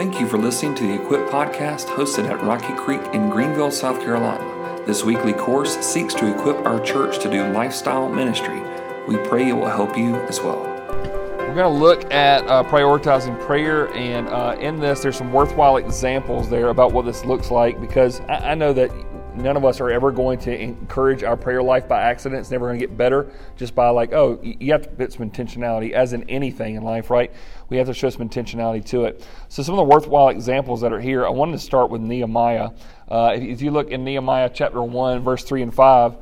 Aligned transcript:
Thank 0.00 0.18
you 0.18 0.26
for 0.26 0.38
listening 0.38 0.74
to 0.76 0.86
the 0.86 0.94
Equip 0.94 1.28
podcast 1.28 1.84
hosted 1.88 2.26
at 2.30 2.42
Rocky 2.42 2.72
Creek 2.72 3.02
in 3.12 3.28
Greenville, 3.28 3.70
South 3.70 4.00
Carolina. 4.00 4.82
This 4.86 5.04
weekly 5.04 5.34
course 5.34 5.76
seeks 5.80 6.14
to 6.14 6.34
equip 6.34 6.56
our 6.64 6.80
church 6.80 7.18
to 7.18 7.30
do 7.30 7.46
lifestyle 7.48 8.08
ministry. 8.08 8.62
We 9.06 9.18
pray 9.28 9.50
it 9.50 9.52
will 9.52 9.68
help 9.68 9.98
you 9.98 10.16
as 10.20 10.40
well. 10.40 10.62
We're 11.36 11.54
going 11.54 11.56
to 11.56 11.68
look 11.68 12.10
at 12.10 12.46
uh, 12.46 12.62
prioritizing 12.62 13.38
prayer, 13.44 13.94
and 13.94 14.26
uh, 14.28 14.56
in 14.58 14.80
this, 14.80 15.02
there's 15.02 15.18
some 15.18 15.34
worthwhile 15.34 15.76
examples 15.76 16.48
there 16.48 16.70
about 16.70 16.92
what 16.94 17.04
this 17.04 17.26
looks 17.26 17.50
like 17.50 17.78
because 17.78 18.20
I, 18.20 18.52
I 18.52 18.54
know 18.54 18.72
that 18.72 18.90
none 19.34 19.56
of 19.56 19.64
us 19.64 19.80
are 19.80 19.90
ever 19.90 20.10
going 20.10 20.38
to 20.40 20.56
encourage 20.56 21.22
our 21.22 21.36
prayer 21.36 21.62
life 21.62 21.88
by 21.88 22.00
accident. 22.00 22.40
It's 22.40 22.50
never 22.50 22.66
going 22.66 22.78
to 22.78 22.86
get 22.86 22.96
better 22.96 23.32
just 23.56 23.74
by 23.74 23.88
like, 23.88 24.12
oh, 24.12 24.38
you 24.42 24.72
have 24.72 24.82
to 24.82 24.88
put 24.88 25.12
some 25.12 25.28
intentionality, 25.28 25.92
as 25.92 26.12
in 26.12 26.28
anything 26.28 26.74
in 26.74 26.82
life, 26.82 27.10
right? 27.10 27.32
We 27.68 27.76
have 27.76 27.86
to 27.86 27.94
show 27.94 28.10
some 28.10 28.28
intentionality 28.28 28.84
to 28.86 29.04
it. 29.04 29.26
So 29.48 29.62
some 29.62 29.74
of 29.74 29.78
the 29.78 29.94
worthwhile 29.94 30.28
examples 30.28 30.80
that 30.80 30.92
are 30.92 31.00
here, 31.00 31.26
I 31.26 31.30
wanted 31.30 31.52
to 31.52 31.58
start 31.58 31.90
with 31.90 32.00
Nehemiah. 32.00 32.70
Uh, 33.08 33.32
if, 33.34 33.62
you 33.62 33.70
look 33.70 33.90
in 33.90 34.04
Nehemiah 34.04 34.50
chapter 34.52 34.82
1, 34.82 35.22
verse 35.22 35.44
3 35.44 35.62
and 35.62 35.74
5, 35.74 36.16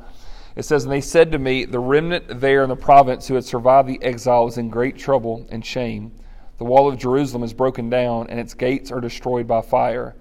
it 0.55 0.63
says, 0.63 0.83
And 0.83 0.91
they 0.91 1.01
said 1.01 1.31
to 1.31 1.39
me, 1.39 1.65
The 1.65 1.79
remnant 1.79 2.41
there 2.41 2.63
in 2.63 2.69
the 2.69 2.75
province 2.75 3.27
who 3.27 3.35
had 3.35 3.45
survived 3.45 3.87
the 3.87 4.01
exile 4.03 4.47
is 4.47 4.57
in 4.57 4.69
great 4.69 4.97
trouble 4.97 5.47
and 5.49 5.65
shame. 5.65 6.11
The 6.57 6.65
wall 6.65 6.89
of 6.89 6.97
Jerusalem 6.97 7.43
is 7.43 7.53
broken 7.53 7.89
down, 7.89 8.27
and 8.29 8.39
its 8.39 8.53
gates 8.53 8.91
are 8.91 8.99
destroyed 8.99 9.47
by 9.47 9.61
fire. 9.61 10.15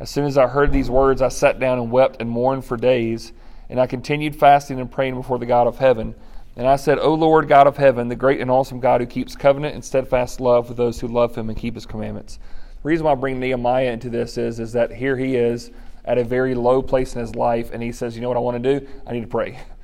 As 0.00 0.10
soon 0.10 0.26
as 0.26 0.38
I 0.38 0.46
heard 0.46 0.72
these 0.72 0.90
words, 0.90 1.22
I 1.22 1.28
sat 1.28 1.58
down 1.58 1.78
and 1.78 1.90
wept 1.90 2.16
and 2.20 2.30
mourned 2.30 2.64
for 2.64 2.76
days. 2.76 3.32
And 3.68 3.80
I 3.80 3.86
continued 3.86 4.36
fasting 4.36 4.80
and 4.80 4.90
praying 4.90 5.14
before 5.14 5.38
the 5.38 5.46
God 5.46 5.66
of 5.66 5.78
heaven. 5.78 6.14
And 6.56 6.66
I 6.66 6.76
said, 6.76 6.98
O 6.98 7.14
Lord 7.14 7.48
God 7.48 7.66
of 7.66 7.76
heaven, 7.76 8.08
the 8.08 8.16
great 8.16 8.40
and 8.40 8.50
awesome 8.50 8.80
God 8.80 9.00
who 9.00 9.06
keeps 9.06 9.36
covenant 9.36 9.74
and 9.74 9.84
steadfast 9.84 10.40
love 10.40 10.68
with 10.68 10.76
those 10.76 11.00
who 11.00 11.08
love 11.08 11.36
him 11.36 11.48
and 11.48 11.58
keep 11.58 11.74
his 11.74 11.86
commandments. 11.86 12.38
The 12.82 12.88
reason 12.88 13.04
why 13.04 13.12
I 13.12 13.16
bring 13.16 13.38
Nehemiah 13.38 13.92
into 13.92 14.10
this 14.10 14.38
is, 14.38 14.58
is 14.58 14.72
that 14.72 14.92
here 14.92 15.16
he 15.16 15.36
is 15.36 15.70
at 16.04 16.18
a 16.18 16.24
very 16.24 16.54
low 16.54 16.80
place 16.80 17.14
in 17.14 17.20
his 17.20 17.34
life, 17.34 17.70
and 17.72 17.82
he 17.82 17.92
says, 17.92 18.16
You 18.16 18.22
know 18.22 18.28
what 18.28 18.36
I 18.36 18.40
want 18.40 18.62
to 18.62 18.80
do? 18.80 18.88
I 19.06 19.12
need 19.12 19.20
to 19.22 19.26
pray. 19.26 19.58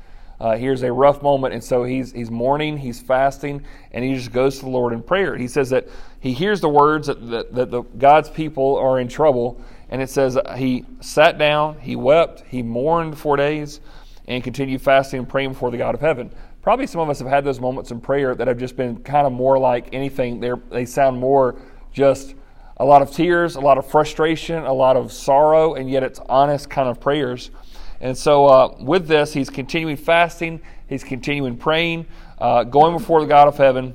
Uh, 0.45 0.59
here's 0.59 0.83
a 0.83 0.93
rough 0.93 1.23
moment, 1.23 1.55
and 1.55 1.65
so 1.65 1.85
he's 1.85 2.13
he's 2.13 2.31
mourning, 2.31 2.77
he's 2.77 3.01
fasting, 3.01 3.65
and 3.93 4.05
he 4.05 4.15
just 4.15 4.31
goes 4.31 4.59
to 4.59 4.67
the 4.67 4.71
Lord 4.71 4.93
in 4.93 5.03
prayer. 5.03 5.39
He 5.39 5.49
says 5.49 5.71
that 5.71 5.89
he 6.21 6.35
hears 6.35 6.61
the 6.61 6.69
words 6.69 7.07
that, 7.07 7.31
that, 7.31 7.55
that 7.55 7.71
the 7.71 7.81
God's 7.97 8.29
people 8.29 8.77
are 8.77 9.01
in 9.01 9.09
trouble, 9.09 9.59
and 9.89 10.03
it 10.03 10.11
says 10.11 10.37
he 10.55 10.85
sat 11.01 11.39
down, 11.39 11.81
he 11.81 11.97
wept, 11.97 12.45
he 12.47 12.63
mourned 12.63 13.19
for 13.19 13.39
days, 13.39 13.81
and 14.29 14.45
continued 14.45 14.83
fasting 14.83 15.21
and 15.21 15.27
praying 15.27 15.55
before 15.55 15.71
the 15.71 15.79
God 15.79 15.95
of 15.95 16.03
heaven. 16.03 16.31
Probably 16.61 16.87
some 16.87 17.01
of 17.01 17.09
us 17.09 17.21
have 17.21 17.29
had 17.29 17.43
those 17.43 17.59
moments 17.59 17.91
in 17.91 17.99
prayer 18.03 18.35
that 18.35 18.47
have 18.47 18.59
just 18.59 18.77
been 18.77 18.99
kind 18.99 19.27
of 19.27 19.33
more 19.33 19.59
like 19.59 19.95
anything. 19.95 20.41
they 20.41 20.53
they 20.69 20.85
sound 20.85 21.19
more 21.19 21.57
just 21.91 22.35
a 22.77 22.85
lot 22.85 23.01
of 23.01 23.11
tears, 23.11 23.57
a 23.57 23.61
lot 23.63 23.79
of 23.79 23.87
frustration, 23.87 24.63
a 24.65 24.73
lot 24.75 24.99
of 24.99 25.11
sorrow, 25.11 25.73
and 25.73 25.89
yet 25.89 26.03
it's 26.03 26.21
honest 26.29 26.69
kind 26.69 26.91
of 26.91 27.01
prayers. 27.01 27.51
And 28.01 28.17
so, 28.17 28.47
uh, 28.47 28.77
with 28.81 29.07
this, 29.07 29.33
he's 29.33 29.51
continuing 29.51 29.97
fasting, 29.97 30.61
he's 30.89 31.05
continuing 31.05 31.57
praying, 31.57 32.07
uh, 32.39 32.65
going 32.65 32.97
before 32.97 33.21
the 33.21 33.27
God 33.27 33.49
of 33.49 33.57
heaven. 33.57 33.95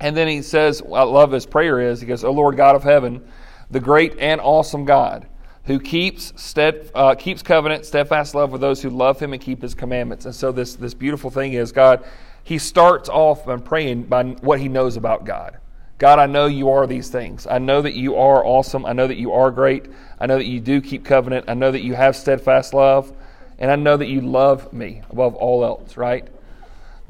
And 0.00 0.16
then 0.16 0.26
he 0.26 0.42
says, 0.42 0.82
I 0.82 1.02
love 1.02 1.30
his 1.30 1.46
prayer 1.46 1.80
is, 1.80 2.00
he 2.00 2.06
goes, 2.06 2.24
O 2.24 2.32
Lord 2.32 2.56
God 2.56 2.74
of 2.74 2.82
heaven, 2.82 3.24
the 3.70 3.80
great 3.80 4.18
and 4.18 4.40
awesome 4.40 4.84
God 4.84 5.26
who 5.64 5.78
keeps 5.78 6.32
stead, 6.40 6.90
uh, 6.94 7.14
keeps 7.14 7.42
covenant, 7.42 7.86
steadfast 7.86 8.34
love 8.34 8.50
with 8.50 8.60
those 8.60 8.82
who 8.82 8.90
love 8.90 9.20
Him 9.20 9.32
and 9.32 9.40
keep 9.40 9.62
His 9.62 9.74
commandments. 9.74 10.24
And 10.24 10.34
so 10.34 10.50
this 10.50 10.74
this 10.74 10.94
beautiful 10.94 11.30
thing 11.30 11.52
is 11.52 11.72
God. 11.72 12.04
He 12.44 12.58
starts 12.58 13.08
off 13.08 13.46
by 13.46 13.56
praying 13.58 14.04
by 14.04 14.24
what 14.24 14.58
he 14.58 14.68
knows 14.68 14.96
about 14.96 15.24
God. 15.24 15.58
God, 15.98 16.18
I 16.18 16.26
know 16.26 16.46
you 16.46 16.70
are 16.70 16.88
these 16.88 17.08
things. 17.08 17.46
I 17.46 17.58
know 17.58 17.80
that 17.80 17.94
you 17.94 18.16
are 18.16 18.44
awesome. 18.44 18.84
I 18.84 18.92
know 18.92 19.06
that 19.06 19.16
you 19.16 19.32
are 19.32 19.52
great. 19.52 19.86
I 20.22 20.26
know 20.26 20.38
that 20.38 20.46
you 20.46 20.60
do 20.60 20.80
keep 20.80 21.04
covenant. 21.04 21.46
I 21.48 21.54
know 21.54 21.70
that 21.70 21.82
you 21.82 21.94
have 21.94 22.16
steadfast 22.16 22.72
love. 22.72 23.12
And 23.58 23.70
I 23.70 23.76
know 23.76 23.96
that 23.96 24.06
you 24.06 24.22
love 24.22 24.72
me 24.72 25.02
above 25.10 25.34
all 25.34 25.64
else, 25.64 25.96
right? 25.96 26.28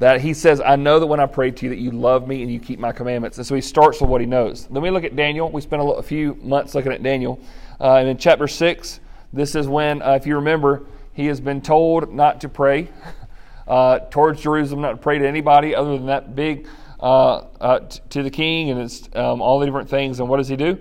that 0.02 0.20
he 0.20 0.34
says, 0.34 0.60
I 0.60 0.74
know 0.74 0.98
that 0.98 1.06
when 1.06 1.20
I 1.20 1.26
pray 1.26 1.52
to 1.52 1.66
you 1.66 1.70
that 1.70 1.78
you 1.78 1.92
love 1.92 2.26
me 2.26 2.42
and 2.42 2.52
you 2.52 2.58
keep 2.58 2.80
my 2.80 2.90
commandments. 2.90 3.38
And 3.38 3.46
so 3.46 3.54
he 3.54 3.60
starts 3.60 4.00
with 4.00 4.10
what 4.10 4.20
he 4.20 4.26
knows. 4.26 4.66
Then 4.66 4.82
we 4.82 4.90
look 4.90 5.04
at 5.04 5.14
Daniel. 5.14 5.48
We 5.48 5.60
spent 5.60 5.80
a, 5.80 6.02
few 6.02 6.34
months 6.42 6.74
looking 6.74 6.90
at 6.90 7.04
Daniel. 7.04 7.38
Uh, 7.80 7.96
and 7.96 8.08
in 8.08 8.16
chapter 8.16 8.48
6, 8.48 9.00
this 9.32 9.54
is 9.54 9.68
when, 9.68 10.02
uh, 10.02 10.12
if 10.12 10.26
you 10.26 10.34
remember, 10.34 10.82
he 11.12 11.26
has 11.26 11.40
been 11.40 11.60
told 11.60 12.12
not 12.12 12.40
to 12.40 12.48
pray 12.48 12.88
uh, 13.68 14.00
towards 14.10 14.40
Jerusalem, 14.40 14.80
not 14.80 14.90
to 14.90 14.96
pray 14.96 15.18
to 15.18 15.28
anybody 15.28 15.72
other 15.72 15.96
than 15.96 16.06
that 16.06 16.34
big 16.34 16.66
uh, 16.98 17.44
uh, 17.60 17.78
t- 17.80 18.00
to 18.10 18.22
the 18.24 18.30
king 18.30 18.70
and 18.70 18.80
it's, 18.80 19.08
um, 19.14 19.40
all 19.40 19.60
the 19.60 19.66
different 19.66 19.88
things. 19.88 20.18
And 20.18 20.28
what 20.28 20.38
does 20.38 20.48
he 20.48 20.56
do? 20.56 20.78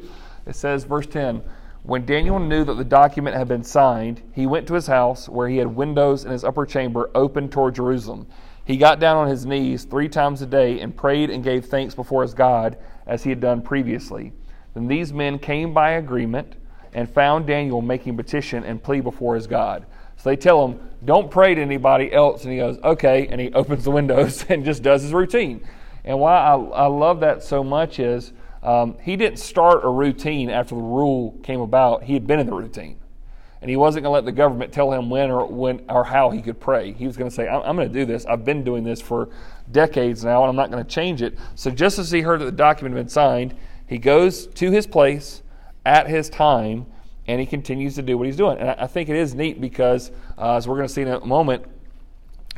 It 0.47 0.55
says, 0.55 0.83
verse 0.83 1.05
10 1.05 1.43
When 1.83 2.05
Daniel 2.05 2.39
knew 2.39 2.63
that 2.63 2.75
the 2.75 2.83
document 2.83 3.35
had 3.35 3.47
been 3.47 3.63
signed, 3.63 4.21
he 4.33 4.45
went 4.45 4.67
to 4.67 4.75
his 4.75 4.85
house 4.87 5.27
where 5.27 5.49
he 5.49 5.57
had 5.57 5.75
windows 5.75 6.25
in 6.25 6.31
his 6.31 6.43
upper 6.43 6.65
chamber 6.65 7.09
open 7.15 7.49
toward 7.49 7.75
Jerusalem. 7.75 8.27
He 8.63 8.77
got 8.77 8.99
down 8.99 9.17
on 9.17 9.27
his 9.27 9.45
knees 9.45 9.85
three 9.85 10.07
times 10.07 10.41
a 10.43 10.45
day 10.45 10.79
and 10.79 10.95
prayed 10.95 11.31
and 11.31 11.43
gave 11.43 11.65
thanks 11.65 11.95
before 11.95 12.21
his 12.21 12.35
God 12.35 12.77
as 13.07 13.23
he 13.23 13.31
had 13.31 13.41
done 13.41 13.63
previously. 13.63 14.31
Then 14.75 14.87
these 14.87 15.11
men 15.11 15.39
came 15.39 15.73
by 15.73 15.91
agreement 15.91 16.55
and 16.93 17.09
found 17.09 17.47
Daniel 17.47 17.81
making 17.81 18.15
petition 18.15 18.63
and 18.63 18.81
plea 18.81 19.01
before 19.01 19.35
his 19.35 19.47
God. 19.47 19.85
So 20.17 20.29
they 20.29 20.35
tell 20.35 20.67
him, 20.67 20.79
Don't 21.03 21.31
pray 21.31 21.55
to 21.55 21.61
anybody 21.61 22.13
else. 22.13 22.43
And 22.43 22.51
he 22.51 22.59
goes, 22.59 22.77
Okay. 22.83 23.27
And 23.27 23.41
he 23.41 23.51
opens 23.53 23.83
the 23.85 23.91
windows 23.91 24.45
and 24.49 24.63
just 24.63 24.83
does 24.83 25.01
his 25.01 25.13
routine. 25.13 25.65
And 26.03 26.19
why 26.19 26.37
I, 26.37 26.55
I 26.55 26.85
love 26.85 27.21
that 27.21 27.43
so 27.43 27.63
much 27.63 27.99
is 27.99 28.33
um, 28.63 28.97
he 29.01 29.15
didn't 29.15 29.39
start 29.39 29.83
a 29.83 29.89
routine 29.89 30.49
after 30.49 30.75
the 30.75 30.81
rule 30.81 31.37
came 31.43 31.61
about, 31.61 32.03
he 32.03 32.13
had 32.13 32.27
been 32.27 32.39
in 32.39 32.45
the 32.45 32.53
routine 32.53 33.01
and 33.61 33.69
he 33.69 33.75
wasn't 33.75 34.03
going 34.03 34.09
to 34.09 34.13
let 34.13 34.25
the 34.25 34.31
government 34.31 34.73
tell 34.73 34.91
him 34.91 35.09
when 35.09 35.29
or 35.29 35.45
when 35.45 35.83
or 35.87 36.03
how 36.03 36.31
he 36.31 36.41
could 36.41 36.59
pray. 36.59 36.93
He 36.93 37.05
was 37.05 37.15
going 37.15 37.29
to 37.29 37.35
say, 37.35 37.47
"I'm, 37.47 37.61
I'm 37.61 37.75
going 37.75 37.87
to 37.87 37.93
do 37.93 38.05
this. 38.05 38.25
I've 38.25 38.43
been 38.43 38.63
doing 38.63 38.83
this 38.83 38.99
for 38.99 39.29
decades 39.71 40.23
now, 40.23 40.41
and 40.41 40.49
I'm 40.49 40.55
not 40.55 40.71
going 40.71 40.83
to 40.83 40.89
change 40.89 41.21
it." 41.21 41.37
So 41.55 41.69
just 41.69 41.99
as 41.99 42.09
he 42.09 42.21
heard 42.21 42.41
that 42.41 42.45
the 42.45 42.51
document 42.51 42.95
had 42.95 43.05
been 43.05 43.09
signed, 43.09 43.55
he 43.87 43.99
goes 43.99 44.47
to 44.47 44.71
his 44.71 44.87
place 44.87 45.43
at 45.85 46.07
his 46.07 46.27
time, 46.27 46.87
and 47.27 47.39
he 47.39 47.45
continues 47.45 47.93
to 47.95 48.01
do 48.01 48.17
what 48.17 48.25
he's 48.25 48.35
doing. 48.35 48.57
And 48.57 48.71
I, 48.71 48.75
I 48.79 48.87
think 48.87 49.09
it 49.09 49.15
is 49.15 49.35
neat 49.35 49.61
because, 49.61 50.11
uh, 50.39 50.55
as 50.55 50.67
we're 50.67 50.77
going 50.77 50.87
to 50.87 50.93
see 50.93 51.03
in 51.03 51.07
a 51.07 51.23
moment, 51.23 51.63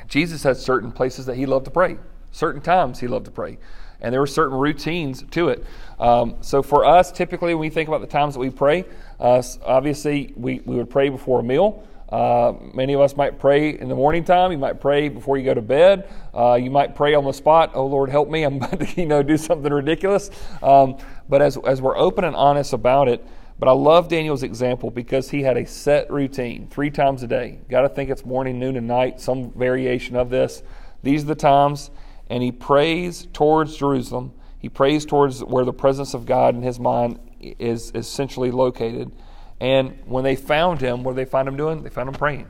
Jesus 0.08 0.44
had 0.44 0.56
certain 0.56 0.92
places 0.92 1.26
that 1.26 1.36
he 1.36 1.46
loved 1.46 1.66
to 1.66 1.72
pray, 1.72 1.98
certain 2.32 2.62
times 2.62 3.00
he 3.00 3.08
loved 3.08 3.26
to 3.26 3.32
pray 3.32 3.58
and 4.04 4.14
there 4.14 4.20
were 4.20 4.28
certain 4.28 4.58
routines 4.58 5.24
to 5.32 5.48
it. 5.48 5.64
Um, 6.04 6.36
so 6.42 6.62
for 6.62 6.84
us, 6.84 7.14
typically 7.14 7.54
when 7.54 7.62
we 7.62 7.70
think 7.70 7.88
about 7.88 8.02
the 8.02 8.08
times 8.08 8.34
that 8.34 8.42
we 8.42 8.50
pray, 8.50 8.84
uh, 9.22 9.42
obviously 9.66 10.34
we, 10.36 10.60
we 10.66 10.76
would 10.76 10.90
pray 10.90 11.08
before 11.08 11.40
a 11.40 11.44
meal. 11.44 11.88
Uh, 12.10 12.54
many 12.74 12.92
of 12.92 13.00
us 13.00 13.16
might 13.16 13.40
pray 13.40 13.80
in 13.80 13.88
the 13.88 13.96
morning 13.96 14.26
time. 14.26 14.52
You 14.52 14.58
might 14.58 14.82
pray 14.82 15.08
before 15.08 15.38
you 15.38 15.46
go 15.46 15.54
to 15.54 15.62
bed. 15.62 16.10
Uh, 16.34 16.56
you 16.56 16.70
might 16.70 16.94
pray 16.94 17.14
on 17.16 17.24
the 17.24 17.32
spot. 17.32 17.72
Oh 17.74 17.88
Lord, 17.88 18.10
help 18.10 18.30
me! 18.30 18.44
I'm 18.44 18.58
about 18.58 18.80
to 18.82 18.88
you 19.02 19.08
know 19.08 19.24
do 19.24 19.38
something 19.38 19.72
ridiculous. 19.72 20.30
Um, 20.62 20.98
but 21.28 21.42
as 21.42 21.58
as 21.66 21.82
we're 21.82 21.98
open 21.98 22.24
and 22.26 22.36
honest 22.36 22.74
about 22.74 23.08
it, 23.08 23.26
but 23.58 23.68
I 23.68 23.72
love 23.72 24.10
Daniel's 24.10 24.44
example 24.44 24.92
because 24.92 25.32
he 25.32 25.42
had 25.42 25.58
a 25.58 25.66
set 25.66 26.12
routine 26.12 26.68
three 26.68 26.92
times 26.92 27.24
a 27.24 27.28
day. 27.28 27.62
Got 27.70 27.82
to 27.82 27.90
think 27.90 28.12
it's 28.12 28.26
morning, 28.26 28.60
noon, 28.60 28.76
and 28.76 28.88
night. 28.88 29.20
Some 29.20 29.52
variation 29.52 30.16
of 30.16 30.30
this. 30.30 30.62
These 31.02 31.24
are 31.24 31.28
the 31.28 31.36
times 31.36 31.90
and 32.30 32.44
he 32.44 32.52
prays 32.52 33.28
towards 33.34 33.76
Jerusalem. 33.76 34.34
He 34.64 34.70
prays 34.70 35.06
towards 35.06 35.44
where 35.44 35.66
the 35.66 35.74
presence 35.74 36.14
of 36.14 36.26
God 36.26 36.56
in 36.56 36.62
his 36.62 36.80
mind 36.80 37.20
is 37.42 37.92
essentially 37.94 38.50
located. 38.50 39.12
And 39.60 40.00
when 40.06 40.24
they 40.24 40.38
found 40.38 40.80
him, 40.80 41.04
what 41.04 41.18
did 41.18 41.28
they 41.28 41.30
find 41.30 41.50
him 41.50 41.58
doing? 41.58 41.84
They 41.84 41.90
found 41.90 42.08
him 42.08 42.16
praying, 42.16 42.48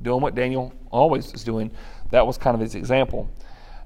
doing 0.00 0.22
what 0.22 0.34
Daniel 0.34 0.72
always 0.90 1.34
is 1.34 1.44
doing. 1.44 1.70
That 2.12 2.26
was 2.26 2.38
kind 2.38 2.54
of 2.54 2.62
his 2.62 2.74
example. 2.74 3.30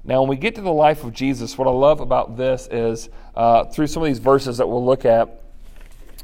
Now, 0.05 0.21
when 0.21 0.29
we 0.29 0.37
get 0.37 0.55
to 0.55 0.61
the 0.61 0.71
life 0.71 1.03
of 1.03 1.11
Jesus, 1.11 1.57
what 1.57 1.67
I 1.67 1.71
love 1.71 1.99
about 1.99 2.37
this 2.37 2.69
is 2.71 3.09
uh, 3.35 3.65
through 3.65 3.87
some 3.87 4.03
of 4.03 4.07
these 4.07 4.19
verses 4.19 4.59
that 4.59 4.69
we'll 4.69 4.85
look 4.85 5.03
at, 5.03 5.43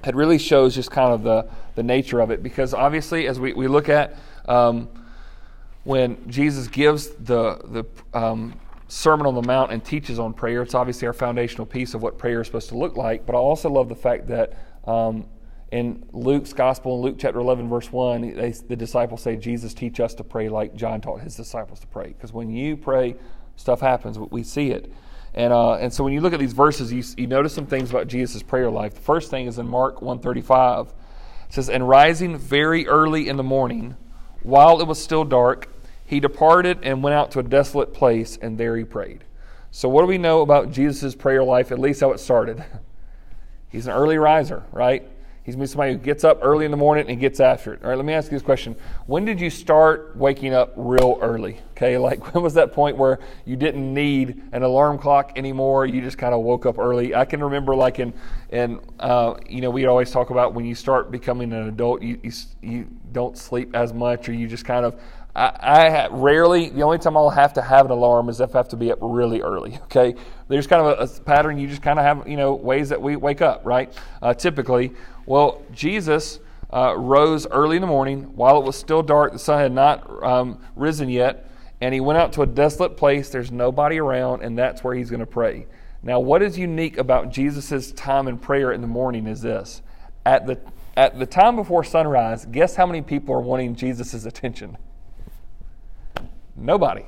it 0.05 0.15
really 0.15 0.37
shows 0.37 0.73
just 0.73 0.89
kind 0.89 1.11
of 1.11 1.23
the, 1.23 1.49
the 1.75 1.83
nature 1.83 2.21
of 2.21 2.31
it. 2.31 2.41
Because 2.41 2.73
obviously, 2.73 3.27
as 3.27 3.41
we, 3.41 3.51
we 3.51 3.67
look 3.67 3.89
at 3.89 4.17
um, 4.47 4.87
when 5.83 6.29
Jesus 6.29 6.69
gives 6.69 7.09
the, 7.09 7.57
the 7.65 8.17
um, 8.17 8.57
Sermon 8.91 9.25
on 9.25 9.35
the 9.35 9.41
Mount 9.41 9.71
and 9.71 9.81
teaches 9.81 10.19
on 10.19 10.33
prayer. 10.33 10.61
It's 10.61 10.75
obviously 10.75 11.07
our 11.07 11.13
foundational 11.13 11.65
piece 11.65 11.93
of 11.93 12.03
what 12.03 12.17
prayer 12.17 12.41
is 12.41 12.47
supposed 12.47 12.67
to 12.69 12.77
look 12.77 12.97
like. 12.97 13.25
But 13.25 13.35
I 13.35 13.37
also 13.37 13.69
love 13.69 13.87
the 13.87 13.95
fact 13.95 14.27
that 14.27 14.51
um, 14.85 15.27
in 15.71 16.03
Luke's 16.11 16.51
Gospel, 16.51 16.97
in 16.97 17.01
Luke 17.01 17.15
chapter 17.17 17.39
11, 17.39 17.69
verse 17.69 17.89
1, 17.89 18.35
they, 18.35 18.51
the 18.51 18.75
disciples 18.75 19.21
say, 19.21 19.37
Jesus, 19.37 19.73
teach 19.73 20.01
us 20.01 20.13
to 20.15 20.25
pray 20.25 20.49
like 20.49 20.75
John 20.75 20.99
taught 20.99 21.21
his 21.21 21.37
disciples 21.37 21.79
to 21.79 21.87
pray. 21.87 22.07
Because 22.07 22.33
when 22.33 22.49
you 22.49 22.75
pray, 22.75 23.15
stuff 23.55 23.79
happens. 23.79 24.19
We 24.19 24.43
see 24.43 24.71
it. 24.71 24.91
And, 25.35 25.53
uh, 25.53 25.75
and 25.75 25.93
so 25.93 26.03
when 26.03 26.11
you 26.11 26.19
look 26.19 26.33
at 26.33 26.39
these 26.41 26.51
verses, 26.51 26.91
you, 26.91 27.01
you 27.15 27.27
notice 27.27 27.53
some 27.53 27.67
things 27.67 27.91
about 27.91 28.07
Jesus' 28.07 28.43
prayer 28.43 28.69
life. 28.69 28.95
The 28.95 28.99
first 28.99 29.31
thing 29.31 29.47
is 29.47 29.57
in 29.57 29.69
Mark 29.69 30.01
135. 30.01 30.87
It 30.87 30.93
says, 31.47 31.69
And 31.69 31.87
rising 31.87 32.37
very 32.37 32.85
early 32.89 33.29
in 33.29 33.37
the 33.37 33.43
morning, 33.43 33.95
while 34.43 34.81
it 34.81 34.85
was 34.85 35.01
still 35.01 35.23
dark, 35.23 35.70
he 36.11 36.19
departed 36.19 36.79
and 36.83 37.01
went 37.01 37.13
out 37.13 37.31
to 37.31 37.39
a 37.39 37.43
desolate 37.43 37.93
place, 37.93 38.37
and 38.41 38.57
there 38.57 38.75
he 38.75 38.83
prayed. 38.83 39.23
So, 39.71 39.87
what 39.87 40.01
do 40.01 40.07
we 40.07 40.17
know 40.17 40.41
about 40.41 40.69
Jesus' 40.69 41.15
prayer 41.15 41.41
life, 41.41 41.71
at 41.71 41.79
least 41.79 42.01
how 42.01 42.11
it 42.11 42.19
started? 42.19 42.61
He's 43.69 43.87
an 43.87 43.93
early 43.93 44.17
riser, 44.17 44.63
right? 44.73 45.07
He's 45.43 45.55
somebody 45.71 45.93
who 45.93 45.97
gets 45.97 46.23
up 46.23 46.39
early 46.43 46.65
in 46.65 46.71
the 46.71 46.77
morning 46.77 47.09
and 47.09 47.19
gets 47.19 47.39
after 47.39 47.73
it. 47.73 47.81
All 47.81 47.89
right, 47.89 47.95
let 47.95 48.05
me 48.05 48.13
ask 48.13 48.31
you 48.31 48.37
this 48.37 48.43
question. 48.43 48.75
When 49.07 49.25
did 49.25 49.41
you 49.41 49.49
start 49.49 50.15
waking 50.15 50.53
up 50.53 50.73
real 50.75 51.17
early? 51.19 51.59
Okay, 51.71 51.97
like 52.09 52.33
when 52.33 52.43
was 52.43 52.53
that 52.55 52.73
point 52.73 52.97
where 52.97 53.19
you 53.45 53.55
didn't 53.55 53.91
need 53.91 54.43
an 54.51 54.61
alarm 54.61 54.99
clock 54.99 55.31
anymore? 55.35 55.87
You 55.87 56.01
just 56.01 56.17
kind 56.17 56.35
of 56.35 56.41
woke 56.41 56.67
up 56.67 56.77
early. 56.77 57.15
I 57.15 57.25
can 57.25 57.43
remember, 57.43 57.73
like, 57.73 57.97
in, 57.97 58.13
in 58.51 58.81
uh, 58.99 59.35
you 59.49 59.61
know, 59.61 59.71
we 59.71 59.85
always 59.85 60.11
talk 60.11 60.29
about 60.29 60.53
when 60.53 60.65
you 60.65 60.75
start 60.75 61.09
becoming 61.09 61.51
an 61.53 61.69
adult, 61.69 62.03
you, 62.03 62.19
you, 62.21 62.31
you 62.61 62.87
don't 63.11 63.35
sleep 63.35 63.75
as 63.75 63.93
much 63.93 64.29
or 64.29 64.33
you 64.33 64.47
just 64.47 64.65
kind 64.65 64.85
of, 64.85 64.99
I, 65.35 65.45
I 65.45 66.07
rarely, 66.09 66.69
the 66.69 66.83
only 66.83 66.97
time 66.97 67.15
I'll 67.15 67.29
have 67.29 67.53
to 67.53 67.61
have 67.61 67.85
an 67.85 67.91
alarm 67.91 68.27
is 68.29 68.41
if 68.41 68.53
I 68.53 68.59
have 68.59 68.69
to 68.69 68.75
be 68.75 68.91
up 68.91 68.99
really 69.01 69.41
early, 69.41 69.77
okay? 69.83 70.15
There's 70.49 70.67
kind 70.67 70.85
of 70.85 70.99
a, 70.99 71.03
a 71.03 71.23
pattern. 71.23 71.57
You 71.57 71.67
just 71.67 71.81
kind 71.81 71.97
of 71.99 72.05
have, 72.05 72.27
you 72.27 72.35
know, 72.35 72.53
ways 72.53 72.89
that 72.89 73.01
we 73.01 73.15
wake 73.15 73.41
up, 73.41 73.61
right? 73.65 73.93
Uh, 74.21 74.33
typically. 74.33 74.91
Well, 75.25 75.61
Jesus 75.71 76.39
uh, 76.73 76.95
rose 76.97 77.47
early 77.47 77.77
in 77.77 77.81
the 77.81 77.87
morning 77.87 78.35
while 78.35 78.57
it 78.57 78.65
was 78.65 78.75
still 78.75 79.01
dark. 79.03 79.31
The 79.31 79.39
sun 79.39 79.59
had 79.59 79.71
not 79.71 80.23
um, 80.23 80.59
risen 80.75 81.09
yet. 81.09 81.47
And 81.79 81.95
he 81.95 81.99
went 81.99 82.19
out 82.19 82.33
to 82.33 82.43
a 82.43 82.45
desolate 82.45 82.95
place. 82.95 83.29
There's 83.29 83.51
nobody 83.51 83.99
around, 83.99 84.43
and 84.43 84.55
that's 84.55 84.83
where 84.83 84.93
he's 84.93 85.09
going 85.09 85.21
to 85.21 85.25
pray. 85.25 85.65
Now, 86.03 86.19
what 86.19 86.43
is 86.43 86.57
unique 86.57 86.97
about 86.97 87.31
Jesus' 87.31 87.91
time 87.93 88.27
in 88.27 88.37
prayer 88.37 88.71
in 88.71 88.81
the 88.81 88.87
morning 88.87 89.25
is 89.25 89.41
this. 89.41 89.81
At 90.23 90.45
the, 90.45 90.59
at 90.95 91.17
the 91.17 91.25
time 91.25 91.55
before 91.55 91.83
sunrise, 91.83 92.45
guess 92.45 92.75
how 92.75 92.85
many 92.85 93.01
people 93.01 93.33
are 93.33 93.41
wanting 93.41 93.75
Jesus' 93.75 94.25
attention? 94.25 94.77
Nobody. 96.55 97.05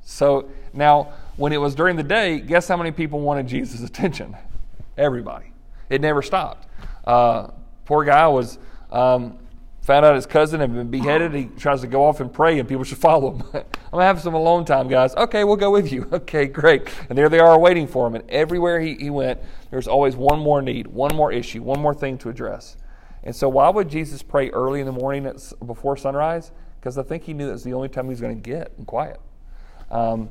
So 0.00 0.50
now, 0.72 1.12
when 1.36 1.52
it 1.52 1.58
was 1.58 1.74
during 1.74 1.96
the 1.96 2.02
day, 2.02 2.40
guess 2.40 2.66
how 2.68 2.76
many 2.76 2.90
people 2.90 3.20
wanted 3.20 3.46
Jesus' 3.46 3.82
attention? 3.84 4.36
Everybody. 4.96 5.52
It 5.90 6.00
never 6.00 6.22
stopped. 6.22 6.66
Uh, 7.04 7.48
poor 7.84 8.04
guy 8.04 8.26
was 8.26 8.58
um, 8.90 9.38
found 9.82 10.04
out 10.04 10.14
his 10.14 10.26
cousin 10.26 10.60
had 10.60 10.74
been 10.74 10.90
beheaded. 10.90 11.32
He 11.34 11.46
tries 11.46 11.80
to 11.80 11.86
go 11.86 12.04
off 12.04 12.20
and 12.20 12.30
pray, 12.32 12.58
and 12.58 12.68
people 12.68 12.84
should 12.84 12.98
follow 13.08 13.32
him. 13.32 13.42
I'm 13.54 13.64
gonna 13.90 14.04
have 14.04 14.20
some 14.20 14.34
alone 14.34 14.64
time, 14.64 14.88
guys. 14.88 15.14
Okay, 15.14 15.44
we'll 15.44 15.56
go 15.56 15.70
with 15.70 15.90
you. 15.90 16.08
Okay, 16.12 16.46
great. 16.46 16.88
And 17.08 17.16
there 17.16 17.28
they 17.28 17.38
are 17.38 17.58
waiting 17.58 17.86
for 17.86 18.06
him. 18.06 18.14
And 18.14 18.28
everywhere 18.30 18.80
he, 18.80 18.94
he 18.94 19.10
went, 19.10 19.40
there's 19.70 19.88
always 19.88 20.16
one 20.16 20.40
more 20.40 20.60
need, 20.60 20.86
one 20.88 21.14
more 21.14 21.32
issue, 21.32 21.62
one 21.62 21.80
more 21.80 21.94
thing 21.94 22.18
to 22.18 22.28
address. 22.28 22.76
And 23.24 23.34
so, 23.34 23.48
why 23.48 23.68
would 23.68 23.88
Jesus 23.88 24.22
pray 24.22 24.50
early 24.50 24.80
in 24.80 24.86
the 24.86 24.92
morning 24.92 25.30
before 25.64 25.96
sunrise? 25.96 26.52
Because 26.88 27.04
I 27.04 27.06
think 27.06 27.24
he 27.24 27.34
knew 27.34 27.46
that's 27.46 27.64
the 27.64 27.74
only 27.74 27.90
time 27.90 28.06
he 28.06 28.10
was 28.10 28.20
going 28.22 28.34
to 28.34 28.50
get 28.50 28.72
in 28.78 28.86
quiet. 28.86 29.20
Um, 29.90 30.30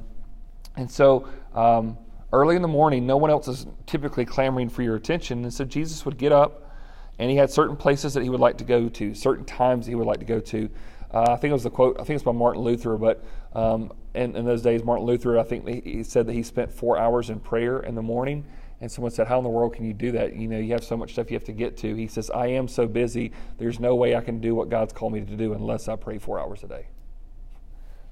and 0.75 0.89
so, 0.89 1.27
um, 1.54 2.00
early 2.33 2.56
in 2.56 2.63
the 2.63 2.68
morning, 2.68 3.06
no 3.06 3.15
one 3.15 3.30
else 3.30 3.48
is 3.48 3.68
typically 3.86 4.25
clamoring 4.25 4.69
for 4.69 4.81
your 4.81 4.95
attention. 4.95 5.44
And 5.44 5.54
so, 5.54 5.65
Jesus 5.65 6.04
would 6.04 6.18
get 6.18 6.31
up 6.31 6.74
and 7.19 7.30
he 7.30 7.38
had 7.38 7.51
certain 7.51 7.75
places 7.75 8.15
that 8.15 8.24
he 8.24 8.30
would 8.30 8.39
like 8.39 8.57
to 8.57 8.63
go 8.63 8.89
to, 8.89 9.13
certain 9.13 9.45
times 9.45 9.86
he 9.86 9.94
would 9.94 10.07
like 10.07 10.18
to 10.18 10.25
go 10.25 10.39
to. 10.39 10.68
Uh, 11.13 11.25
I 11.30 11.36
think 11.36 11.51
it 11.51 11.54
was 11.54 11.62
the 11.62 11.69
quote. 11.69 11.95
I 12.00 12.04
think 12.04 12.15
it's 12.15 12.24
by 12.24 12.31
Martin 12.31 12.63
Luther, 12.63 12.98
but 12.98 13.24
um, 13.53 13.94
in, 14.15 14.36
in, 14.36 14.44
those 14.44 14.63
days, 14.63 14.83
Martin 14.83 15.06
Luther, 15.06 15.38
I 15.38 15.44
think 15.44 15.68
he 15.83 16.01
said 16.01 16.25
that 16.25 16.33
he 16.33 16.42
spent 16.42 16.71
four 16.71 16.98
hours 16.98 17.30
in 17.30 17.39
prayer 17.39 17.81
in 17.81 17.94
the 17.94 18.01
morning. 18.01 18.45
And 18.79 18.91
someone 18.91 19.12
said, 19.12 19.27
"How 19.27 19.38
in 19.38 19.44
the 19.44 19.50
world 19.50 19.74
can 19.74 19.85
you 19.85 19.94
do 19.94 20.12
that? 20.12 20.35
You 20.35 20.47
know, 20.47 20.59
you 20.59 20.74
have 20.74 20.83
so 20.83 20.95
much 20.95 21.13
stuff 21.13 21.31
you 21.31 21.35
have 21.35 21.45
to 21.45 21.51
get 21.51 21.77
to." 21.77 21.95
He 21.95 22.07
says, 22.07 22.29
"I 22.29 22.47
am 22.47 22.68
so 22.68 22.88
busy. 22.88 23.31
There's 23.57 23.79
no 23.79 23.95
way 23.95 24.15
I 24.15 24.21
can 24.21 24.39
do 24.39 24.53
what 24.53 24.69
God's 24.69 24.94
called 24.94 25.13
me 25.13 25.21
to 25.21 25.35
do 25.35 25.53
unless 25.53 25.88
I 25.88 25.95
pray 25.95 26.18
four 26.18 26.39
hours 26.39 26.63
a 26.63 26.68
day." 26.68 26.88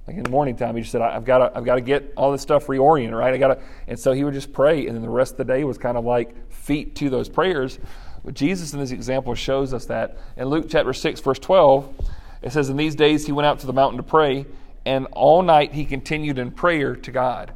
Like 0.08 0.18
in 0.18 0.24
the 0.24 0.30
morning 0.30 0.56
time, 0.56 0.76
he 0.76 0.82
just 0.82 0.92
said, 0.92 1.02
"I've 1.02 1.26
got 1.26 1.40
to, 1.40 1.58
I've 1.58 1.66
got 1.66 1.76
to 1.76 1.82
get 1.82 2.14
all 2.16 2.32
this 2.32 2.42
stuff 2.42 2.68
reoriented, 2.68 3.18
right? 3.18 3.34
I 3.34 3.38
got 3.38 3.56
to." 3.56 3.60
And 3.88 4.00
so 4.00 4.12
he 4.12 4.24
would 4.24 4.34
just 4.34 4.54
pray, 4.54 4.86
and 4.88 4.96
then 4.96 5.02
the 5.02 5.10
rest 5.10 5.34
of 5.34 5.38
the 5.38 5.46
day 5.46 5.64
was 5.64 5.78
kind 5.78 5.98
of 5.98 6.06
like 6.06 6.52
feet 6.52 6.96
to 6.96 7.10
those 7.10 7.30
prayers. 7.30 7.80
But 8.26 8.34
Jesus 8.34 8.74
in 8.74 8.80
this 8.80 8.92
example 8.92 9.36
shows 9.36 9.72
us 9.72 9.86
that. 9.86 10.18
In 10.36 10.46
Luke 10.46 10.66
chapter 10.68 10.94
6, 10.94 11.22
verse 11.22 11.38
12, 11.38 11.94
it 12.42 12.52
says, 12.52 12.70
In 12.70 12.78
these 12.78 12.96
days 12.96 13.28
he 13.28 13.32
went 13.32 13.46
out 13.46 13.60
to 13.60 13.68
the 13.68 13.74
mountain 13.74 13.98
to 13.98 14.04
pray, 14.04 14.48
and 14.84 15.06
all 15.12 15.44
night 15.44 15.74
he 15.74 15.86
continued 15.86 16.40
in 16.40 16.50
prayer 16.50 16.96
to 16.96 17.12
God. 17.12 17.52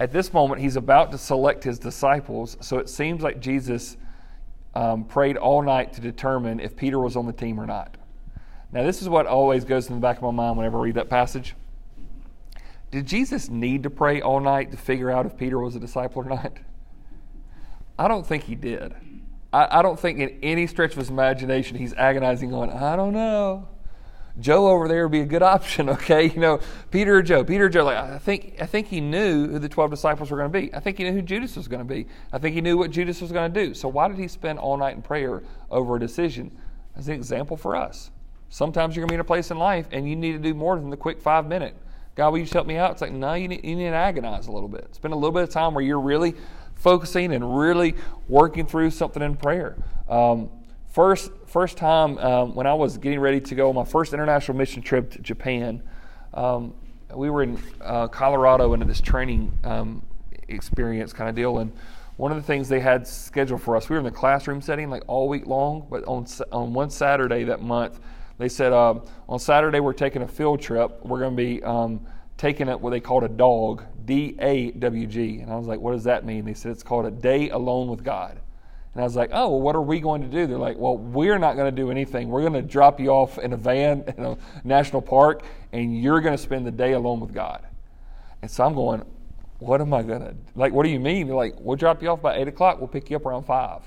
At 0.00 0.12
this 0.12 0.32
moment, 0.32 0.60
he's 0.60 0.76
about 0.76 1.10
to 1.12 1.18
select 1.18 1.64
his 1.64 1.78
disciples, 1.78 2.56
so 2.60 2.78
it 2.78 2.88
seems 2.88 3.22
like 3.22 3.40
Jesus 3.40 3.96
um, 4.74 5.04
prayed 5.04 5.36
all 5.36 5.62
night 5.62 5.92
to 5.94 6.00
determine 6.00 6.60
if 6.60 6.76
Peter 6.76 7.00
was 7.00 7.16
on 7.16 7.26
the 7.26 7.32
team 7.32 7.58
or 7.58 7.66
not. 7.66 7.96
Now, 8.70 8.84
this 8.84 9.02
is 9.02 9.08
what 9.08 9.26
always 9.26 9.64
goes 9.64 9.88
in 9.88 9.94
the 9.94 10.00
back 10.00 10.18
of 10.18 10.22
my 10.22 10.30
mind 10.30 10.56
whenever 10.56 10.78
I 10.78 10.82
read 10.82 10.94
that 10.94 11.08
passage. 11.08 11.54
Did 12.90 13.06
Jesus 13.06 13.48
need 13.48 13.82
to 13.82 13.90
pray 13.90 14.20
all 14.20 14.40
night 14.40 14.70
to 14.70 14.76
figure 14.76 15.10
out 15.10 15.26
if 15.26 15.36
Peter 15.36 15.58
was 15.58 15.74
a 15.74 15.80
disciple 15.80 16.22
or 16.22 16.26
not? 16.26 16.52
I 17.98 18.08
don't 18.08 18.26
think 18.26 18.44
he 18.44 18.54
did. 18.54 18.94
I, 19.52 19.78
I 19.80 19.82
don't 19.82 19.98
think 19.98 20.20
in 20.20 20.38
any 20.42 20.66
stretch 20.66 20.92
of 20.92 20.98
his 20.98 21.10
imagination 21.10 21.76
he's 21.76 21.94
agonizing 21.94 22.54
on, 22.54 22.70
I 22.70 22.94
don't 22.94 23.12
know. 23.12 23.68
Joe 24.40 24.68
over 24.68 24.88
there 24.88 25.06
would 25.06 25.12
be 25.12 25.20
a 25.20 25.26
good 25.26 25.42
option, 25.42 25.88
okay? 25.90 26.30
You 26.30 26.40
know, 26.40 26.60
Peter 26.90 27.16
or 27.16 27.22
Joe. 27.22 27.44
Peter 27.44 27.66
or 27.66 27.68
Joe, 27.68 27.84
like 27.84 27.96
I 27.96 28.18
think 28.18 28.56
I 28.60 28.66
think 28.66 28.88
he 28.88 29.00
knew 29.00 29.48
who 29.48 29.58
the 29.58 29.68
twelve 29.68 29.90
disciples 29.90 30.30
were 30.30 30.36
going 30.36 30.52
to 30.52 30.58
be. 30.60 30.74
I 30.74 30.80
think 30.80 30.98
he 30.98 31.04
knew 31.04 31.12
who 31.12 31.22
Judas 31.22 31.56
was 31.56 31.68
going 31.68 31.86
to 31.86 31.94
be. 31.94 32.06
I 32.32 32.38
think 32.38 32.54
he 32.54 32.60
knew 32.60 32.76
what 32.76 32.90
Judas 32.90 33.20
was 33.20 33.32
going 33.32 33.52
to 33.52 33.66
do. 33.66 33.74
So 33.74 33.88
why 33.88 34.08
did 34.08 34.18
he 34.18 34.28
spend 34.28 34.58
all 34.58 34.76
night 34.76 34.96
in 34.96 35.02
prayer 35.02 35.42
over 35.70 35.96
a 35.96 36.00
decision? 36.00 36.56
As 36.96 37.08
an 37.08 37.14
example 37.14 37.56
for 37.56 37.76
us. 37.76 38.10
Sometimes 38.50 38.96
you're 38.96 39.02
going 39.02 39.08
to 39.08 39.12
be 39.12 39.16
in 39.16 39.20
a 39.20 39.24
place 39.24 39.50
in 39.50 39.58
life 39.58 39.86
and 39.92 40.08
you 40.08 40.16
need 40.16 40.32
to 40.32 40.38
do 40.38 40.54
more 40.54 40.76
than 40.76 40.90
the 40.90 40.96
quick 40.96 41.20
five 41.20 41.46
minute. 41.46 41.76
God, 42.16 42.30
will 42.30 42.38
you 42.38 42.44
just 42.44 42.54
help 42.54 42.66
me 42.66 42.76
out? 42.76 42.90
It's 42.90 43.00
like, 43.00 43.12
no, 43.12 43.34
you 43.34 43.46
need, 43.46 43.64
you 43.64 43.76
need 43.76 43.90
to 43.90 43.94
agonize 43.94 44.48
a 44.48 44.52
little 44.52 44.68
bit. 44.68 44.92
Spend 44.96 45.14
a 45.14 45.16
little 45.16 45.30
bit 45.30 45.44
of 45.44 45.50
time 45.50 45.74
where 45.74 45.84
you're 45.84 46.00
really 46.00 46.34
focusing 46.74 47.32
and 47.32 47.56
really 47.56 47.94
working 48.28 48.66
through 48.66 48.90
something 48.90 49.22
in 49.22 49.36
prayer. 49.36 49.76
Um, 50.08 50.50
first, 50.98 51.30
first 51.46 51.76
time 51.76 52.18
um, 52.18 52.56
when 52.56 52.66
I 52.66 52.74
was 52.74 52.98
getting 52.98 53.20
ready 53.20 53.40
to 53.40 53.54
go 53.54 53.68
on 53.68 53.76
my 53.76 53.84
first 53.84 54.12
international 54.12 54.58
mission 54.58 54.82
trip 54.82 55.12
to 55.12 55.20
Japan, 55.20 55.80
um, 56.34 56.74
we 57.14 57.30
were 57.30 57.44
in 57.44 57.56
uh, 57.80 58.08
Colorado 58.08 58.74
into 58.74 58.84
this 58.84 59.00
training 59.00 59.56
um, 59.62 60.02
experience 60.48 61.12
kind 61.12 61.30
of 61.30 61.36
deal, 61.36 61.58
and 61.58 61.72
one 62.16 62.32
of 62.32 62.36
the 62.36 62.42
things 62.42 62.68
they 62.68 62.80
had 62.80 63.06
scheduled 63.06 63.62
for 63.62 63.76
us, 63.76 63.88
we 63.88 63.94
were 63.94 64.00
in 64.00 64.04
the 64.04 64.10
classroom 64.10 64.60
setting 64.60 64.90
like 64.90 65.04
all 65.06 65.28
week 65.28 65.46
long, 65.46 65.86
but 65.88 66.02
on 66.08 66.26
on 66.50 66.74
one 66.74 66.90
Saturday 66.90 67.44
that 67.44 67.62
month, 67.62 68.00
they 68.38 68.48
said 68.48 68.72
uh, 68.72 68.98
on 69.28 69.38
Saturday 69.38 69.78
we're 69.78 69.92
taking 69.92 70.22
a 70.22 70.28
field 70.28 70.60
trip. 70.60 70.98
We're 71.04 71.20
going 71.20 71.36
to 71.36 71.40
be 71.40 71.62
um, 71.62 72.04
taking 72.36 72.68
it 72.68 72.80
what 72.80 72.90
they 72.90 72.98
called 72.98 73.22
a 73.22 73.28
dog, 73.28 73.84
D 74.04 74.34
A 74.40 74.72
W 74.72 75.06
G. 75.06 75.38
And 75.42 75.52
I 75.52 75.54
was 75.54 75.68
like, 75.68 75.78
what 75.78 75.92
does 75.92 76.02
that 76.04 76.26
mean? 76.26 76.44
They 76.44 76.54
said 76.54 76.72
it's 76.72 76.82
called 76.82 77.06
a 77.06 77.12
day 77.12 77.50
alone 77.50 77.86
with 77.86 78.02
God. 78.02 78.40
And 78.98 79.04
I 79.04 79.06
was 79.06 79.14
like, 79.14 79.30
oh, 79.32 79.50
well, 79.50 79.60
what 79.60 79.76
are 79.76 79.80
we 79.80 80.00
going 80.00 80.22
to 80.22 80.26
do? 80.26 80.48
They're 80.48 80.58
like, 80.58 80.76
well, 80.76 80.98
we're 80.98 81.38
not 81.38 81.54
going 81.54 81.72
to 81.72 81.82
do 81.82 81.92
anything. 81.92 82.30
We're 82.30 82.40
going 82.40 82.54
to 82.54 82.62
drop 82.62 82.98
you 82.98 83.10
off 83.10 83.38
in 83.38 83.52
a 83.52 83.56
van 83.56 84.02
in 84.18 84.24
a 84.24 84.36
national 84.64 85.02
park, 85.02 85.44
and 85.72 86.02
you're 86.02 86.20
going 86.20 86.36
to 86.36 86.42
spend 86.42 86.66
the 86.66 86.72
day 86.72 86.94
alone 86.94 87.20
with 87.20 87.32
God. 87.32 87.64
And 88.42 88.50
so 88.50 88.64
I'm 88.64 88.74
going, 88.74 89.04
what 89.60 89.80
am 89.80 89.94
I 89.94 90.02
going 90.02 90.22
to, 90.22 90.34
like, 90.56 90.72
what 90.72 90.82
do 90.82 90.88
you 90.88 90.98
mean? 90.98 91.28
They're 91.28 91.36
like, 91.36 91.54
we'll 91.60 91.76
drop 91.76 92.02
you 92.02 92.08
off 92.08 92.20
by 92.20 92.38
8 92.38 92.48
o'clock. 92.48 92.80
We'll 92.80 92.88
pick 92.88 93.08
you 93.08 93.14
up 93.14 93.24
around 93.24 93.44
5. 93.44 93.82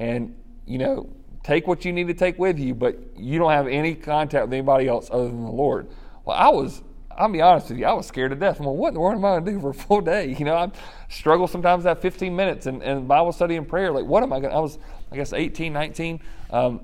And, 0.00 0.34
you 0.66 0.78
know, 0.78 1.08
take 1.44 1.68
what 1.68 1.84
you 1.84 1.92
need 1.92 2.08
to 2.08 2.14
take 2.14 2.36
with 2.36 2.58
you, 2.58 2.74
but 2.74 2.98
you 3.16 3.38
don't 3.38 3.52
have 3.52 3.68
any 3.68 3.94
contact 3.94 4.46
with 4.46 4.54
anybody 4.54 4.88
else 4.88 5.08
other 5.12 5.28
than 5.28 5.44
the 5.44 5.52
Lord. 5.52 5.86
Well, 6.24 6.36
I 6.36 6.48
was 6.48 6.82
I'll 7.18 7.28
be 7.28 7.42
honest 7.42 7.68
with 7.68 7.78
you, 7.78 7.84
I 7.84 7.92
was 7.92 8.06
scared 8.06 8.30
to 8.30 8.36
death. 8.36 8.60
I'm 8.60 8.66
like, 8.66 8.76
what 8.76 8.88
in 8.88 8.94
the 8.94 9.00
world 9.00 9.16
am 9.16 9.24
I 9.24 9.30
going 9.32 9.44
to 9.44 9.50
do 9.50 9.60
for 9.60 9.70
a 9.70 9.74
full 9.74 10.00
day? 10.00 10.34
You 10.38 10.44
know, 10.44 10.56
I 10.56 10.70
struggle 11.08 11.48
sometimes 11.48 11.82
that 11.82 12.00
15 12.00 12.34
minutes 12.34 12.66
and, 12.66 12.80
and 12.80 13.08
Bible 13.08 13.32
study 13.32 13.56
and 13.56 13.66
prayer. 13.68 13.90
Like, 13.90 14.04
what 14.04 14.22
am 14.22 14.32
I 14.32 14.38
going 14.38 14.52
to, 14.52 14.56
I 14.56 14.60
was, 14.60 14.78
I 15.10 15.16
guess, 15.16 15.32
18, 15.32 15.72
19. 15.72 16.20
Um, 16.50 16.80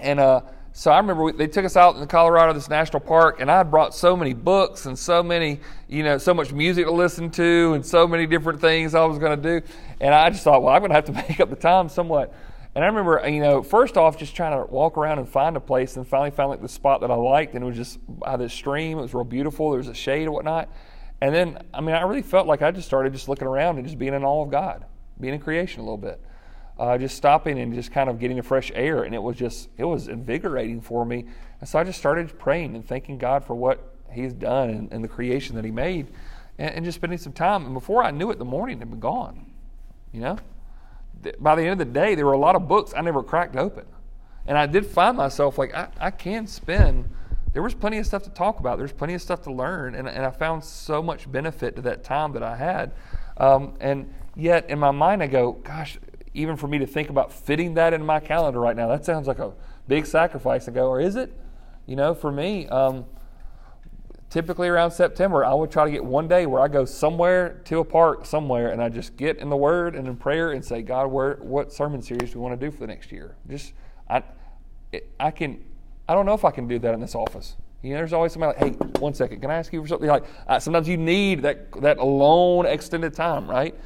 and 0.00 0.18
uh, 0.18 0.40
so 0.72 0.90
I 0.90 0.96
remember 0.96 1.22
we, 1.22 1.32
they 1.32 1.46
took 1.46 1.64
us 1.64 1.76
out 1.76 1.94
in 1.94 2.06
Colorado, 2.08 2.52
this 2.52 2.68
national 2.68 2.98
park, 2.98 3.40
and 3.40 3.48
I 3.48 3.58
had 3.58 3.70
brought 3.70 3.94
so 3.94 4.16
many 4.16 4.34
books 4.34 4.86
and 4.86 4.98
so 4.98 5.22
many, 5.22 5.60
you 5.86 6.02
know, 6.02 6.18
so 6.18 6.34
much 6.34 6.52
music 6.52 6.86
to 6.86 6.90
listen 6.90 7.30
to 7.30 7.74
and 7.74 7.86
so 7.86 8.08
many 8.08 8.26
different 8.26 8.60
things 8.60 8.92
I 8.92 9.04
was 9.04 9.18
going 9.18 9.40
to 9.40 9.60
do. 9.60 9.66
And 10.00 10.12
I 10.12 10.30
just 10.30 10.42
thought, 10.42 10.64
well, 10.64 10.74
I'm 10.74 10.80
going 10.80 10.90
to 10.90 10.96
have 10.96 11.04
to 11.04 11.12
make 11.28 11.38
up 11.38 11.48
the 11.48 11.56
time 11.56 11.88
somewhat. 11.88 12.34
And 12.74 12.82
I 12.82 12.88
remember, 12.88 13.22
you 13.28 13.40
know, 13.40 13.62
first 13.62 13.96
off, 13.96 14.18
just 14.18 14.34
trying 14.34 14.58
to 14.58 14.70
walk 14.70 14.98
around 14.98 15.18
and 15.18 15.28
find 15.28 15.56
a 15.56 15.60
place, 15.60 15.96
and 15.96 16.06
finally 16.06 16.32
found 16.32 16.50
like 16.50 16.60
the 16.60 16.68
spot 16.68 17.02
that 17.02 17.10
I 17.10 17.14
liked, 17.14 17.54
and 17.54 17.62
it 17.62 17.66
was 17.66 17.76
just 17.76 17.98
by 18.08 18.36
the 18.36 18.48
stream. 18.48 18.98
It 18.98 19.02
was 19.02 19.14
real 19.14 19.24
beautiful. 19.24 19.70
There 19.70 19.78
was 19.78 19.88
a 19.88 19.94
shade 19.94 20.24
and 20.24 20.32
whatnot. 20.32 20.68
And 21.20 21.32
then, 21.32 21.58
I 21.72 21.80
mean, 21.80 21.94
I 21.94 22.02
really 22.02 22.22
felt 22.22 22.48
like 22.48 22.62
I 22.62 22.72
just 22.72 22.86
started 22.86 23.12
just 23.12 23.28
looking 23.28 23.46
around 23.46 23.78
and 23.78 23.86
just 23.86 23.98
being 23.98 24.12
in 24.12 24.24
awe 24.24 24.42
of 24.42 24.50
God, 24.50 24.84
being 25.20 25.34
in 25.34 25.40
creation 25.40 25.80
a 25.80 25.84
little 25.84 25.96
bit, 25.96 26.20
uh, 26.78 26.98
just 26.98 27.16
stopping 27.16 27.60
and 27.60 27.72
just 27.72 27.92
kind 27.92 28.10
of 28.10 28.18
getting 28.18 28.40
a 28.40 28.42
fresh 28.42 28.72
air. 28.74 29.04
And 29.04 29.14
it 29.14 29.22
was 29.22 29.36
just, 29.36 29.68
it 29.78 29.84
was 29.84 30.08
invigorating 30.08 30.80
for 30.80 31.04
me. 31.04 31.26
And 31.60 31.68
so 31.68 31.78
I 31.78 31.84
just 31.84 31.98
started 31.98 32.36
praying 32.40 32.74
and 32.74 32.86
thanking 32.86 33.18
God 33.18 33.44
for 33.44 33.54
what 33.54 33.94
He's 34.10 34.32
done 34.32 34.70
and, 34.70 34.92
and 34.92 35.04
the 35.04 35.08
creation 35.08 35.54
that 35.54 35.64
He 35.64 35.70
made, 35.70 36.08
and, 36.58 36.74
and 36.74 36.84
just 36.84 36.96
spending 36.96 37.18
some 37.18 37.32
time. 37.32 37.64
And 37.64 37.72
before 37.72 38.02
I 38.02 38.10
knew 38.10 38.32
it, 38.32 38.38
the 38.38 38.44
morning 38.44 38.80
had 38.80 38.90
been 38.90 39.00
gone. 39.00 39.52
You 40.12 40.20
know 40.20 40.38
by 41.38 41.54
the 41.54 41.62
end 41.62 41.72
of 41.72 41.78
the 41.78 41.92
day, 41.92 42.14
there 42.14 42.26
were 42.26 42.32
a 42.32 42.38
lot 42.38 42.56
of 42.56 42.68
books 42.68 42.92
I 42.96 43.00
never 43.00 43.22
cracked 43.22 43.56
open. 43.56 43.86
And 44.46 44.58
I 44.58 44.66
did 44.66 44.86
find 44.86 45.16
myself 45.16 45.58
like, 45.58 45.74
I, 45.74 45.88
I 45.98 46.10
can 46.10 46.46
spend, 46.46 47.08
there 47.52 47.62
was 47.62 47.74
plenty 47.74 47.98
of 47.98 48.06
stuff 48.06 48.22
to 48.24 48.30
talk 48.30 48.60
about. 48.60 48.78
There's 48.78 48.92
plenty 48.92 49.14
of 49.14 49.22
stuff 49.22 49.42
to 49.42 49.52
learn. 49.52 49.94
And, 49.94 50.08
and 50.08 50.24
I 50.24 50.30
found 50.30 50.62
so 50.64 51.02
much 51.02 51.30
benefit 51.30 51.76
to 51.76 51.82
that 51.82 52.04
time 52.04 52.32
that 52.32 52.42
I 52.42 52.56
had. 52.56 52.92
Um, 53.38 53.74
and 53.80 54.12
yet 54.36 54.68
in 54.68 54.78
my 54.78 54.90
mind, 54.90 55.22
I 55.22 55.26
go, 55.26 55.52
gosh, 55.52 55.98
even 56.34 56.56
for 56.56 56.68
me 56.68 56.78
to 56.78 56.86
think 56.86 57.10
about 57.10 57.32
fitting 57.32 57.74
that 57.74 57.94
in 57.94 58.04
my 58.04 58.20
calendar 58.20 58.60
right 58.60 58.76
now, 58.76 58.88
that 58.88 59.04
sounds 59.04 59.26
like 59.26 59.38
a 59.38 59.52
big 59.88 60.04
sacrifice 60.04 60.64
to 60.64 60.70
go, 60.70 60.88
or 60.88 61.00
is 61.00 61.16
it? 61.16 61.32
You 61.86 61.96
know, 61.96 62.14
for 62.14 62.32
me, 62.32 62.66
um, 62.68 63.04
typically 64.34 64.66
around 64.66 64.90
September, 64.90 65.44
I 65.44 65.54
would 65.54 65.70
try 65.70 65.84
to 65.84 65.90
get 65.92 66.04
one 66.04 66.26
day 66.26 66.44
where 66.44 66.60
I 66.60 66.66
go 66.66 66.84
somewhere 66.84 67.60
to 67.66 67.78
a 67.78 67.84
park 67.84 68.26
somewhere 68.26 68.70
and 68.70 68.82
I 68.82 68.88
just 68.88 69.16
get 69.16 69.38
in 69.38 69.48
the 69.48 69.56
Word 69.56 69.94
and 69.94 70.08
in 70.08 70.16
prayer 70.16 70.50
and 70.50 70.64
say, 70.64 70.82
God, 70.82 71.06
where, 71.06 71.36
what 71.36 71.72
sermon 71.72 72.02
series 72.02 72.32
do 72.32 72.40
we 72.40 72.42
want 72.42 72.58
to 72.60 72.66
do 72.66 72.72
for 72.72 72.80
the 72.80 72.88
next 72.88 73.12
year? 73.12 73.36
Just, 73.48 73.74
I, 74.10 74.24
I 75.20 75.30
can, 75.30 75.62
I 76.08 76.14
don't 76.14 76.26
know 76.26 76.34
if 76.34 76.44
I 76.44 76.50
can 76.50 76.66
do 76.66 76.80
that 76.80 76.94
in 76.94 77.00
this 77.00 77.14
office. 77.14 77.54
You 77.80 77.90
know, 77.90 77.98
there's 77.98 78.12
always 78.12 78.32
somebody 78.32 78.58
like, 78.58 78.80
hey, 78.80 78.86
one 78.98 79.14
second, 79.14 79.40
can 79.40 79.52
I 79.52 79.54
ask 79.54 79.72
you 79.72 79.80
for 79.80 79.86
something? 79.86 80.08
Like, 80.08 80.24
uh, 80.48 80.58
sometimes 80.58 80.88
you 80.88 80.96
need 80.96 81.42
that, 81.42 81.70
that 81.80 81.98
alone 81.98 82.66
extended 82.66 83.14
time, 83.14 83.48
right? 83.48 83.76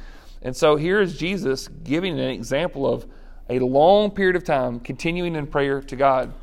And 0.41 0.57
so 0.57 0.77
here 0.77 0.99
is 0.99 1.15
Jesus 1.15 1.67
giving 1.83 2.19
an 2.19 2.31
example 2.31 2.91
of 2.91 3.05
a 3.51 3.59
long 3.59 4.09
period 4.09 4.35
of 4.35 4.45
time 4.45 4.79
continuing 4.79 5.35
in 5.35 5.45
prayer 5.45 5.79
to 5.79 5.95
God. 5.95 6.33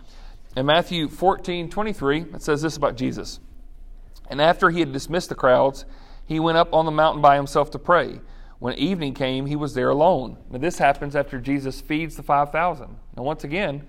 In 0.56 0.64
Matthew 0.64 1.08
14, 1.08 1.68
23, 1.68 2.20
it 2.34 2.42
says 2.42 2.62
this 2.62 2.76
about 2.76 2.96
Jesus. 2.96 3.40
And 4.28 4.40
after 4.40 4.70
he 4.70 4.80
had 4.80 4.92
dismissed 4.92 5.28
the 5.28 5.34
crowds, 5.34 5.84
he 6.24 6.40
went 6.40 6.58
up 6.58 6.72
on 6.74 6.84
the 6.84 6.90
mountain 6.90 7.22
by 7.22 7.36
himself 7.36 7.70
to 7.72 7.78
pray. 7.78 8.20
When 8.58 8.74
evening 8.74 9.14
came, 9.14 9.46
he 9.46 9.56
was 9.56 9.74
there 9.74 9.90
alone. 9.90 10.38
Now, 10.50 10.58
this 10.58 10.78
happens 10.78 11.14
after 11.14 11.38
Jesus 11.38 11.80
feeds 11.80 12.16
the 12.16 12.22
5,000. 12.22 12.96
Now, 13.16 13.22
once 13.22 13.44
again, 13.44 13.86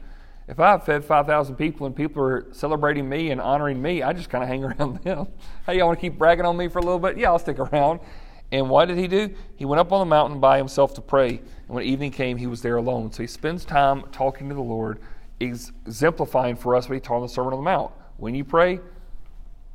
if 0.48 0.60
I've 0.60 0.84
fed 0.84 1.04
5,000 1.04 1.56
people 1.56 1.88
and 1.88 1.96
people 1.96 2.24
are 2.24 2.48
celebrating 2.52 3.08
me 3.08 3.32
and 3.32 3.42
honoring 3.42 3.82
me, 3.82 4.04
I 4.04 4.14
just 4.14 4.30
kind 4.30 4.44
of 4.44 4.50
hang 4.50 4.64
around 4.66 5.04
them. 5.04 5.28
hey, 5.66 5.78
y'all 5.78 5.88
want 5.88 6.00
to 6.00 6.02
keep 6.02 6.18
bragging 6.18 6.46
on 6.46 6.56
me 6.56 6.68
for 6.68 6.80
a 6.80 6.82
little 6.82 7.00
bit? 7.00 7.18
Yeah, 7.18 7.32
I'll 7.32 7.40
stick 7.40 7.60
around. 7.60 8.00
And 8.52 8.70
what 8.70 8.86
did 8.86 8.98
he 8.98 9.08
do? 9.08 9.34
He 9.58 9.66
went 9.66 9.80
up 9.80 9.92
on 9.92 10.00
the 10.00 10.10
mountain 10.10 10.40
by 10.40 10.58
himself 10.58 10.94
to 10.96 11.02
pray. 11.02 11.30
And 11.30 11.76
when 11.76 11.84
evening 11.84 12.12
came, 12.12 12.38
he 12.38 12.48
was 12.48 12.62
there 12.62 12.78
alone. 12.78 13.12
So 13.12 13.24
he 13.24 13.28
spends 13.28 13.66
time 13.66 14.04
talking 14.12 14.48
to 14.48 14.56
the 14.56 14.62
Lord, 14.62 15.00
exemplifying 15.40 16.56
for 16.56 16.76
us 16.76 16.88
what 16.88 16.96
he 16.96 17.02
taught 17.02 17.18
in 17.18 17.24
the 17.24 17.30
Sermon 17.30 17.54
on 17.54 17.60
the 17.60 17.64
Mount. 17.64 17.92
When 18.16 18.34
you 18.36 18.46
pray, 18.46 18.80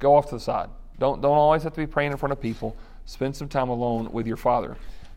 go 0.03 0.17
off 0.17 0.29
to 0.29 0.35
the 0.35 0.41
side. 0.41 0.69
Don't, 0.99 1.23
don't 1.23 1.39
always 1.39 1.63
have 1.63 1.73
to 1.73 1.81
be 1.81 1.87
praying 1.87 2.13
in 2.13 2.19
front 2.19 2.33
of 2.33 2.41
people. 2.41 2.77
Spend 3.07 3.35
some 3.35 3.49
time 3.49 3.71
alone 3.71 4.13
with 4.13 4.27
your 4.27 4.37
Father. 4.37 4.77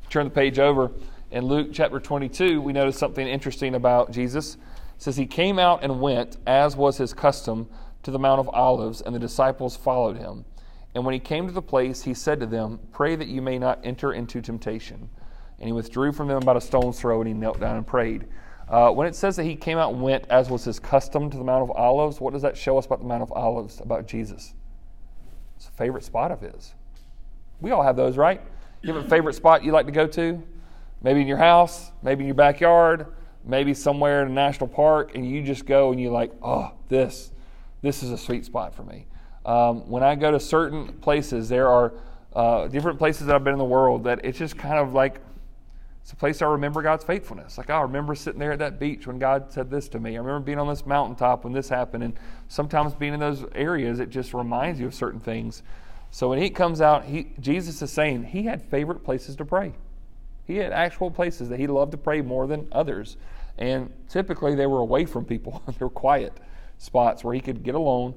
Turn 0.10 0.26
the 0.26 0.32
page 0.32 0.60
over. 0.60 0.92
In 1.32 1.46
Luke 1.46 1.70
chapter 1.74 2.00
22, 2.00 2.62
we 2.62 2.72
notice 2.72 2.98
something 2.98 3.28
interesting 3.28 3.76
about 3.76 4.12
Jesus. 4.12 4.56
It 4.56 4.60
says, 5.02 5.18
He 5.18 5.26
came 5.26 5.60
out 5.60 5.84
and 5.84 6.00
went, 6.00 6.38
as 6.48 6.78
was 6.78 6.98
his 6.98 7.14
custom, 7.14 7.68
to 8.04 8.12
the 8.12 8.20
Mount 8.20 8.40
of 8.40 8.50
Olives, 8.50 9.02
and 9.02 9.14
the 9.14 9.20
disciples 9.20 9.76
followed 9.76 10.18
him. 10.18 10.46
And 10.94 11.04
when 11.04 11.14
he 11.14 11.20
came 11.20 11.48
to 11.48 11.54
the 11.54 11.62
place, 11.62 12.04
he 12.04 12.14
said 12.14 12.40
to 12.40 12.46
them, 12.46 12.80
Pray 12.92 13.16
that 13.16 13.28
you 13.28 13.42
may 13.42 13.60
not 13.60 13.80
enter 13.84 14.14
into 14.14 14.42
temptation. 14.42 15.10
And 15.60 15.68
he 15.68 15.74
withdrew 15.74 16.14
from 16.14 16.28
them 16.28 16.38
about 16.38 16.58
a 16.58 16.62
stone's 16.62 17.00
throw, 17.00 17.20
and 17.20 17.28
he 17.28 17.34
knelt 17.34 17.60
down 17.60 17.76
and 17.76 17.86
prayed. 17.86 18.28
Uh, 18.70 18.92
when 18.92 19.08
it 19.08 19.16
says 19.16 19.36
that 19.36 19.44
he 19.44 19.56
came 19.56 19.78
out 19.78 19.94
and 19.94 20.02
went, 20.02 20.26
as 20.30 20.50
was 20.50 20.64
his 20.64 20.80
custom, 20.80 21.30
to 21.30 21.38
the 21.38 21.44
Mount 21.44 21.64
of 21.64 21.72
Olives, 21.72 22.22
what 22.22 22.34
does 22.34 22.42
that 22.44 22.56
show 22.58 22.78
us 22.78 22.86
about 22.86 23.00
the 23.00 23.06
Mount 23.06 23.22
of 23.22 23.32
Olives, 23.32 23.80
about 23.82 24.08
Jesus? 24.08 24.54
It's 25.66 25.74
a 25.74 25.78
favorite 25.78 26.04
spot 26.04 26.32
of 26.32 26.42
his. 26.42 26.76
We 27.60 27.72
all 27.72 27.82
have 27.82 27.96
those, 27.96 28.18
right? 28.18 28.40
You 28.84 28.94
have 28.94 29.04
a 29.04 29.10
favorite 29.10 29.34
spot 29.34 29.64
you 29.64 29.72
like 29.72 29.88
to 29.88 29.92
go 29.92 30.06
to? 30.06 30.44
Maybe 31.02 31.22
in 31.22 31.28
your 31.28 31.40
house, 31.40 31.92
maybe 32.04 32.22
in 32.22 32.28
your 32.28 32.36
backyard, 32.36 33.08
maybe 33.44 33.74
somewhere 33.74 34.22
in 34.22 34.28
a 34.28 34.32
national 34.32 34.68
park, 34.68 35.16
and 35.16 35.28
you 35.28 35.42
just 35.42 35.66
go 35.66 35.92
and 35.92 36.00
you're 36.00 36.12
like, 36.12 36.32
oh, 36.44 36.72
this, 36.88 37.32
this 37.82 38.04
is 38.04 38.12
a 38.12 38.18
sweet 38.18 38.46
spot 38.46 38.76
for 38.76 38.84
me. 38.84 39.08
Um, 39.44 39.90
when 39.90 40.04
I 40.04 40.14
go 40.14 40.30
to 40.30 40.40
certain 40.40 40.94
places, 41.00 41.50
there 41.50 41.68
are 41.68 41.94
uh, 42.34 42.68
different 42.68 43.00
places 43.00 43.26
that 43.26 43.36
I've 43.36 43.44
been 43.44 43.54
in 43.54 43.60
the 43.60 43.66
world 43.66 44.04
that 44.04 44.24
it's 44.24 44.38
just 44.38 44.60
kind 44.60 44.78
of 44.78 44.94
like 44.94 45.20
it's 46.06 46.14
a 46.14 46.16
place 46.16 46.44
I 46.44 46.46
remember 46.46 46.84
God's 46.84 47.04
faithfulness. 47.04 47.58
Like, 47.58 47.72
I 47.72 47.82
remember 47.82 48.14
sitting 48.14 48.40
there 48.40 48.52
at 48.52 48.60
that 48.60 48.80
beach 48.80 49.08
when 49.08 49.18
God 49.18 49.52
said 49.52 49.72
this 49.72 49.90
to 49.90 50.00
me. 50.00 50.12
I 50.12 50.20
remember 50.20 50.40
being 50.42 50.60
on 50.60 50.68
this 50.68 50.86
mountaintop 50.86 51.44
when 51.44 51.52
this 51.52 51.68
happened. 51.68 52.04
And 52.04 52.14
sometimes 52.48 52.94
being 52.94 53.16
in 53.16 53.20
those 53.20 53.44
areas, 53.56 54.00
it 54.00 54.12
just 54.12 54.32
reminds 54.32 54.80
you 54.80 54.86
of 54.86 54.94
certain 54.94 55.20
things. 55.20 55.64
So 56.12 56.30
when 56.30 56.38
he 56.38 56.52
comes 56.52 56.80
out, 56.80 57.06
he, 57.06 57.34
Jesus 57.40 57.82
is 57.82 57.92
saying 57.92 58.26
he 58.26 58.44
had 58.44 58.62
favorite 58.62 59.04
places 59.04 59.36
to 59.38 59.46
pray. 59.46 59.74
He 60.46 60.58
had 60.58 60.74
actual 60.74 61.10
places 61.10 61.50
that 61.50 61.60
he 61.60 61.66
loved 61.66 61.94
to 61.94 61.98
pray 61.98 62.22
more 62.22 62.46
than 62.46 62.68
others. 62.72 63.18
And 63.58 63.92
typically 64.08 64.54
they 64.54 64.68
were 64.68 64.82
away 64.82 65.06
from 65.06 65.26
people, 65.26 65.64
they 65.68 65.84
were 65.84 65.90
quiet 65.90 66.34
spots 66.78 67.24
where 67.24 67.34
he 67.34 67.42
could 67.42 67.64
get 67.64 67.74
alone. 67.74 68.14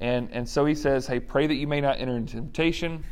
And, 0.00 0.28
and 0.32 0.48
so 0.48 0.66
he 0.66 0.74
says, 0.74 1.06
Hey, 1.06 1.20
pray 1.20 1.46
that 1.46 1.54
you 1.54 1.68
may 1.68 1.80
not 1.80 2.00
enter 2.00 2.16
into 2.16 2.34
temptation. 2.34 3.04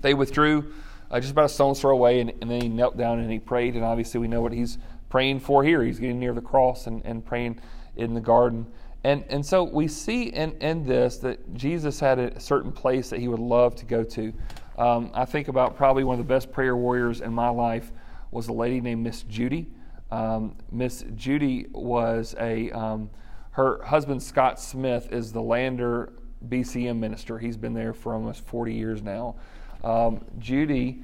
They 0.00 0.12
withdrew 0.12 0.72
uh, 1.10 1.20
just 1.20 1.32
about 1.32 1.46
a 1.46 1.48
stone's 1.48 1.80
throw 1.80 1.92
away, 1.92 2.20
and, 2.20 2.30
and, 2.40 2.50
then 2.50 2.60
he 2.60 2.68
knelt 2.68 2.96
down 2.96 3.18
and 3.18 3.30
he 3.30 3.38
prayed. 3.38 3.74
And 3.74 3.84
obviously, 3.84 4.20
we 4.20 4.28
know 4.28 4.40
what 4.40 4.52
he's 4.52 4.78
praying 5.08 5.40
for 5.40 5.62
here. 5.62 5.82
He's 5.82 5.98
getting 5.98 6.18
near 6.18 6.32
the 6.32 6.40
cross 6.40 6.86
and, 6.86 7.04
and 7.04 7.24
praying 7.24 7.60
in 7.96 8.14
the 8.14 8.20
garden. 8.20 8.66
And, 9.04 9.24
and 9.28 9.44
so 9.44 9.62
we 9.64 9.86
see 9.86 10.24
in, 10.24 10.52
in 10.60 10.86
this 10.86 11.18
that 11.18 11.54
Jesus 11.54 12.00
had 12.00 12.18
a 12.18 12.40
certain 12.40 12.72
place 12.72 13.10
that 13.10 13.20
he 13.20 13.28
would 13.28 13.38
love 13.38 13.76
to 13.76 13.84
go 13.84 14.02
to. 14.02 14.32
Um, 14.78 15.10
I 15.14 15.26
think 15.26 15.48
about 15.48 15.76
probably 15.76 16.04
one 16.04 16.18
of 16.18 16.26
the 16.26 16.32
best 16.32 16.50
prayer 16.50 16.74
warriors 16.74 17.20
in 17.20 17.32
my 17.32 17.50
life 17.50 17.92
was 18.30 18.48
a 18.48 18.52
lady 18.52 18.80
named 18.80 19.04
Miss 19.04 19.22
Judy. 19.22 19.68
Um, 20.10 20.56
Miss 20.72 21.04
Judy 21.14 21.66
was 21.72 22.34
a, 22.40 22.70
um, 22.70 23.10
her 23.52 23.82
husband 23.84 24.22
Scott 24.22 24.58
Smith 24.58 25.12
is 25.12 25.32
the 25.32 25.42
Lander 25.42 26.12
BCM 26.48 26.98
minister. 26.98 27.38
He's 27.38 27.56
been 27.56 27.74
there 27.74 27.92
for 27.92 28.14
almost 28.14 28.44
40 28.46 28.74
years 28.74 29.02
now. 29.02 29.36
Um, 29.84 30.24
Judy 30.38 31.02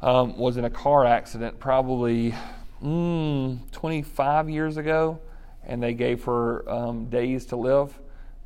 um, 0.00 0.38
was 0.38 0.56
in 0.56 0.64
a 0.64 0.70
car 0.70 1.04
accident 1.04 1.60
probably 1.60 2.34
mm, 2.82 3.70
25 3.70 4.48
years 4.48 4.78
ago, 4.78 5.20
and 5.62 5.82
they 5.82 5.92
gave 5.92 6.24
her 6.24 6.68
um, 6.68 7.04
days 7.10 7.44
to 7.46 7.56
live, 7.56 7.98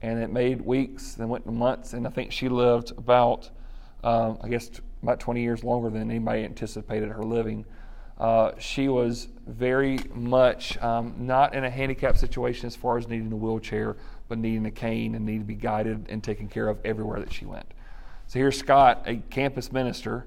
and 0.02 0.20
it 0.20 0.30
made 0.30 0.60
weeks, 0.60 1.14
then 1.14 1.28
went 1.28 1.44
to 1.44 1.52
months, 1.52 1.92
and 1.92 2.06
I 2.08 2.10
think 2.10 2.32
she 2.32 2.48
lived 2.48 2.90
about, 2.98 3.50
um, 4.02 4.38
I 4.42 4.48
guess, 4.48 4.68
about 5.00 5.20
20 5.20 5.42
years 5.42 5.62
longer 5.62 5.90
than 5.90 6.10
anybody 6.10 6.44
anticipated 6.44 7.10
her 7.10 7.22
living. 7.22 7.64
Uh, 8.18 8.50
she 8.58 8.88
was 8.88 9.28
very 9.46 10.00
much 10.12 10.76
um, 10.82 11.14
not 11.18 11.54
in 11.54 11.62
a 11.62 11.70
handicapped 11.70 12.18
situation 12.18 12.66
as 12.66 12.74
far 12.74 12.98
as 12.98 13.06
needing 13.06 13.30
a 13.30 13.36
wheelchair, 13.36 13.96
but 14.26 14.38
needing 14.38 14.66
a 14.66 14.72
cane 14.72 15.14
and 15.14 15.24
needing 15.24 15.42
to 15.42 15.46
be 15.46 15.54
guided 15.54 16.04
and 16.08 16.24
taken 16.24 16.48
care 16.48 16.68
of 16.68 16.78
everywhere 16.84 17.20
that 17.20 17.32
she 17.32 17.46
went. 17.46 17.66
So 18.28 18.38
here's 18.38 18.58
Scott, 18.58 19.04
a 19.06 19.16
campus 19.30 19.72
minister, 19.72 20.26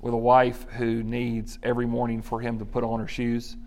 with 0.00 0.14
a 0.14 0.16
wife 0.16 0.64
who 0.78 1.02
needs 1.02 1.58
every 1.62 1.84
morning 1.84 2.22
for 2.22 2.40
him 2.40 2.58
to 2.58 2.64
put 2.64 2.82
on 2.82 3.00
her 3.00 3.06
shoes 3.06 3.58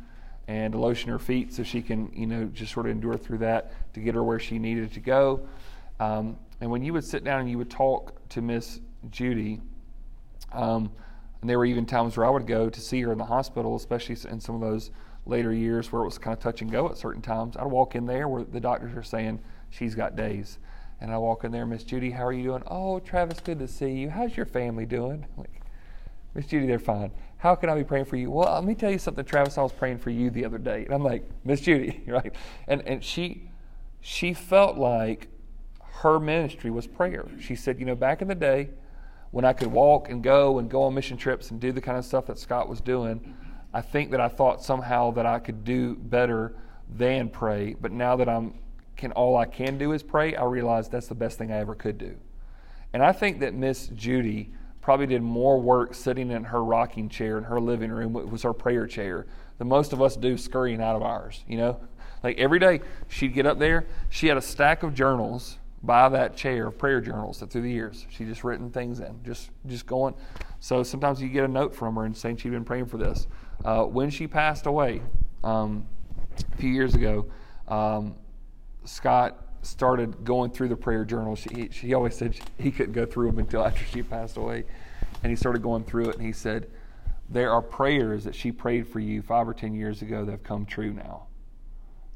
and 0.47 0.73
to 0.73 0.79
lotion 0.79 1.11
her 1.11 1.19
feet 1.19 1.53
so 1.53 1.61
she 1.61 1.83
can, 1.83 2.11
you 2.11 2.25
know, 2.25 2.45
just 2.45 2.73
sort 2.73 2.87
of 2.87 2.91
endure 2.91 3.17
through 3.17 3.37
that 3.37 3.71
to 3.93 3.99
get 3.99 4.15
her 4.15 4.23
where 4.23 4.39
she 4.39 4.57
needed 4.57 4.91
to 4.93 4.99
go. 4.99 5.47
Um, 5.99 6.39
and 6.59 6.71
when 6.71 6.81
you 6.81 6.91
would 6.93 7.03
sit 7.03 7.23
down 7.23 7.41
and 7.41 7.51
you 7.51 7.59
would 7.59 7.69
talk 7.69 8.27
to 8.29 8.41
Miss 8.41 8.79
Judy, 9.11 9.61
um, 10.53 10.89
and 11.41 11.47
there 11.47 11.59
were 11.59 11.65
even 11.65 11.85
times 11.85 12.17
where 12.17 12.25
I 12.25 12.31
would 12.31 12.47
go 12.47 12.71
to 12.71 12.81
see 12.81 12.99
her 13.01 13.11
in 13.11 13.19
the 13.19 13.25
hospital, 13.25 13.75
especially 13.75 14.17
in 14.27 14.39
some 14.39 14.55
of 14.55 14.61
those 14.61 14.89
later 15.27 15.53
years 15.53 15.91
where 15.91 16.01
it 16.01 16.05
was 16.05 16.17
kind 16.17 16.35
of 16.35 16.39
touch 16.39 16.63
and 16.63 16.71
go 16.71 16.89
at 16.89 16.97
certain 16.97 17.21
times. 17.21 17.55
I'd 17.55 17.67
walk 17.67 17.93
in 17.93 18.07
there 18.07 18.27
where 18.27 18.43
the 18.43 18.59
doctors 18.59 18.97
are 18.97 19.03
saying 19.03 19.39
she's 19.69 19.93
got 19.93 20.15
days. 20.15 20.57
And 20.99 21.11
I 21.11 21.17
walk 21.17 21.43
in 21.43 21.51
there, 21.51 21.65
Miss 21.65 21.83
Judy, 21.83 22.11
how 22.11 22.25
are 22.25 22.33
you 22.33 22.43
doing? 22.43 22.63
Oh, 22.67 22.99
Travis, 22.99 23.39
good 23.39 23.59
to 23.59 23.67
see 23.67 23.91
you. 23.91 24.09
How's 24.09 24.35
your 24.35 24.45
family 24.45 24.85
doing? 24.85 25.25
like, 25.37 25.61
Miss 26.33 26.47
Judy, 26.47 26.67
they're 26.67 26.79
fine. 26.79 27.11
How 27.37 27.55
can 27.55 27.69
I 27.69 27.75
be 27.75 27.83
praying 27.83 28.05
for 28.05 28.15
you? 28.15 28.31
Well, 28.31 28.51
let 28.53 28.63
me 28.63 28.73
tell 28.73 28.91
you 28.91 28.97
something, 28.97 29.23
Travis. 29.23 29.57
I 29.57 29.61
was 29.61 29.71
praying 29.71 29.99
for 29.99 30.09
you 30.09 30.29
the 30.29 30.45
other 30.45 30.57
day. 30.57 30.85
And 30.85 30.93
I'm 30.93 31.03
like, 31.03 31.29
Miss 31.43 31.61
Judy, 31.61 32.03
right? 32.07 32.33
And 32.67 32.81
and 32.87 33.03
she 33.03 33.49
she 34.01 34.33
felt 34.33 34.77
like 34.77 35.27
her 36.01 36.19
ministry 36.19 36.71
was 36.71 36.87
prayer. 36.87 37.25
She 37.39 37.55
said, 37.55 37.79
you 37.79 37.85
know, 37.85 37.95
back 37.95 38.21
in 38.21 38.27
the 38.27 38.35
day 38.35 38.69
when 39.31 39.45
I 39.45 39.53
could 39.53 39.71
walk 39.71 40.09
and 40.09 40.23
go 40.23 40.59
and 40.59 40.69
go 40.69 40.83
on 40.83 40.93
mission 40.93 41.17
trips 41.17 41.51
and 41.51 41.59
do 41.59 41.71
the 41.71 41.81
kind 41.81 41.97
of 41.97 42.05
stuff 42.05 42.27
that 42.27 42.39
Scott 42.39 42.69
was 42.69 42.81
doing, 42.81 43.35
I 43.73 43.81
think 43.81 44.11
that 44.11 44.21
I 44.21 44.27
thought 44.27 44.63
somehow 44.63 45.11
that 45.11 45.25
I 45.25 45.39
could 45.39 45.63
do 45.63 45.95
better 45.95 46.55
than 46.89 47.29
pray. 47.29 47.75
But 47.79 47.91
now 47.91 48.15
that 48.15 48.29
I'm 48.29 48.53
can 48.97 49.11
all 49.13 49.37
I 49.37 49.45
can 49.45 49.77
do 49.77 49.93
is 49.93 50.03
pray, 50.03 50.35
I 50.35 50.43
realized 50.45 50.91
that's 50.91 51.07
the 51.07 51.15
best 51.15 51.37
thing 51.37 51.51
I 51.51 51.57
ever 51.57 51.75
could 51.75 51.97
do. 51.97 52.17
And 52.93 53.03
I 53.03 53.11
think 53.11 53.39
that 53.39 53.53
Miss 53.53 53.87
Judy 53.89 54.51
probably 54.81 55.05
did 55.05 55.21
more 55.21 55.59
work 55.59 55.93
sitting 55.93 56.31
in 56.31 56.45
her 56.45 56.63
rocking 56.63 57.09
chair 57.09 57.37
in 57.37 57.43
her 57.43 57.59
living 57.59 57.91
room, 57.91 58.15
it 58.15 58.29
was 58.29 58.43
her 58.43 58.53
prayer 58.53 58.87
chair, 58.87 59.27
than 59.57 59.67
most 59.67 59.93
of 59.93 60.01
us 60.01 60.15
do 60.15 60.37
scurrying 60.37 60.81
out 60.81 60.95
of 60.95 61.01
ours, 61.01 61.43
you 61.47 61.57
know? 61.57 61.79
Like 62.23 62.37
every 62.37 62.59
day 62.59 62.81
she'd 63.07 63.33
get 63.33 63.45
up 63.45 63.59
there, 63.59 63.85
she 64.09 64.27
had 64.27 64.37
a 64.37 64.41
stack 64.41 64.83
of 64.83 64.93
journals 64.93 65.57
by 65.83 66.09
that 66.09 66.35
chair 66.35 66.71
prayer 66.71 66.99
journals 66.99 67.39
that 67.39 67.51
through 67.51 67.61
the 67.61 67.69
years 67.69 68.05
she 68.09 68.25
just 68.25 68.43
written 68.43 68.71
things 68.71 68.99
in, 68.99 69.19
just 69.23 69.51
just 69.67 69.85
going. 69.85 70.15
So 70.59 70.83
sometimes 70.83 71.21
you 71.21 71.29
get 71.29 71.43
a 71.43 71.47
note 71.47 71.75
from 71.75 71.95
her 71.95 72.05
and 72.05 72.17
saying 72.17 72.37
she'd 72.37 72.51
been 72.51 72.65
praying 72.65 72.87
for 72.87 72.97
this. 72.97 73.27
Uh, 73.63 73.83
when 73.83 74.09
she 74.09 74.27
passed 74.27 74.65
away 74.65 75.01
um, 75.43 75.85
a 76.53 76.57
few 76.57 76.71
years 76.71 76.95
ago, 76.95 77.27
um, 77.67 78.15
Scott 78.87 79.43
started 79.61 80.23
going 80.23 80.51
through 80.51 80.69
the 80.69 80.75
prayer 80.75 81.03
journals. 81.03 81.39
She, 81.39 81.69
she 81.71 81.93
always 81.93 82.15
said 82.15 82.39
he 82.57 82.71
couldn't 82.71 82.93
go 82.93 83.05
through 83.05 83.27
them 83.27 83.39
until 83.39 83.63
after 83.63 83.83
she 83.85 84.01
passed 84.01 84.37
away. 84.37 84.63
And 85.23 85.29
he 85.29 85.35
started 85.35 85.61
going 85.61 85.83
through 85.83 86.09
it 86.09 86.17
and 86.17 86.25
he 86.25 86.31
said, 86.31 86.69
there 87.29 87.51
are 87.51 87.61
prayers 87.61 88.23
that 88.23 88.35
she 88.35 88.51
prayed 88.51 88.87
for 88.87 88.99
you 88.99 89.21
five 89.21 89.47
or 89.47 89.53
ten 89.53 89.73
years 89.73 90.01
ago 90.01 90.23
that 90.23 90.31
have 90.31 90.43
come 90.43 90.65
true 90.65 90.93
now 90.93 91.27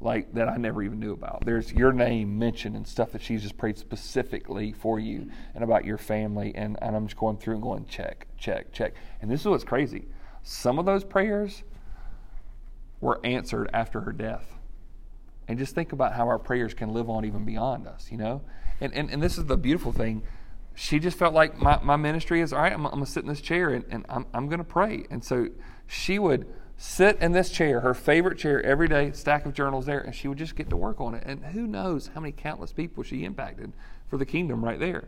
like 0.02 0.32
that 0.34 0.48
I 0.48 0.56
never 0.56 0.82
even 0.82 0.98
knew 0.98 1.12
about. 1.12 1.44
There's 1.44 1.72
your 1.72 1.92
name 1.92 2.38
mentioned 2.38 2.76
and 2.76 2.86
stuff 2.86 3.12
that 3.12 3.22
she's 3.22 3.42
just 3.42 3.56
prayed 3.56 3.78
specifically 3.78 4.72
for 4.72 4.98
you 4.98 5.30
and 5.54 5.62
about 5.62 5.84
your 5.84 5.98
family. 5.98 6.52
And, 6.54 6.76
and 6.82 6.96
I'm 6.96 7.06
just 7.06 7.18
going 7.18 7.36
through 7.36 7.54
and 7.54 7.62
going, 7.62 7.86
check, 7.86 8.26
check, 8.36 8.72
check. 8.72 8.94
And 9.20 9.30
this 9.30 9.40
is 9.40 9.46
what's 9.46 9.64
crazy. 9.64 10.06
Some 10.42 10.78
of 10.78 10.86
those 10.86 11.04
prayers 11.04 11.62
were 13.00 13.20
answered 13.24 13.70
after 13.72 14.00
her 14.00 14.12
death. 14.12 14.51
And 15.48 15.58
just 15.58 15.74
think 15.74 15.92
about 15.92 16.14
how 16.14 16.28
our 16.28 16.38
prayers 16.38 16.74
can 16.74 16.92
live 16.92 17.10
on 17.10 17.24
even 17.24 17.44
beyond 17.44 17.86
us, 17.86 18.08
you 18.10 18.16
know? 18.16 18.42
And, 18.80 18.92
and, 18.94 19.10
and 19.10 19.22
this 19.22 19.38
is 19.38 19.46
the 19.46 19.56
beautiful 19.56 19.92
thing. 19.92 20.22
She 20.74 20.98
just 20.98 21.18
felt 21.18 21.34
like 21.34 21.60
my, 21.60 21.78
my 21.82 21.96
ministry 21.96 22.40
is 22.40 22.52
all 22.52 22.60
right, 22.60 22.72
I'm, 22.72 22.86
I'm 22.86 22.92
going 22.92 23.04
to 23.04 23.10
sit 23.10 23.22
in 23.22 23.28
this 23.28 23.40
chair 23.40 23.70
and, 23.70 23.84
and 23.90 24.06
I'm, 24.08 24.26
I'm 24.32 24.48
going 24.48 24.58
to 24.58 24.64
pray. 24.64 25.06
And 25.10 25.22
so 25.22 25.48
she 25.86 26.18
would 26.18 26.46
sit 26.76 27.18
in 27.20 27.32
this 27.32 27.50
chair, 27.50 27.80
her 27.80 27.94
favorite 27.94 28.38
chair, 28.38 28.62
every 28.62 28.88
day, 28.88 29.12
stack 29.12 29.46
of 29.46 29.52
journals 29.52 29.86
there, 29.86 30.00
and 30.00 30.14
she 30.14 30.26
would 30.28 30.38
just 30.38 30.56
get 30.56 30.70
to 30.70 30.76
work 30.76 31.00
on 31.00 31.14
it. 31.14 31.22
And 31.26 31.44
who 31.44 31.66
knows 31.66 32.10
how 32.14 32.20
many 32.20 32.32
countless 32.32 32.72
people 32.72 33.02
she 33.02 33.24
impacted 33.24 33.72
for 34.08 34.16
the 34.16 34.26
kingdom 34.26 34.64
right 34.64 34.80
there. 34.80 35.04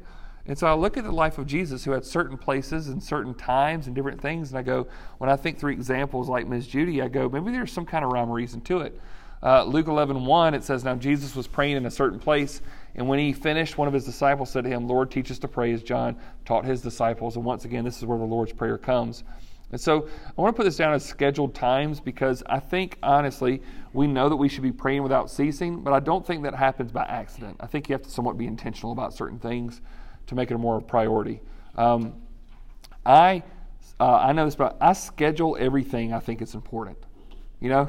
And 0.47 0.59
so 0.59 0.67
I 0.67 0.75
look 0.75 0.97
at 0.97 1.05
the 1.05 1.13
life 1.13 1.39
of 1.39 1.47
Jesus 1.47 1.85
who 1.85 1.93
had 1.93 2.05
certain 2.05 2.37
places 2.37 2.89
and 2.89 3.03
certain 3.03 3.35
times 3.35 3.87
and 3.87 3.97
different 3.97 4.21
things, 4.21 4.51
and 4.51 4.59
I 4.59 4.63
go, 4.63 4.87
when 5.19 5.31
I 5.31 5.37
think 5.37 5.59
through 5.59 5.73
examples 5.73 6.29
like 6.29 6.47
Miss 6.47 6.67
Judy, 6.67 7.01
I 7.01 7.09
go, 7.09 7.29
maybe 7.29 7.51
there's 7.51 7.73
some 7.73 7.87
kind 7.87 8.05
of 8.05 8.13
rhyme 8.13 8.31
or 8.31 8.35
reason 8.35 8.61
to 8.63 8.83
it. 8.83 9.01
Uh, 9.45 9.63
Luke 9.65 9.89
11, 9.89 10.25
1, 10.25 10.55
it 10.55 10.65
says, 10.65 10.85
Now 10.85 10.95
Jesus 10.95 11.37
was 11.37 11.47
praying 11.47 11.77
in 11.77 11.85
a 11.85 11.91
certain 11.91 12.19
place, 12.19 12.63
and 12.95 13.07
when 13.07 13.19
he 13.19 13.33
finished, 13.33 13.77
one 13.77 13.87
of 13.87 13.93
his 13.93 14.07
disciples 14.07 14.51
said 14.51 14.65
to 14.65 14.71
him, 14.71 14.89
Lord, 14.89 15.11
teach 15.11 15.31
us 15.31 15.39
to 15.41 15.49
pray 15.49 15.73
as 15.73 15.83
John 15.83 16.17
taught 16.45 16.65
his 16.65 16.81
disciples. 16.81 17.37
And 17.37 17.45
once 17.45 17.65
again, 17.65 17.85
this 17.85 17.99
is 17.99 18.05
where 18.05 18.19
the 18.19 18.25
Lord's 18.25 18.53
Prayer 18.53 18.79
comes. 18.79 19.25
And 19.73 19.81
so 19.81 20.09
I 20.27 20.41
want 20.41 20.55
to 20.55 20.57
put 20.57 20.65
this 20.65 20.77
down 20.77 20.95
as 20.95 21.05
scheduled 21.05 21.55
times 21.55 21.99
because 21.99 22.43
I 22.47 22.61
think, 22.61 22.97
honestly, 23.03 23.61
we 23.93 24.07
know 24.07 24.29
that 24.29 24.37
we 24.37 24.49
should 24.49 24.63
be 24.63 24.71
praying 24.71 25.03
without 25.03 25.31
ceasing, 25.31 25.81
but 25.81 25.93
I 25.93 26.01
don't 26.01 26.25
think 26.25 26.45
that 26.45 26.55
happens 26.55 26.93
by 26.93 27.03
accident. 27.03 27.57
I 27.61 27.67
think 27.67 27.89
you 27.89 27.95
have 27.95 28.03
to 28.03 28.11
somewhat 28.11 28.39
be 28.39 28.47
intentional 28.47 28.93
about 28.93 29.13
certain 29.13 29.39
things 29.39 29.81
to 30.29 30.35
make 30.35 30.51
it 30.51 30.55
a 30.55 30.59
more 30.59 30.81
priority. 30.81 31.41
Um, 31.77 32.15
I, 33.05 33.43
uh, 33.99 34.15
I 34.15 34.33
know 34.33 34.45
this, 34.45 34.55
but 34.55 34.77
I 34.81 34.93
schedule 34.93 35.57
everything 35.59 36.13
I 36.13 36.21
think 36.21 36.41
is 36.41 36.55
important. 36.55 36.97
You 37.61 37.71
know, 37.71 37.89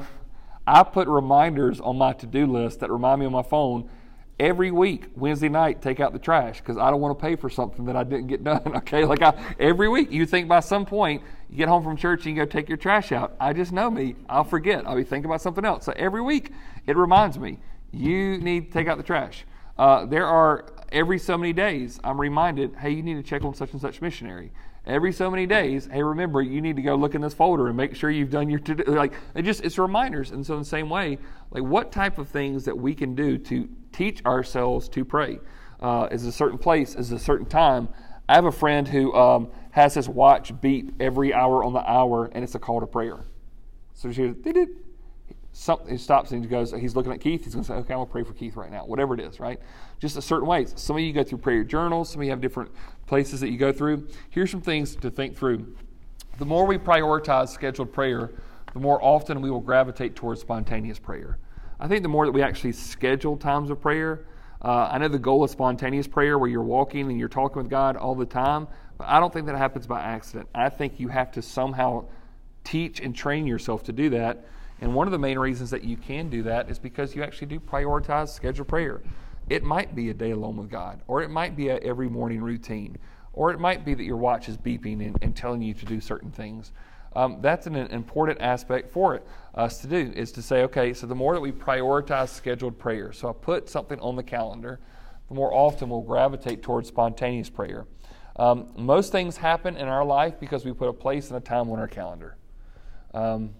I 0.66 0.82
put 0.82 1.08
reminders 1.08 1.80
on 1.80 1.96
my 1.98 2.12
to 2.14 2.26
do 2.26 2.46
list 2.46 2.80
that 2.80 2.90
remind 2.90 3.20
me 3.20 3.26
on 3.26 3.32
my 3.32 3.42
phone 3.42 3.88
every 4.38 4.70
week 4.70 5.06
wednesday 5.14 5.48
night 5.48 5.80
take 5.80 5.98
out 5.98 6.12
the 6.12 6.18
trash 6.18 6.58
because 6.58 6.76
i 6.76 6.90
don't 6.90 7.00
want 7.00 7.18
to 7.18 7.22
pay 7.22 7.34
for 7.34 7.48
something 7.48 7.86
that 7.86 7.96
i 7.96 8.04
didn't 8.04 8.26
get 8.26 8.44
done 8.44 8.60
okay? 8.76 9.04
Like 9.04 9.22
I, 9.22 9.34
every 9.58 9.88
week 9.88 10.10
you 10.10 10.26
think 10.26 10.48
by 10.48 10.60
some 10.60 10.84
point 10.84 11.22
you 11.48 11.56
get 11.56 11.68
home 11.68 11.82
from 11.82 11.96
church 11.96 12.26
and 12.26 12.36
you 12.36 12.44
go 12.44 12.46
take 12.46 12.68
your 12.68 12.76
trash 12.76 13.12
out. 13.12 13.36
I 13.40 13.52
just 13.52 13.72
know 13.72 13.90
me. 13.90 14.16
I'll 14.28 14.44
forget. 14.44 14.86
I'll 14.86 14.96
be 14.96 15.04
thinking 15.04 15.26
about 15.26 15.40
something 15.40 15.64
else. 15.64 15.84
So 15.84 15.92
every 15.96 16.20
week 16.20 16.50
it 16.86 16.96
reminds 16.96 17.38
me 17.38 17.58
you 17.92 18.38
need 18.38 18.66
to 18.66 18.72
take 18.72 18.88
out 18.88 18.98
the 18.98 19.04
trash. 19.04 19.44
Uh, 19.78 20.04
there 20.06 20.26
are 20.26 20.66
every 20.92 21.18
so 21.18 21.36
many 21.36 21.52
days 21.52 21.98
i'm 22.04 22.20
reminded 22.20 22.74
hey 22.76 22.90
you 22.90 23.02
need 23.02 23.14
to 23.14 23.22
check 23.22 23.44
on 23.44 23.52
such 23.54 23.72
and 23.72 23.80
such 23.80 24.00
missionary 24.00 24.52
every 24.86 25.12
so 25.12 25.30
many 25.30 25.46
days, 25.46 25.88
hey, 25.90 26.02
remember, 26.02 26.40
you 26.42 26.60
need 26.60 26.76
to 26.76 26.82
go 26.82 26.94
look 26.94 27.14
in 27.14 27.20
this 27.20 27.34
folder 27.34 27.68
and 27.68 27.76
make 27.76 27.94
sure 27.94 28.10
you've 28.10 28.30
done 28.30 28.48
your 28.48 28.60
to 28.60 28.74
do. 28.74 28.84
Like, 28.84 29.14
it 29.34 29.42
just, 29.42 29.64
it's 29.64 29.78
reminders. 29.78 30.30
And 30.30 30.46
so, 30.46 30.54
in 30.54 30.60
the 30.60 30.66
same 30.66 30.88
way, 30.88 31.18
like, 31.50 31.62
what 31.62 31.92
type 31.92 32.18
of 32.18 32.28
things 32.28 32.64
that 32.64 32.76
we 32.76 32.94
can 32.94 33.14
do 33.14 33.38
to 33.38 33.68
teach 33.92 34.24
ourselves 34.24 34.88
to 34.90 35.04
pray? 35.04 35.38
Uh, 35.80 36.08
is 36.10 36.24
a 36.24 36.32
certain 36.32 36.56
place, 36.56 36.94
is 36.94 37.12
a 37.12 37.18
certain 37.18 37.46
time. 37.46 37.88
I 38.28 38.34
have 38.34 38.46
a 38.46 38.52
friend 38.52 38.88
who 38.88 39.14
um, 39.14 39.50
has 39.72 39.94
his 39.94 40.08
watch 40.08 40.58
beep 40.60 40.94
every 41.00 41.34
hour 41.34 41.62
on 41.62 41.74
the 41.74 41.90
hour, 41.90 42.30
and 42.32 42.42
it's 42.42 42.54
a 42.54 42.58
call 42.58 42.80
to 42.80 42.86
prayer. 42.86 43.24
So 43.92 44.10
she 44.10 44.28
did 44.28 44.56
it 44.56 44.70
something 45.56 45.96
stops 45.96 46.32
and 46.32 46.44
he 46.44 46.50
goes, 46.50 46.70
he's 46.72 46.94
looking 46.94 47.10
at 47.10 47.20
Keith, 47.20 47.42
he's 47.44 47.54
going 47.54 47.64
to 47.64 47.66
say, 47.66 47.74
okay, 47.74 47.94
I'm 47.94 47.98
going 47.98 48.06
to 48.06 48.12
pray 48.12 48.22
for 48.24 48.34
Keith 48.34 48.56
right 48.56 48.70
now, 48.70 48.84
whatever 48.84 49.14
it 49.14 49.20
is, 49.20 49.40
right? 49.40 49.58
Just 49.98 50.18
a 50.18 50.22
certain 50.22 50.46
ways. 50.46 50.74
Some 50.76 50.96
of 50.96 51.02
you 51.02 51.14
go 51.14 51.24
through 51.24 51.38
prayer 51.38 51.64
journals, 51.64 52.10
some 52.10 52.20
of 52.20 52.24
you 52.26 52.30
have 52.30 52.42
different 52.42 52.70
places 53.06 53.40
that 53.40 53.50
you 53.50 53.58
go 53.58 53.72
through. 53.72 54.08
Here's 54.30 54.50
some 54.50 54.60
things 54.60 54.96
to 54.96 55.10
think 55.10 55.36
through. 55.36 55.74
The 56.38 56.44
more 56.44 56.66
we 56.66 56.78
prioritize 56.78 57.48
scheduled 57.48 57.92
prayer, 57.92 58.32
the 58.72 58.80
more 58.80 59.02
often 59.02 59.40
we 59.40 59.50
will 59.50 59.60
gravitate 59.60 60.16
towards 60.16 60.40
spontaneous 60.40 60.98
prayer. 60.98 61.38
I 61.80 61.88
think 61.88 62.02
the 62.02 62.08
more 62.08 62.26
that 62.26 62.32
we 62.32 62.42
actually 62.42 62.72
schedule 62.72 63.36
times 63.36 63.70
of 63.70 63.80
prayer, 63.80 64.26
uh, 64.62 64.88
I 64.90 64.98
know 64.98 65.08
the 65.08 65.18
goal 65.18 65.44
of 65.44 65.50
spontaneous 65.50 66.06
prayer 66.06 66.38
where 66.38 66.48
you're 66.48 66.62
walking 66.62 67.10
and 67.10 67.18
you're 67.18 67.28
talking 67.28 67.62
with 67.62 67.70
God 67.70 67.96
all 67.96 68.14
the 68.14 68.26
time, 68.26 68.66
but 68.98 69.06
I 69.06 69.20
don't 69.20 69.32
think 69.32 69.46
that 69.46 69.56
happens 69.56 69.86
by 69.86 70.00
accident. 70.02 70.48
I 70.54 70.68
think 70.68 70.98
you 70.98 71.08
have 71.08 71.30
to 71.32 71.42
somehow 71.42 72.06
teach 72.64 73.00
and 73.00 73.14
train 73.14 73.46
yourself 73.46 73.82
to 73.84 73.92
do 73.92 74.10
that 74.10 74.46
and 74.80 74.94
one 74.94 75.06
of 75.06 75.12
the 75.12 75.18
main 75.18 75.38
reasons 75.38 75.70
that 75.70 75.84
you 75.84 75.96
can 75.96 76.28
do 76.28 76.42
that 76.42 76.70
is 76.70 76.78
because 76.78 77.14
you 77.14 77.22
actually 77.22 77.46
do 77.48 77.60
prioritize 77.60 78.28
scheduled 78.28 78.68
prayer. 78.68 79.00
It 79.48 79.62
might 79.62 79.94
be 79.94 80.10
a 80.10 80.14
day 80.14 80.32
alone 80.32 80.56
with 80.56 80.70
God, 80.70 81.00
or 81.06 81.22
it 81.22 81.30
might 81.30 81.56
be 81.56 81.68
a 81.68 81.76
every 81.78 82.08
morning 82.08 82.40
routine, 82.40 82.96
or 83.32 83.52
it 83.52 83.60
might 83.60 83.84
be 83.84 83.94
that 83.94 84.04
your 84.04 84.16
watch 84.16 84.48
is 84.48 84.56
beeping 84.56 85.06
and, 85.06 85.16
and 85.22 85.36
telling 85.36 85.62
you 85.62 85.74
to 85.74 85.84
do 85.84 86.00
certain 86.00 86.30
things. 86.30 86.72
Um, 87.14 87.38
that's 87.40 87.66
an 87.66 87.76
important 87.76 88.40
aspect 88.40 88.90
for 88.90 89.14
it, 89.14 89.26
us 89.54 89.78
to 89.78 89.86
do, 89.86 90.12
is 90.14 90.32
to 90.32 90.42
say, 90.42 90.62
okay, 90.64 90.92
so 90.92 91.06
the 91.06 91.14
more 91.14 91.34
that 91.34 91.40
we 91.40 91.52
prioritize 91.52 92.28
scheduled 92.28 92.78
prayer, 92.78 93.12
so 93.12 93.30
I 93.30 93.32
put 93.32 93.70
something 93.70 93.98
on 94.00 94.16
the 94.16 94.22
calendar, 94.22 94.80
the 95.28 95.34
more 95.34 95.52
often 95.54 95.88
we'll 95.88 96.02
gravitate 96.02 96.62
towards 96.62 96.88
spontaneous 96.88 97.48
prayer. 97.48 97.86
Um, 98.38 98.68
most 98.76 99.12
things 99.12 99.38
happen 99.38 99.76
in 99.76 99.88
our 99.88 100.04
life 100.04 100.38
because 100.38 100.64
we 100.64 100.72
put 100.72 100.88
a 100.88 100.92
place 100.92 101.30
and 101.30 101.38
a 101.38 101.40
time 101.40 101.70
on 101.70 101.78
our 101.78 101.88
calendar. 101.88 102.36
Um, 103.14 103.54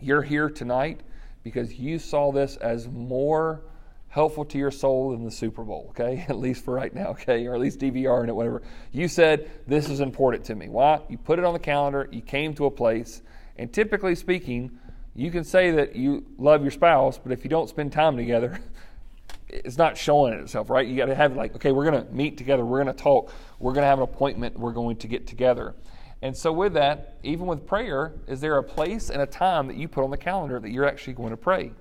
you're 0.00 0.22
here 0.22 0.48
tonight 0.48 1.00
because 1.42 1.74
you 1.74 1.98
saw 1.98 2.32
this 2.32 2.56
as 2.56 2.88
more 2.88 3.60
helpful 4.08 4.44
to 4.46 4.58
your 4.58 4.70
soul 4.70 5.10
than 5.10 5.24
the 5.24 5.30
Super 5.30 5.62
Bowl, 5.62 5.86
okay? 5.90 6.24
At 6.28 6.38
least 6.38 6.64
for 6.64 6.74
right 6.74 6.94
now, 6.94 7.08
okay? 7.08 7.46
Or 7.46 7.54
at 7.54 7.60
least 7.60 7.78
DVR 7.78 8.20
and 8.20 8.28
it, 8.28 8.34
whatever. 8.34 8.62
You 8.92 9.08
said, 9.08 9.50
This 9.66 9.88
is 9.88 10.00
important 10.00 10.44
to 10.46 10.54
me. 10.54 10.68
Why? 10.68 11.00
You 11.08 11.18
put 11.18 11.38
it 11.38 11.44
on 11.44 11.52
the 11.52 11.58
calendar, 11.58 12.08
you 12.10 12.22
came 12.22 12.54
to 12.54 12.66
a 12.66 12.70
place, 12.70 13.22
and 13.56 13.72
typically 13.72 14.14
speaking, 14.14 14.78
you 15.14 15.30
can 15.30 15.44
say 15.44 15.72
that 15.72 15.96
you 15.96 16.24
love 16.38 16.62
your 16.62 16.70
spouse, 16.70 17.18
but 17.18 17.32
if 17.32 17.44
you 17.44 17.50
don't 17.50 17.68
spend 17.68 17.92
time 17.92 18.16
together, 18.16 18.60
it's 19.48 19.76
not 19.76 19.96
showing 19.96 20.34
itself, 20.34 20.70
right? 20.70 20.86
You 20.86 20.96
got 20.96 21.06
to 21.06 21.14
have 21.14 21.36
like, 21.36 21.56
okay, 21.56 21.72
we're 21.72 21.90
going 21.90 22.06
to 22.06 22.12
meet 22.12 22.38
together, 22.38 22.64
we're 22.64 22.82
going 22.82 22.94
to 22.94 23.02
talk, 23.02 23.32
we're 23.58 23.72
going 23.72 23.82
to 23.82 23.88
have 23.88 23.98
an 23.98 24.04
appointment, 24.04 24.58
we're 24.58 24.72
going 24.72 24.96
to 24.98 25.08
get 25.08 25.26
together. 25.26 25.74
And 26.20 26.36
so, 26.36 26.52
with 26.52 26.74
that, 26.74 27.18
even 27.22 27.46
with 27.46 27.66
prayer, 27.66 28.12
is 28.26 28.40
there 28.40 28.58
a 28.58 28.62
place 28.62 29.08
and 29.08 29.22
a 29.22 29.26
time 29.26 29.68
that 29.68 29.76
you 29.76 29.86
put 29.86 30.02
on 30.02 30.10
the 30.10 30.16
calendar 30.16 30.58
that 30.58 30.70
you're 30.70 30.86
actually 30.86 31.12
going 31.12 31.30
to 31.30 31.36
pray? 31.36 31.72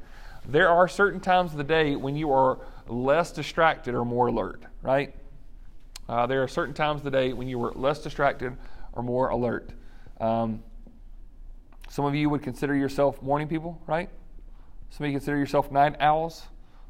There 0.48 0.70
are 0.70 0.88
certain 0.88 1.20
times 1.20 1.52
of 1.52 1.58
the 1.58 1.64
day 1.66 1.98
when 1.98 2.16
you 2.16 2.32
are 2.32 2.60
less 2.88 3.34
distracted 3.34 3.94
or 3.94 4.06
more 4.06 4.28
alert, 4.28 4.64
right? 4.82 5.14
Uh, 6.08 6.26
there 6.26 6.42
are 6.42 6.48
certain 6.48 6.74
times 6.74 7.02
of 7.02 7.04
the 7.04 7.12
day 7.12 7.34
when 7.34 7.50
you 7.50 7.62
are 7.66 7.74
less 7.74 8.02
distracted 8.02 8.56
or 8.94 9.04
more 9.04 9.28
alert. 9.28 9.72
Um, 10.22 10.64
some 11.90 12.06
of 12.06 12.16
you 12.16 12.30
would 12.30 12.44
consider 12.44 12.76
yourself 12.76 13.22
morning 13.22 13.50
people, 13.50 13.82
right? 13.88 14.10
Some 14.90 15.04
of 15.04 15.12
you 15.12 15.18
consider 15.18 15.38
yourself 15.38 15.70
night 15.70 15.98
owls. 16.00 16.44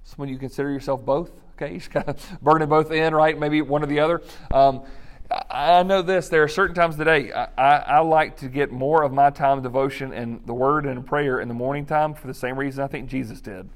Some 0.04 0.24
of 0.24 0.30
you 0.30 0.38
consider 0.38 0.72
yourself 0.72 1.04
both. 1.04 1.32
Okay, 1.56 1.72
you 1.74 1.80
just 1.80 1.90
kind 1.90 2.08
of 2.08 2.42
burning 2.44 2.70
both 2.70 2.92
in, 2.92 3.16
right? 3.16 3.38
Maybe 3.40 3.64
one 3.64 3.82
or 3.82 3.88
the 3.88 4.00
other. 4.00 4.22
Um, 4.52 4.84
I 5.30 5.84
know 5.84 6.02
this. 6.02 6.30
There 6.30 6.44
are 6.44 6.48
certain 6.48 6.76
times 6.76 6.96
of 6.96 7.00
the 7.00 7.06
day 7.06 7.32
I, 7.34 7.48
I, 7.58 7.76
I, 7.78 8.00
like 8.00 8.38
to 8.38 8.48
get 8.48 8.72
more 8.72 9.04
of 9.04 9.12
my 9.12 9.30
time 9.30 9.62
devotion 9.62 10.14
and 10.14 10.42
the 10.46 10.54
Word 10.54 10.86
and 10.86 11.06
prayer 11.06 11.42
in 11.42 11.48
the 11.48 11.54
morning 11.54 11.86
time 11.86 12.14
for 12.14 12.28
the 12.28 12.34
same 12.34 12.58
reason 12.58 12.84
I 12.84 12.88
think 12.88 13.10
Jesus 13.10 13.42
did. 13.42 13.68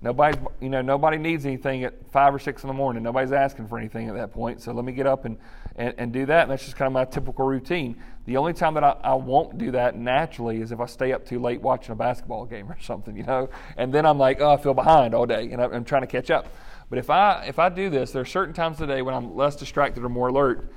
Nobody, 0.00 0.38
you 0.60 0.68
know, 0.68 0.80
nobody 0.80 1.18
needs 1.18 1.44
anything 1.44 1.82
at 1.82 1.94
five 2.12 2.32
or 2.32 2.38
six 2.38 2.62
in 2.62 2.68
the 2.68 2.74
morning. 2.74 3.02
Nobody's 3.02 3.32
asking 3.32 3.66
for 3.66 3.78
anything 3.78 4.08
at 4.08 4.14
that 4.14 4.32
point. 4.32 4.62
So 4.62 4.72
let 4.72 4.84
me 4.84 4.92
get 4.92 5.06
up 5.06 5.24
and, 5.24 5.36
and, 5.74 5.92
and 5.98 6.12
do 6.12 6.24
that. 6.26 6.42
And 6.42 6.52
that's 6.52 6.64
just 6.64 6.76
kind 6.76 6.86
of 6.86 6.92
my 6.92 7.04
typical 7.04 7.44
routine. 7.44 8.00
The 8.24 8.36
only 8.36 8.52
time 8.52 8.74
that 8.74 8.84
I, 8.84 8.96
I 9.02 9.14
won't 9.14 9.58
do 9.58 9.72
that 9.72 9.96
naturally 9.96 10.60
is 10.60 10.70
if 10.70 10.78
I 10.78 10.86
stay 10.86 11.12
up 11.12 11.26
too 11.26 11.40
late 11.40 11.60
watching 11.60 11.92
a 11.92 11.96
basketball 11.96 12.46
game 12.46 12.70
or 12.70 12.78
something, 12.82 13.16
you 13.16 13.24
know. 13.24 13.50
And 13.76 13.92
then 13.92 14.06
I'm 14.06 14.18
like, 14.18 14.40
oh, 14.40 14.52
I 14.52 14.56
feel 14.56 14.74
behind 14.74 15.14
all 15.14 15.26
day, 15.26 15.50
and 15.50 15.60
I'm 15.60 15.84
trying 15.84 16.02
to 16.02 16.06
catch 16.06 16.30
up. 16.30 16.46
But 16.90 16.98
if 16.98 17.10
I 17.10 17.44
if 17.46 17.58
I 17.58 17.68
do 17.68 17.90
this, 17.90 18.12
there 18.12 18.22
are 18.22 18.26
certain 18.26 18.54
times 18.54 18.80
of 18.80 18.88
the 18.88 18.94
day 18.94 19.02
when 19.02 19.14
I'm 19.14 19.36
less 19.36 19.56
distracted 19.56 20.04
or 20.04 20.08
more 20.08 20.28
alert. 20.28 20.72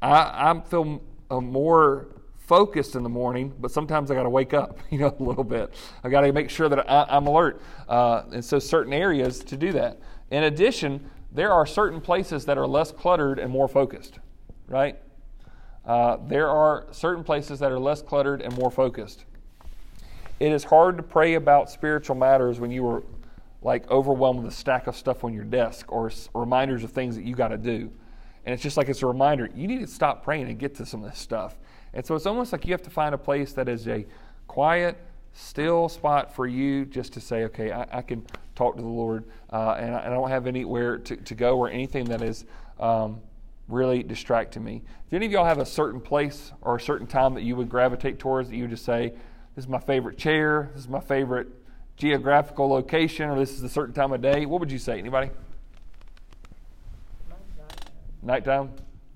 I, 0.00 0.50
I 0.50 0.60
feel 0.60 1.02
uh, 1.30 1.40
more 1.40 2.08
focused 2.38 2.96
in 2.96 3.02
the 3.02 3.08
morning, 3.08 3.54
but 3.60 3.70
sometimes 3.70 4.10
I 4.10 4.14
got 4.14 4.24
to 4.24 4.30
wake 4.30 4.54
up, 4.54 4.78
you 4.90 4.98
know, 4.98 5.14
a 5.18 5.22
little 5.22 5.44
bit. 5.44 5.72
I 6.02 6.08
got 6.08 6.22
to 6.22 6.32
make 6.32 6.50
sure 6.50 6.68
that 6.68 6.90
I, 6.90 7.16
am 7.16 7.26
alert, 7.26 7.62
uh, 7.88 8.22
and 8.32 8.44
so 8.44 8.58
certain 8.58 8.92
areas 8.92 9.38
to 9.44 9.56
do 9.56 9.72
that. 9.72 10.00
In 10.30 10.44
addition, 10.44 11.08
there 11.30 11.52
are 11.52 11.64
certain 11.64 12.00
places 12.00 12.46
that 12.46 12.58
are 12.58 12.66
less 12.66 12.90
cluttered 12.90 13.38
and 13.38 13.52
more 13.52 13.68
focused, 13.68 14.18
right? 14.66 14.98
Uh, 15.84 16.16
there 16.26 16.48
are 16.48 16.86
certain 16.90 17.22
places 17.22 17.60
that 17.60 17.70
are 17.70 17.78
less 17.78 18.02
cluttered 18.02 18.42
and 18.42 18.56
more 18.56 18.70
focused. 18.70 19.26
It 20.40 20.52
is 20.52 20.64
hard 20.64 20.96
to 20.96 21.02
pray 21.02 21.34
about 21.34 21.70
spiritual 21.70 22.16
matters 22.16 22.58
when 22.58 22.70
you 22.70 22.86
are 22.88 23.02
like 23.62 23.90
overwhelmed 23.90 24.42
with 24.42 24.52
a 24.52 24.56
stack 24.56 24.86
of 24.86 24.96
stuff 24.96 25.24
on 25.24 25.34
your 25.34 25.44
desk 25.44 25.92
or 25.92 26.10
reminders 26.34 26.82
of 26.84 26.92
things 26.92 27.16
that 27.16 27.24
you 27.24 27.34
got 27.34 27.48
to 27.48 27.58
do. 27.58 27.90
And 28.44 28.54
it's 28.54 28.62
just 28.62 28.76
like 28.76 28.88
it's 28.88 29.02
a 29.02 29.06
reminder 29.06 29.48
you 29.54 29.68
need 29.68 29.80
to 29.80 29.86
stop 29.86 30.24
praying 30.24 30.48
and 30.48 30.58
get 30.58 30.74
to 30.76 30.86
some 30.86 31.04
of 31.04 31.10
this 31.10 31.18
stuff. 31.18 31.58
And 31.92 32.04
so 32.04 32.14
it's 32.14 32.26
almost 32.26 32.52
like 32.52 32.64
you 32.64 32.72
have 32.72 32.82
to 32.82 32.90
find 32.90 33.14
a 33.14 33.18
place 33.18 33.52
that 33.54 33.68
is 33.68 33.86
a 33.86 34.06
quiet, 34.46 34.96
still 35.32 35.88
spot 35.88 36.34
for 36.34 36.46
you 36.46 36.84
just 36.86 37.12
to 37.14 37.20
say, 37.20 37.44
okay, 37.44 37.72
I, 37.72 37.98
I 37.98 38.02
can 38.02 38.24
talk 38.54 38.76
to 38.76 38.82
the 38.82 38.88
Lord, 38.88 39.24
uh, 39.52 39.76
and, 39.78 39.94
I, 39.94 39.98
and, 40.00 40.12
I, 40.12 40.16
don't 40.16 40.28
have 40.28 40.46
anywhere 40.46 40.98
to, 40.98 41.16
to 41.16 41.34
go 41.34 41.56
or 41.58 41.70
anything 41.70 42.04
that 42.06 42.22
is 42.22 42.44
um, 42.78 43.20
really 43.68 44.02
distracting 44.02 44.64
me. 44.64 44.82
Do 45.10 45.16
any 45.16 45.26
of 45.26 45.32
y'all 45.32 45.44
have 45.44 45.58
a 45.58 45.66
certain 45.66 46.00
place 46.00 46.52
or 46.60 46.76
a 46.76 46.80
certain 46.80 47.06
time 47.06 47.34
that 47.34 47.42
you 47.42 47.56
would 47.56 47.68
gravitate 47.68 48.18
towards 48.18 48.48
that 48.48 48.56
you 48.56 48.64
would 48.64 48.70
just 48.70 48.84
say, 48.84 49.12
this 49.54 49.64
is 49.64 49.68
my 49.68 49.78
favorite 49.78 50.18
chair, 50.18 50.70
this 50.74 50.82
is 50.82 50.88
my 50.88 51.00
favorite 51.00 51.48
geographical 52.00 52.66
location, 52.66 53.28
or 53.28 53.38
this 53.38 53.50
is 53.50 53.62
a 53.62 53.68
certain 53.68 53.94
time 53.94 54.10
of 54.12 54.22
day? 54.22 54.46
What 54.46 54.58
would 54.60 54.72
you 54.72 54.78
say? 54.78 54.98
Anybody? 54.98 55.30
Nighttime. 58.22 58.70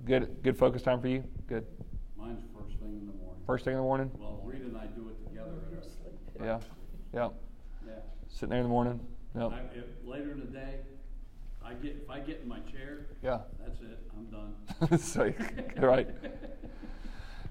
Good, 0.05 0.43
good 0.43 0.55
focus 0.55 0.83
time 0.83 1.01
for 1.01 1.07
you. 1.07 1.23
Good. 1.47 1.65
Mine's 2.15 2.43
first 2.55 2.77
thing 2.77 2.89
in 2.89 3.07
the 3.07 3.13
morning. 3.13 3.43
First 3.47 3.65
thing 3.65 3.73
in 3.73 3.77
the 3.77 3.83
morning. 3.83 4.11
Well, 4.19 4.39
Rita 4.43 4.65
and 4.65 4.77
I 4.77 4.85
do 4.85 5.09
it 5.09 5.27
together. 5.27 5.49
Yeah. 6.39 6.59
Yeah. 7.11 7.29
Yeah. 7.87 7.93
Sitting 8.29 8.49
there 8.49 8.59
in 8.59 8.65
the 8.65 8.69
morning. 8.69 8.99
Yep. 9.35 9.51
I, 9.51 9.59
if, 9.75 9.85
later 10.05 10.31
in 10.33 10.39
the 10.39 10.45
day, 10.45 10.75
I 11.65 11.73
get 11.73 11.95
if 12.03 12.09
I 12.09 12.19
get 12.19 12.41
in 12.43 12.47
my 12.47 12.59
chair. 12.59 13.07
Yeah. 13.23 13.39
That's 13.65 13.81
it. 13.81 13.99
I'm 14.15 14.89
done. 14.89 14.99
so, 14.99 15.33
right. 15.77 16.07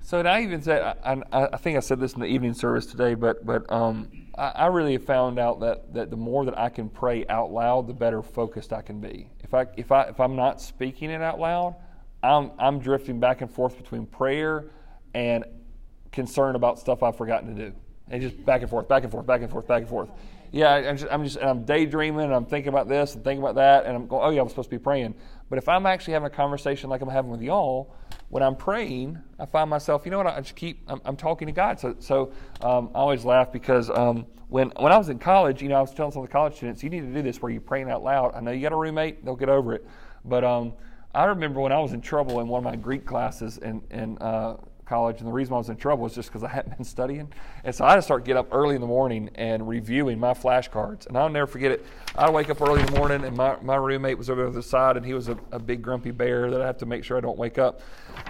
So 0.06 0.18
and 0.18 0.28
I 0.28 0.42
even 0.42 0.60
said, 0.60 0.82
I, 0.82 1.22
I, 1.32 1.48
I, 1.54 1.56
think 1.56 1.78
I 1.78 1.80
said 1.80 1.98
this 1.98 2.12
in 2.12 2.20
the 2.20 2.26
evening 2.26 2.52
service 2.52 2.84
today, 2.84 3.14
but 3.14 3.46
but 3.46 3.64
um, 3.72 4.10
I, 4.36 4.48
I, 4.48 4.66
really 4.66 4.92
have 4.92 5.04
found 5.04 5.38
out 5.38 5.60
that, 5.60 5.92
that 5.94 6.10
the 6.10 6.16
more 6.16 6.44
that 6.44 6.58
I 6.58 6.68
can 6.68 6.88
pray 6.88 7.26
out 7.28 7.52
loud, 7.52 7.86
the 7.86 7.92
better 7.92 8.22
focused 8.22 8.72
I 8.72 8.82
can 8.82 9.00
be. 9.00 9.30
If 9.42 9.54
I 9.54 9.66
if 9.76 9.92
I 9.92 10.02
if 10.04 10.20
I'm 10.20 10.36
not 10.36 10.60
speaking 10.60 11.10
it 11.10 11.22
out 11.22 11.38
loud, 11.38 11.76
I'm 12.22 12.50
I'm 12.58 12.78
drifting 12.78 13.20
back 13.20 13.40
and 13.40 13.50
forth 13.50 13.76
between 13.76 14.06
prayer 14.06 14.66
and 15.14 15.44
concern 16.10 16.56
about 16.56 16.78
stuff 16.78 17.02
I've 17.02 17.16
forgotten 17.16 17.54
to 17.54 17.70
do, 17.70 17.76
and 18.08 18.22
just 18.22 18.44
back 18.44 18.62
and 18.62 18.70
forth, 18.70 18.88
back 18.88 19.02
and 19.02 19.12
forth, 19.12 19.26
back 19.26 19.42
and 19.42 19.50
forth, 19.50 19.66
back 19.66 19.80
and 19.82 19.88
forth. 19.88 20.10
Yeah, 20.50 20.72
I'm 20.74 20.96
just, 20.96 21.12
I'm 21.12 21.24
just 21.24 21.38
I'm 21.38 21.64
daydreaming, 21.64 22.24
and 22.24 22.34
I'm 22.34 22.46
thinking 22.46 22.68
about 22.68 22.88
this 22.88 23.14
and 23.14 23.24
thinking 23.24 23.42
about 23.42 23.56
that, 23.56 23.86
and 23.86 23.94
I'm 23.94 24.06
going, 24.06 24.24
oh 24.24 24.30
yeah, 24.30 24.40
I'm 24.40 24.48
supposed 24.48 24.70
to 24.70 24.76
be 24.76 24.82
praying. 24.82 25.14
But 25.48 25.58
if 25.58 25.68
I'm 25.68 25.86
actually 25.86 26.14
having 26.14 26.26
a 26.26 26.30
conversation 26.30 26.90
like 26.90 27.02
I'm 27.02 27.08
having 27.08 27.30
with 27.30 27.42
y'all, 27.42 27.94
when 28.28 28.42
I'm 28.42 28.56
praying, 28.56 29.18
I 29.38 29.46
find 29.46 29.68
myself, 29.70 30.04
you 30.04 30.10
know 30.10 30.18
what, 30.18 30.26
I 30.26 30.40
just 30.40 30.56
keep, 30.56 30.82
I'm, 30.88 31.00
I'm 31.04 31.16
talking 31.16 31.46
to 31.46 31.52
God. 31.52 31.78
So, 31.78 31.94
so 31.98 32.32
um, 32.60 32.90
I 32.94 32.98
always 32.98 33.24
laugh 33.24 33.52
because 33.52 33.90
um, 33.90 34.26
when, 34.48 34.70
when 34.80 34.92
I 34.92 34.98
was 34.98 35.08
in 35.08 35.18
college, 35.18 35.62
you 35.62 35.68
know, 35.68 35.76
I 35.76 35.80
was 35.80 35.92
telling 35.92 36.12
some 36.12 36.22
of 36.22 36.28
the 36.28 36.32
college 36.32 36.56
students, 36.56 36.82
you 36.82 36.90
need 36.90 37.00
to 37.00 37.12
do 37.12 37.22
this 37.22 37.40
where 37.42 37.52
you're 37.52 37.60
praying 37.60 37.90
out 37.90 38.02
loud. 38.02 38.34
I 38.34 38.40
know 38.40 38.50
you 38.50 38.62
got 38.62 38.72
a 38.72 38.76
roommate, 38.76 39.24
they'll 39.24 39.36
get 39.36 39.48
over 39.48 39.74
it. 39.74 39.86
But 40.24 40.44
um, 40.44 40.72
I 41.14 41.24
remember 41.24 41.60
when 41.60 41.72
I 41.72 41.78
was 41.78 41.92
in 41.92 42.00
trouble 42.00 42.40
in 42.40 42.48
one 42.48 42.58
of 42.58 42.64
my 42.64 42.76
Greek 42.76 43.04
classes 43.04 43.58
and, 43.58 43.82
in 43.90 44.18
uh, 44.18 44.56
college, 44.84 45.18
and 45.18 45.28
the 45.28 45.32
reason 45.32 45.54
I 45.54 45.58
was 45.58 45.68
in 45.68 45.76
trouble 45.76 46.04
was 46.04 46.14
just 46.14 46.28
because 46.28 46.44
I 46.44 46.48
hadn't 46.48 46.76
been 46.76 46.84
studying. 46.84 47.32
And 47.64 47.74
so 47.74 47.84
I 47.84 47.90
had 47.90 47.96
to 47.96 48.02
start 48.02 48.24
get 48.24 48.36
up 48.36 48.48
early 48.52 48.74
in 48.74 48.80
the 48.80 48.86
morning 48.86 49.30
and 49.34 49.68
reviewing 49.68 50.18
my 50.18 50.34
flashcards. 50.34 51.06
And 51.06 51.16
I'll 51.16 51.28
never 51.28 51.46
forget 51.46 51.72
it. 51.72 51.86
I'd 52.16 52.32
wake 52.32 52.50
up 52.50 52.60
early 52.60 52.80
in 52.80 52.86
the 52.86 52.98
morning, 52.98 53.24
and 53.24 53.36
my, 53.36 53.56
my 53.62 53.76
roommate 53.76 54.18
was 54.18 54.30
over 54.30 54.50
the 54.50 54.62
side, 54.62 54.96
and 54.96 55.04
he 55.04 55.14
was 55.14 55.28
a, 55.28 55.38
a 55.52 55.58
big 55.58 55.82
grumpy 55.82 56.10
bear 56.10 56.50
that 56.50 56.60
I 56.60 56.66
have 56.66 56.78
to 56.78 56.86
make 56.86 57.04
sure 57.04 57.16
I 57.16 57.20
don't 57.20 57.38
wake 57.38 57.58
up. 57.58 57.80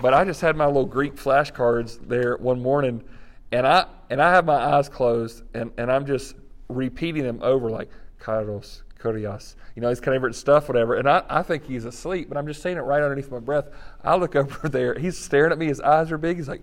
But 0.01 0.15
I 0.15 0.25
just 0.25 0.41
had 0.41 0.57
my 0.57 0.67
little 0.67 0.87
Greek 0.87 1.17
flashcards 1.17 1.99
there 2.09 2.37
one 2.37 2.61
morning, 2.61 3.03
and 3.53 3.67
I 3.67 3.87
and 4.11 4.23
I 4.23 4.31
have 4.33 4.45
my 4.45 4.55
eyes 4.55 4.89
closed, 4.89 5.43
and, 5.55 5.73
and 5.77 5.91
I'm 5.91 6.07
just 6.07 6.37
repeating 6.69 7.25
them 7.25 7.41
over 7.43 7.71
like 7.71 7.91
kairos, 8.21 8.83
kurios, 9.05 9.55
you 9.77 9.83
know, 9.83 9.89
his 9.89 10.01
favorite 10.01 10.35
stuff, 10.35 10.69
whatever. 10.69 10.95
And 10.95 11.09
I, 11.09 11.23
I 11.29 11.43
think 11.43 11.67
he's 11.67 11.85
asleep, 11.85 12.29
but 12.29 12.39
I'm 12.39 12.47
just 12.47 12.63
saying 12.63 12.77
it 12.77 12.81
right 12.81 13.03
underneath 13.03 13.31
my 13.31 13.41
breath. 13.41 13.69
I 14.03 14.17
look 14.17 14.35
over 14.37 14.69
there, 14.69 14.99
he's 14.99 15.19
staring 15.19 15.53
at 15.53 15.59
me, 15.59 15.67
his 15.67 15.81
eyes 15.81 16.11
are 16.11 16.19
big. 16.19 16.37
He's 16.37 16.49
like, 16.49 16.63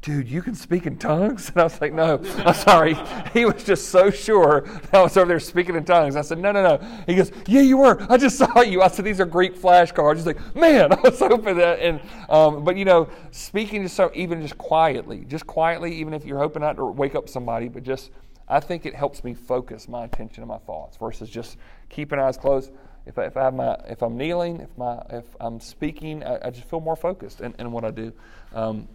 dude, 0.00 0.28
you 0.28 0.42
can 0.42 0.54
speak 0.54 0.86
in 0.86 0.96
tongues? 0.96 1.50
And 1.54 1.60
I 1.60 1.64
was 1.64 1.80
like, 1.80 1.92
no, 1.92 2.20
I'm 2.44 2.54
sorry. 2.54 2.96
He 3.32 3.44
was 3.44 3.64
just 3.64 3.88
so 3.88 4.10
sure 4.10 4.62
that 4.62 4.94
I 4.94 5.02
was 5.02 5.16
over 5.16 5.28
there 5.28 5.40
speaking 5.40 5.74
in 5.74 5.84
tongues. 5.84 6.16
I 6.16 6.22
said, 6.22 6.38
no, 6.38 6.52
no, 6.52 6.62
no. 6.62 7.02
He 7.06 7.14
goes, 7.14 7.32
yeah, 7.46 7.60
you 7.60 7.78
were. 7.78 8.00
I 8.10 8.16
just 8.16 8.38
saw 8.38 8.60
you. 8.60 8.82
I 8.82 8.88
said, 8.88 9.04
these 9.04 9.20
are 9.20 9.26
Greek 9.26 9.56
flashcards. 9.56 10.16
He's 10.16 10.26
like, 10.26 10.56
man, 10.56 10.92
I 10.92 11.00
was 11.00 11.18
hoping 11.18 11.56
that. 11.56 11.80
And, 11.80 12.00
um, 12.28 12.64
but 12.64 12.76
you 12.76 12.84
know, 12.84 13.08
speaking 13.32 13.82
just 13.82 13.96
so, 13.96 14.10
even 14.14 14.40
just 14.40 14.56
quietly, 14.56 15.24
just 15.28 15.46
quietly, 15.46 15.94
even 15.96 16.14
if 16.14 16.24
you're 16.24 16.38
hoping 16.38 16.62
not 16.62 16.76
to 16.76 16.86
wake 16.86 17.14
up 17.14 17.28
somebody, 17.28 17.68
but 17.68 17.82
just, 17.82 18.10
I 18.48 18.60
think 18.60 18.86
it 18.86 18.94
helps 18.94 19.22
me 19.24 19.34
focus 19.34 19.88
my 19.88 20.04
attention 20.04 20.42
and 20.42 20.48
my 20.48 20.58
thoughts 20.58 20.96
versus 20.96 21.28
just 21.28 21.56
keeping 21.88 22.18
eyes 22.18 22.36
closed. 22.36 22.72
If, 23.06 23.18
I, 23.18 23.24
if, 23.24 23.36
I 23.36 23.44
have 23.44 23.54
my, 23.54 23.76
if 23.88 24.02
I'm 24.02 24.16
kneeling, 24.16 24.60
if, 24.60 24.76
my, 24.76 25.02
if 25.10 25.24
I'm 25.40 25.60
speaking, 25.60 26.22
I, 26.24 26.46
I 26.46 26.50
just 26.50 26.68
feel 26.68 26.80
more 26.80 26.96
focused 26.96 27.40
in, 27.40 27.54
in 27.58 27.72
what 27.72 27.84
I 27.84 27.90
do. 27.90 28.12
Um, 28.54 28.88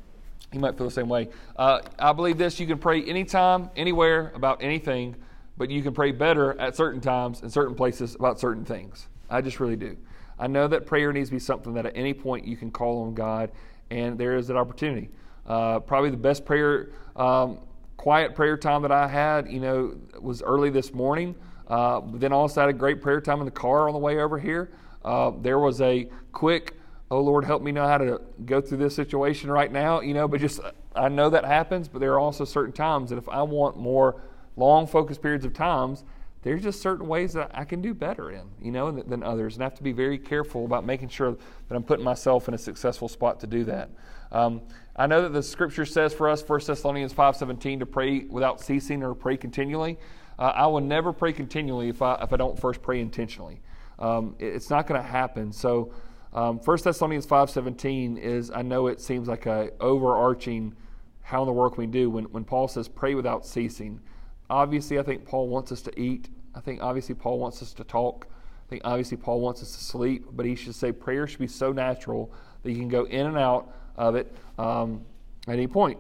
you 0.52 0.60
might 0.60 0.78
feel 0.78 0.88
the 0.88 0.94
same 0.94 1.10
way. 1.10 1.30
Uh, 1.56 1.82
I 1.98 2.14
believe 2.14 2.38
this 2.38 2.60
you 2.60 2.68
can 2.68 2.78
pray 2.78 3.04
anytime, 3.04 3.70
anywhere 3.76 4.32
about 4.36 4.62
anything, 4.62 5.16
but 5.58 5.70
you 5.70 5.82
can 5.82 5.94
pray 5.94 6.12
better 6.12 6.60
at 6.60 6.76
certain 6.76 7.02
times 7.02 7.42
in 7.42 7.50
certain 7.50 7.76
places 7.76 8.16
about 8.16 8.40
certain 8.40 8.66
things. 8.66 9.08
I 9.30 9.42
just 9.42 9.60
really 9.60 9.76
do. 9.76 9.98
I 10.38 10.48
know 10.48 10.68
that 10.68 10.86
prayer 10.86 11.14
needs 11.14 11.30
to 11.30 11.36
be 11.36 11.40
something 11.40 11.74
that 11.74 11.86
at 11.86 11.96
any 11.96 12.14
point 12.14 12.46
you 12.46 12.58
can 12.58 12.72
call 12.72 13.04
on 13.04 13.14
God, 13.14 13.52
and 13.90 14.18
there 14.18 14.36
is 14.36 14.48
that 14.48 14.58
opportunity. 14.58 15.10
Uh, 15.48 15.80
probably 15.80 16.10
the 16.10 16.18
best 16.18 16.46
prayer 16.46 16.90
um, 17.16 17.60
quiet 18.04 18.36
prayer 18.36 18.58
time 18.58 18.82
that 18.82 18.92
I 18.92 19.08
had, 19.08 19.50
you 19.50 19.62
know, 19.62 19.96
was 20.20 20.42
early 20.42 20.70
this 20.70 20.94
morning. 20.94 21.36
Uh, 21.70 22.02
then 22.16 22.34
also 22.34 22.60
had 22.60 22.70
a 22.70 22.74
great 22.74 23.02
prayer 23.02 23.22
time 23.22 23.40
in 23.40 23.46
the 23.46 23.52
car 23.52 23.88
on 23.88 23.94
the 23.94 24.00
way 24.00 24.18
over 24.18 24.38
here. 24.38 24.72
Uh, 25.06 25.32
there 25.40 25.58
was 25.58 25.80
a 25.80 26.10
quick, 26.34 26.78
oh 27.10 27.22
Lord, 27.22 27.46
help 27.46 27.62
me 27.62 27.72
know 27.72 27.88
how 27.88 27.98
to 27.98 28.20
go 28.46 28.60
through 28.60 28.80
this 28.80 28.94
situation 28.94 29.50
right 29.50 29.72
now, 29.72 30.02
you 30.02 30.14
know, 30.14 30.28
but 30.28 30.42
just, 30.42 30.60
I 30.94 31.08
know 31.08 31.30
that 31.30 31.46
happens, 31.46 31.88
but 31.88 32.00
there 32.00 32.12
are 32.12 32.20
also 32.20 32.44
certain 32.44 32.74
times 32.74 33.10
that 33.10 33.18
if 33.18 33.30
I 33.30 33.42
want 33.42 33.78
more 33.78 34.22
long 34.58 34.86
focused 34.86 35.22
periods 35.22 35.46
of 35.46 35.54
times, 35.54 36.04
there's 36.42 36.62
just 36.62 36.82
certain 36.82 37.08
ways 37.08 37.32
that 37.32 37.52
I 37.54 37.64
can 37.64 37.82
do 37.82 37.94
better 37.94 38.32
in, 38.32 38.50
you 38.62 38.74
know, 38.74 38.92
than, 38.92 39.10
than, 39.10 39.24
others. 39.24 39.56
And 39.56 39.64
I 39.64 39.66
have 39.66 39.76
to 39.76 39.84
be 39.84 39.94
very 39.94 40.18
careful 40.18 40.66
about 40.66 40.86
making 40.86 41.08
sure 41.08 41.32
that 41.32 41.74
I'm 41.74 41.84
putting 41.84 42.04
myself 42.04 42.50
in 42.50 42.54
a 42.54 42.58
successful 42.58 43.08
spot 43.08 43.40
to 43.40 43.48
do 43.48 43.64
that. 43.64 43.90
Um, 44.34 44.62
I 44.96 45.08
know 45.08 45.22
that 45.22 45.34
the 45.34 45.44
scripture 45.44 45.86
says 45.86 46.14
for 46.14 46.30
us, 46.30 46.48
1 46.48 46.62
Thessalonians 46.66 47.14
5.17, 47.14 47.80
to 47.80 47.86
pray 47.86 48.26
without 48.26 48.60
ceasing 48.60 49.04
or 49.04 49.14
pray 49.14 49.38
continually. 49.38 49.98
Uh, 50.38 50.52
I 50.56 50.68
will 50.68 50.82
never 50.82 51.14
pray 51.14 51.32
continually 51.32 51.90
if 51.90 52.02
I, 52.02 52.16
if 52.16 52.34
I 52.34 52.38
don't 52.38 52.60
first 52.60 52.82
pray 52.82 53.00
intentionally. 53.00 53.62
Um, 54.00 54.36
it, 54.40 54.48
it's 54.48 54.70
not 54.70 54.88
going 54.88 55.02
to 55.02 55.08
happen. 55.08 55.52
So 55.52 55.94
um, 56.34 56.58
1 56.60 56.78
Thessalonians 56.84 57.26
5.17 57.26 58.18
is, 58.18 58.52
I 58.52 58.62
know 58.62 58.88
it 58.88 59.00
seems 59.00 59.28
like 59.28 59.46
a 59.46 59.70
overarching 59.80 60.76
how 61.22 61.42
in 61.42 61.48
the 61.48 61.54
world 61.54 61.76
can 61.76 61.82
we 61.82 61.88
do 61.88 62.10
when, 62.10 62.26
when 62.26 62.44
Paul 62.44 62.68
says 62.68 62.88
pray 62.90 63.16
without 63.16 63.46
ceasing 63.46 64.02
obviously, 64.50 65.00
I 65.00 65.04
think 65.04 65.26
Paul 65.26 65.48
wants 65.48 65.72
us 65.72 65.82
to 65.84 66.00
eat. 66.00 66.30
I 66.56 66.60
think 66.60 66.82
obviously 66.82 67.16
Paul 67.16 67.40
wants 67.40 67.62
us 67.62 67.74
to 67.74 67.84
talk. 67.84 68.28
Think 68.74 68.82
obviously 68.86 69.18
Paul 69.18 69.40
wants 69.40 69.62
us 69.62 69.72
to 69.74 69.84
sleep, 69.84 70.26
but 70.32 70.48
he 70.48 70.56
should 70.56 70.74
say 70.74 70.92
prayer 70.92 71.28
should 71.28 71.38
be 71.38 71.46
so 71.46 71.72
natural 71.72 72.32
that 72.64 72.72
you 72.72 72.80
can 72.80 72.88
go 72.88 73.04
in 73.04 73.28
and 73.28 73.38
out 73.38 73.72
of 73.96 74.16
it 74.16 74.36
um, 74.58 75.02
at 75.48 75.54
any 75.54 75.68
point. 75.68 76.00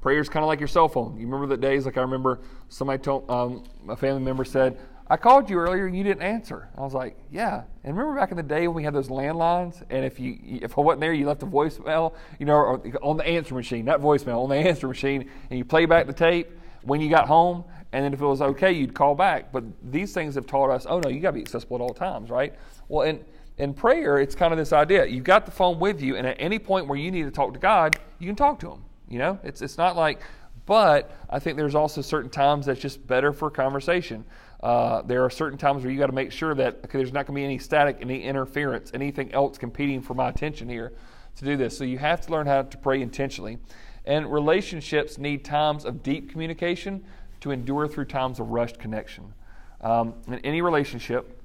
Prayer 0.00 0.20
is 0.20 0.28
kind 0.28 0.44
of 0.44 0.46
like 0.46 0.60
your 0.60 0.68
cell 0.68 0.86
phone. 0.86 1.16
You 1.16 1.26
remember 1.26 1.48
the 1.48 1.60
days, 1.60 1.86
like 1.86 1.98
I 1.98 2.02
remember 2.02 2.38
somebody 2.68 3.02
told, 3.02 3.28
um, 3.28 3.64
a 3.88 3.96
family 3.96 4.22
member 4.22 4.44
said, 4.44 4.78
I 5.08 5.16
called 5.16 5.50
you 5.50 5.58
earlier 5.58 5.86
and 5.86 5.96
you 5.96 6.04
didn't 6.04 6.22
answer. 6.22 6.68
I 6.78 6.82
was 6.82 6.94
like, 6.94 7.16
yeah. 7.28 7.64
And 7.82 7.96
remember 7.96 8.20
back 8.20 8.30
in 8.30 8.36
the 8.36 8.44
day 8.44 8.68
when 8.68 8.76
we 8.76 8.84
had 8.84 8.94
those 8.94 9.08
landlines, 9.08 9.82
and 9.90 10.04
if 10.04 10.20
you 10.20 10.38
if 10.44 10.78
I 10.78 10.82
wasn't 10.82 11.00
there, 11.00 11.12
you 11.12 11.26
left 11.26 11.42
a 11.42 11.46
voicemail, 11.46 12.14
you 12.38 12.46
know, 12.46 12.80
on 13.02 13.16
the 13.16 13.26
answer 13.26 13.56
machine, 13.56 13.84
not 13.84 14.00
voicemail, 14.00 14.44
on 14.44 14.48
the 14.48 14.54
answer 14.54 14.86
machine, 14.86 15.28
and 15.50 15.58
you 15.58 15.64
play 15.64 15.86
back 15.86 16.06
the 16.06 16.12
tape 16.12 16.52
when 16.82 17.00
you 17.00 17.10
got 17.10 17.26
home, 17.26 17.64
and 17.92 18.04
then 18.04 18.12
if 18.12 18.20
it 18.20 18.26
was 18.26 18.40
okay, 18.40 18.72
you'd 18.72 18.94
call 18.94 19.14
back. 19.14 19.52
But 19.52 19.64
these 19.90 20.12
things 20.12 20.34
have 20.36 20.46
taught 20.46 20.70
us, 20.70 20.86
oh 20.88 21.00
no, 21.00 21.08
you 21.08 21.20
got 21.20 21.30
to 21.30 21.34
be 21.34 21.40
accessible 21.40 21.76
at 21.76 21.80
all 21.80 21.94
times, 21.94 22.30
right? 22.30 22.54
Well, 22.88 23.06
in 23.06 23.24
in 23.58 23.74
prayer, 23.74 24.18
it's 24.18 24.34
kind 24.34 24.52
of 24.52 24.58
this 24.58 24.72
idea: 24.72 25.04
you've 25.04 25.24
got 25.24 25.44
the 25.44 25.52
phone 25.52 25.78
with 25.78 26.00
you, 26.00 26.16
and 26.16 26.26
at 26.26 26.36
any 26.38 26.58
point 26.58 26.86
where 26.86 26.98
you 26.98 27.10
need 27.10 27.24
to 27.24 27.30
talk 27.30 27.52
to 27.52 27.58
God, 27.58 27.98
you 28.18 28.26
can 28.26 28.36
talk 28.36 28.58
to 28.60 28.70
Him. 28.70 28.84
You 29.08 29.18
know, 29.18 29.38
it's 29.42 29.62
it's 29.62 29.78
not 29.78 29.96
like. 29.96 30.20
But 30.66 31.10
I 31.28 31.40
think 31.40 31.56
there's 31.56 31.74
also 31.74 32.00
certain 32.00 32.30
times 32.30 32.66
that's 32.66 32.80
just 32.80 33.04
better 33.04 33.32
for 33.32 33.50
conversation. 33.50 34.24
Uh, 34.62 35.02
there 35.02 35.24
are 35.24 35.30
certain 35.30 35.58
times 35.58 35.82
where 35.82 35.92
you 35.92 35.98
got 35.98 36.06
to 36.06 36.12
make 36.12 36.30
sure 36.30 36.54
that 36.54 36.76
okay, 36.84 36.98
there's 36.98 37.12
not 37.12 37.26
going 37.26 37.34
to 37.34 37.40
be 37.40 37.44
any 37.44 37.58
static, 37.58 37.98
any 38.00 38.22
interference, 38.22 38.92
anything 38.94 39.32
else 39.34 39.58
competing 39.58 40.00
for 40.00 40.14
my 40.14 40.28
attention 40.28 40.68
here 40.68 40.92
to 41.36 41.44
do 41.44 41.56
this. 41.56 41.76
So 41.76 41.82
you 41.82 41.98
have 41.98 42.20
to 42.22 42.30
learn 42.30 42.46
how 42.46 42.62
to 42.62 42.78
pray 42.78 43.02
intentionally. 43.02 43.58
And 44.04 44.32
relationships 44.32 45.18
need 45.18 45.44
times 45.44 45.84
of 45.84 46.02
deep 46.02 46.30
communication 46.30 47.04
to 47.40 47.50
endure 47.50 47.88
through 47.88 48.04
times 48.06 48.40
of 48.40 48.50
rushed 48.50 48.78
connection. 48.78 49.32
Um, 49.80 50.14
in 50.26 50.34
any 50.40 50.62
relationship, 50.62 51.42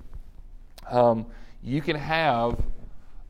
um, 0.90 1.26
you 1.64 1.82
can 1.82 1.96
have 1.96 2.60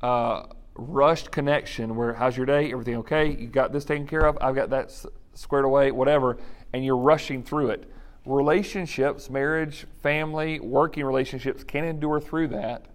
uh, 0.01 0.43
rushed 0.75 1.31
connection 1.31 1.95
where, 1.95 2.13
how's 2.13 2.35
your 2.35 2.45
day? 2.45 2.71
Everything 2.71 2.97
okay? 2.97 3.29
You 3.29 3.47
got 3.47 3.71
this 3.71 3.85
taken 3.85 4.07
care 4.07 4.25
of? 4.25 4.37
I've 4.41 4.55
got 4.55 4.69
that 4.71 4.85
s- 4.85 5.05
squared 5.33 5.65
away, 5.65 5.91
whatever, 5.91 6.37
and 6.73 6.83
you're 6.83 6.97
rushing 6.97 7.43
through 7.43 7.69
it. 7.69 7.89
Relationships, 8.25 9.29
marriage, 9.29 9.85
family, 10.01 10.59
working 10.59 11.05
relationships 11.05 11.63
can 11.63 11.85
endure 11.85 12.19
through 12.19 12.47
that 12.49 12.87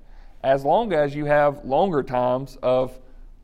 as 0.43 0.65
long 0.65 0.93
as 0.93 1.15
you 1.15 1.27
have 1.27 1.65
longer 1.65 2.03
times 2.03 2.57
of 2.63 2.99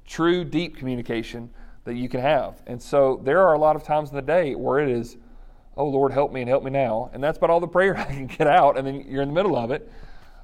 true, 0.07 0.45
deep 0.45 0.77
communication 0.77 1.51
that 1.85 1.95
you 1.95 2.09
can 2.09 2.21
have. 2.21 2.63
And 2.67 2.81
so 2.83 3.21
there 3.23 3.43
are 3.43 3.55
a 3.55 3.59
lot 3.59 3.77
of 3.77 3.85
times 3.85 4.11
in 4.11 4.17
the 4.17 4.23
day 4.23 4.55
where 4.55 4.81
it 4.81 4.89
is, 4.89 5.17
oh 5.77 5.89
Lord, 5.89 6.13
help 6.13 6.33
me 6.33 6.41
and 6.41 6.49
help 6.49 6.65
me 6.65 6.71
now. 6.71 7.11
And 7.13 7.23
that's 7.23 7.39
about 7.39 7.51
all 7.51 7.61
the 7.61 7.69
prayer 7.69 7.97
I 7.99 8.05
can 8.05 8.27
get 8.27 8.47
out, 8.47 8.79
and 8.79 8.87
then 8.87 9.05
you're 9.09 9.23
in 9.23 9.29
the 9.29 9.35
middle 9.35 9.57
of 9.57 9.71
it. 9.71 9.91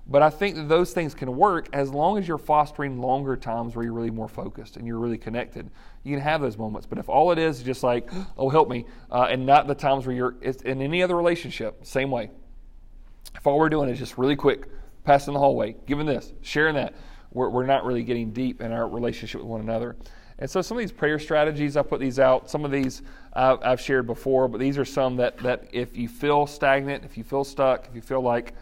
But 0.06 0.20
I 0.20 0.30
think 0.30 0.56
that 0.56 0.68
those 0.68 0.92
things 0.92 1.14
can 1.14 1.36
work 1.36 1.68
as 1.72 1.90
long 1.90 2.18
as 2.18 2.26
you're 2.26 2.38
fostering 2.38 3.00
longer 3.00 3.36
times 3.36 3.76
where 3.76 3.84
you're 3.84 3.94
really 3.94 4.10
more 4.10 4.28
focused 4.28 4.76
and 4.76 4.86
you're 4.86 4.98
really 4.98 5.16
connected. 5.16 5.70
You 6.02 6.16
can 6.16 6.22
have 6.22 6.40
those 6.40 6.58
moments. 6.58 6.86
But 6.86 6.98
if 6.98 7.08
all 7.08 7.30
it 7.30 7.38
is 7.38 7.62
just 7.62 7.84
like, 7.84 8.10
oh, 8.36 8.48
help 8.48 8.68
me, 8.68 8.84
uh, 9.12 9.28
and 9.30 9.46
not 9.46 9.68
the 9.68 9.76
times 9.76 10.06
where 10.06 10.14
you're 10.14 10.34
in 10.42 10.82
any 10.82 11.02
other 11.04 11.16
relationship, 11.16 11.86
same 11.86 12.10
way. 12.10 12.30
If 13.36 13.46
all 13.46 13.58
we're 13.58 13.68
doing 13.68 13.88
is 13.88 13.98
just 13.98 14.18
really 14.18 14.36
quick, 14.36 14.68
passing 15.04 15.34
the 15.34 15.40
hallway, 15.40 15.76
giving 15.86 16.06
this, 16.06 16.32
sharing 16.42 16.74
that, 16.74 16.94
we're, 17.32 17.48
we're 17.48 17.66
not 17.66 17.84
really 17.84 18.02
getting 18.02 18.32
deep 18.32 18.60
in 18.60 18.72
our 18.72 18.88
relationship 18.88 19.40
with 19.40 19.48
one 19.48 19.60
another. 19.60 19.96
And 20.38 20.50
so 20.50 20.60
some 20.60 20.76
of 20.76 20.80
these 20.80 20.92
prayer 20.92 21.20
strategies, 21.20 21.76
I 21.76 21.82
put 21.82 22.00
these 22.00 22.18
out. 22.18 22.50
Some 22.50 22.64
of 22.64 22.72
these 22.72 23.02
I've 23.34 23.80
shared 23.80 24.06
before, 24.06 24.46
but 24.48 24.60
these 24.60 24.76
are 24.76 24.84
some 24.84 25.16
that, 25.16 25.38
that 25.38 25.68
if 25.72 25.96
you 25.96 26.08
feel 26.08 26.46
stagnant, 26.46 27.04
if 27.04 27.16
you 27.16 27.24
feel 27.24 27.44
stuck, 27.44 27.86
if 27.88 27.94
you 27.94 28.02
feel 28.02 28.20
like 28.20 28.52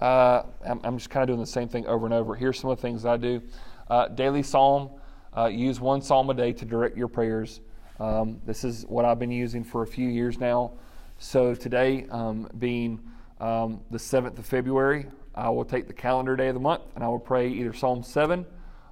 uh, 0.00 0.42
I'm, 0.66 0.80
I'm, 0.82 0.98
just 0.98 1.10
kind 1.10 1.22
of 1.22 1.28
doing 1.28 1.40
the 1.40 1.46
same 1.46 1.68
thing 1.68 1.86
over 1.86 2.06
and 2.06 2.14
over. 2.14 2.34
Here's 2.34 2.58
some 2.58 2.70
of 2.70 2.78
the 2.78 2.82
things 2.82 3.04
I 3.04 3.16
do 3.16 3.42
uh, 3.90 4.08
daily 4.08 4.42
psalm, 4.42 4.90
uh, 5.36 5.46
use 5.46 5.78
one 5.78 6.00
psalm 6.00 6.30
a 6.30 6.34
day 6.34 6.52
to 6.52 6.64
direct 6.64 6.96
your 6.96 7.08
prayers. 7.08 7.60
Um, 8.00 8.40
this 8.46 8.64
is 8.64 8.84
what 8.88 9.04
I've 9.04 9.18
been 9.18 9.30
using 9.30 9.62
for 9.62 9.82
a 9.82 9.86
few 9.86 10.08
years 10.08 10.38
now. 10.38 10.72
So 11.18 11.54
today, 11.54 12.06
um, 12.10 12.48
being 12.58 13.00
um, 13.40 13.80
the 13.90 13.98
7th 13.98 14.38
of 14.38 14.46
February, 14.46 15.06
I 15.34 15.48
will 15.50 15.64
take 15.64 15.86
the 15.86 15.92
calendar 15.92 16.34
day 16.36 16.48
of 16.48 16.54
the 16.54 16.60
month 16.60 16.82
and 16.94 17.04
I 17.04 17.08
will 17.08 17.18
pray 17.18 17.48
either 17.48 17.72
Psalm 17.72 18.02
7 18.02 18.46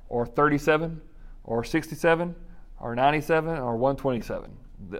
or 0.08 0.26
37 0.26 1.00
or 1.44 1.64
67 1.64 2.34
or 2.80 2.94
97 2.94 3.58
or 3.58 3.76
127. 3.76 4.50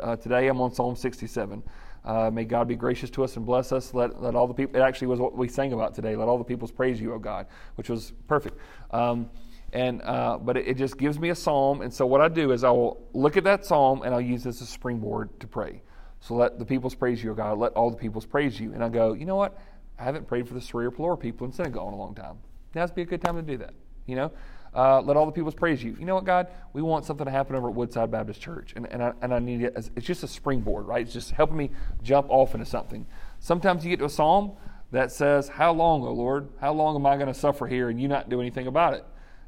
Uh, 0.00 0.16
today 0.16 0.48
I'm 0.48 0.60
on 0.60 0.72
Psalm 0.72 0.96
67. 0.96 1.62
Uh, 2.04 2.30
may 2.30 2.44
God 2.44 2.68
be 2.68 2.76
gracious 2.76 3.10
to 3.10 3.24
us 3.24 3.36
and 3.36 3.46
bless 3.46 3.72
us. 3.72 3.94
Let, 3.94 4.22
let 4.22 4.34
all 4.34 4.46
the 4.46 4.54
people, 4.54 4.80
it 4.80 4.82
actually 4.82 5.08
was 5.08 5.20
what 5.20 5.36
we 5.36 5.48
sang 5.48 5.72
about 5.72 5.94
today. 5.94 6.16
Let 6.16 6.28
all 6.28 6.38
the 6.38 6.44
peoples 6.44 6.70
praise 6.72 7.00
you, 7.00 7.12
O 7.14 7.18
God, 7.18 7.46
which 7.76 7.88
was 7.88 8.12
perfect. 8.26 8.58
Um, 8.90 9.30
and 9.72 10.02
uh, 10.02 10.38
but 10.38 10.56
it, 10.56 10.68
it, 10.68 10.76
just 10.76 10.98
gives 10.98 11.18
me 11.18 11.30
a 11.30 11.34
psalm, 11.34 11.80
and 11.80 11.92
so 11.92 12.04
what 12.04 12.20
I 12.20 12.28
do 12.28 12.52
is 12.52 12.62
I 12.62 12.70
will 12.70 13.08
look 13.14 13.36
at 13.36 13.44
that 13.44 13.64
psalm 13.64 14.02
and 14.02 14.12
I'll 14.12 14.20
use 14.20 14.44
this 14.44 14.56
as 14.56 14.68
a 14.68 14.70
springboard 14.70 15.40
to 15.40 15.46
pray. 15.46 15.82
So 16.20 16.34
let 16.34 16.58
the 16.58 16.64
peoples 16.64 16.94
praise 16.94 17.22
you, 17.22 17.32
O 17.32 17.34
God. 17.34 17.58
Let 17.58 17.72
all 17.72 17.90
the 17.90 17.96
peoples 17.96 18.26
praise 18.26 18.60
you. 18.60 18.74
And 18.74 18.84
I 18.84 18.88
go, 18.88 19.14
you 19.14 19.24
know 19.24 19.36
what? 19.36 19.58
I 19.98 20.04
haven't 20.04 20.26
prayed 20.26 20.46
for 20.46 20.54
the 20.54 20.60
Syria 20.60 20.90
Pelor 20.90 21.18
people 21.18 21.46
in 21.46 21.52
Senegal 21.52 21.88
in 21.88 21.94
a 21.94 21.96
long 21.96 22.14
time. 22.14 22.36
Now's 22.74 22.90
be 22.90 23.02
a 23.02 23.06
good 23.06 23.22
time 23.22 23.36
to 23.36 23.42
do 23.42 23.56
that. 23.58 23.74
You 24.06 24.16
know, 24.16 24.32
uh, 24.74 25.00
let 25.02 25.16
all 25.16 25.26
the 25.26 25.32
peoples 25.32 25.54
praise 25.54 25.82
you. 25.82 25.96
You 25.98 26.06
know 26.06 26.14
what, 26.14 26.24
God? 26.24 26.48
We 26.72 26.82
want 26.82 27.04
something 27.04 27.26
to 27.26 27.30
happen 27.30 27.56
over 27.56 27.68
at 27.68 27.74
Woodside 27.74 28.10
Baptist 28.10 28.40
Church, 28.40 28.72
and, 28.74 28.86
and, 28.90 29.02
I, 29.02 29.12
and 29.20 29.34
I 29.34 29.38
need 29.38 29.62
it. 29.62 29.74
As, 29.76 29.90
it's 29.96 30.06
just 30.06 30.22
a 30.22 30.28
springboard, 30.28 30.86
right? 30.86 31.02
It's 31.02 31.12
just 31.12 31.32
helping 31.32 31.56
me 31.56 31.70
jump 32.02 32.28
off 32.30 32.54
into 32.54 32.66
something. 32.66 33.06
Sometimes 33.38 33.84
you 33.84 33.90
get 33.90 33.98
to 33.98 34.06
a 34.06 34.10
psalm 34.10 34.52
that 34.90 35.12
says, 35.12 35.48
How 35.48 35.72
long, 35.72 36.02
O 36.02 36.12
Lord? 36.12 36.48
How 36.60 36.72
long 36.72 36.96
am 36.96 37.04
I 37.04 37.16
going 37.16 37.28
to 37.28 37.34
suffer 37.34 37.66
here 37.66 37.90
and 37.90 38.00
you 38.00 38.08
not 38.08 38.28
do 38.28 38.40
anything 38.40 38.66
about 38.66 38.94
it? 38.94 39.04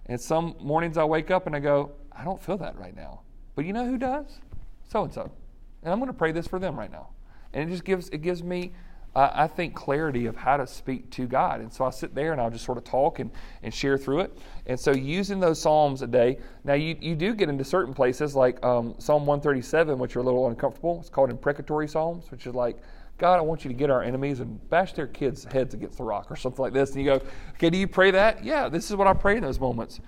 And 0.06 0.20
some 0.20 0.56
mornings 0.60 0.98
I 0.98 1.04
wake 1.04 1.30
up 1.30 1.46
and 1.46 1.56
I 1.56 1.60
go, 1.60 1.92
I 2.12 2.24
don't 2.24 2.42
feel 2.42 2.58
that 2.58 2.76
right 2.78 2.94
now. 2.94 3.20
But 3.54 3.64
you 3.64 3.72
know 3.72 3.86
who 3.86 3.96
does? 3.96 4.40
So 4.90 5.04
and 5.04 5.12
so. 5.12 5.30
And 5.82 5.92
I'm 5.92 5.98
going 5.98 6.10
to 6.10 6.16
pray 6.16 6.32
this 6.32 6.46
for 6.46 6.58
them 6.58 6.78
right 6.78 6.90
now. 6.90 7.08
And 7.52 7.68
it 7.68 7.72
just 7.72 7.84
gives 7.84 8.08
it 8.10 8.18
gives 8.18 8.42
me 8.42 8.72
uh, 9.14 9.30
I 9.32 9.46
think, 9.46 9.74
clarity 9.74 10.26
of 10.26 10.36
how 10.36 10.56
to 10.56 10.66
speak 10.66 11.10
to 11.12 11.26
God. 11.26 11.60
And 11.60 11.72
so 11.72 11.84
I 11.84 11.90
sit 11.90 12.14
there 12.14 12.32
and 12.32 12.40
I'll 12.40 12.50
just 12.50 12.64
sort 12.64 12.78
of 12.78 12.84
talk 12.84 13.20
and, 13.20 13.30
and 13.62 13.72
share 13.72 13.96
through 13.96 14.20
it. 14.20 14.38
And 14.66 14.78
so 14.78 14.92
using 14.92 15.40
those 15.40 15.60
Psalms 15.60 16.02
a 16.02 16.06
day, 16.06 16.38
now 16.64 16.74
you, 16.74 16.96
you 17.00 17.14
do 17.14 17.34
get 17.34 17.48
into 17.48 17.64
certain 17.64 17.94
places 17.94 18.34
like 18.34 18.64
um, 18.64 18.94
Psalm 18.98 19.26
137, 19.26 19.98
which 19.98 20.16
are 20.16 20.20
a 20.20 20.22
little 20.22 20.48
uncomfortable. 20.48 20.98
It's 21.00 21.08
called 21.08 21.30
imprecatory 21.30 21.88
Psalms, 21.88 22.30
which 22.30 22.46
is 22.46 22.54
like, 22.54 22.78
God, 23.18 23.38
I 23.38 23.42
want 23.42 23.64
you 23.64 23.68
to 23.68 23.76
get 23.76 23.90
our 23.90 24.02
enemies 24.02 24.40
and 24.40 24.68
bash 24.70 24.92
their 24.94 25.06
kids' 25.06 25.44
heads 25.44 25.74
against 25.74 25.98
the 25.98 26.04
rock 26.04 26.30
or 26.30 26.36
something 26.36 26.62
like 26.62 26.72
this. 26.72 26.90
And 26.90 27.04
you 27.04 27.04
go, 27.04 27.22
okay, 27.52 27.70
do 27.70 27.78
you 27.78 27.86
pray 27.86 28.10
that? 28.10 28.44
Yeah, 28.44 28.68
this 28.68 28.90
is 28.90 28.96
what 28.96 29.06
I 29.06 29.12
pray 29.12 29.36
in 29.36 29.42
those 29.42 29.60
moments. 29.60 30.00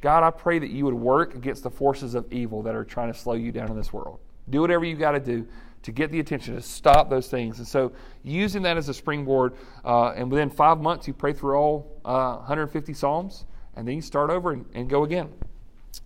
God, 0.00 0.22
I 0.22 0.30
pray 0.30 0.58
that 0.58 0.70
you 0.70 0.84
would 0.86 0.94
work 0.94 1.34
against 1.34 1.62
the 1.62 1.70
forces 1.70 2.14
of 2.14 2.30
evil 2.32 2.62
that 2.62 2.74
are 2.74 2.84
trying 2.84 3.12
to 3.12 3.18
slow 3.18 3.34
you 3.34 3.52
down 3.52 3.70
in 3.70 3.76
this 3.76 3.92
world. 3.92 4.20
Do 4.48 4.60
whatever 4.60 4.84
you 4.84 4.96
got 4.96 5.12
to 5.12 5.20
do 5.20 5.46
to 5.84 5.92
get 5.92 6.10
the 6.10 6.18
attention, 6.18 6.54
to 6.54 6.62
stop 6.62 7.10
those 7.10 7.28
things. 7.28 7.58
And 7.58 7.68
so, 7.68 7.92
using 8.22 8.62
that 8.62 8.76
as 8.76 8.88
a 8.88 8.94
springboard, 8.94 9.54
uh, 9.84 10.10
and 10.10 10.30
within 10.30 10.50
five 10.50 10.80
months, 10.80 11.06
you 11.06 11.12
pray 11.12 11.32
through 11.32 11.56
all 11.56 12.00
uh, 12.04 12.36
150 12.36 12.92
Psalms, 12.94 13.44
and 13.76 13.86
then 13.86 13.94
you 13.94 14.02
start 14.02 14.30
over 14.30 14.52
and, 14.52 14.64
and 14.74 14.88
go 14.88 15.04
again. 15.04 15.28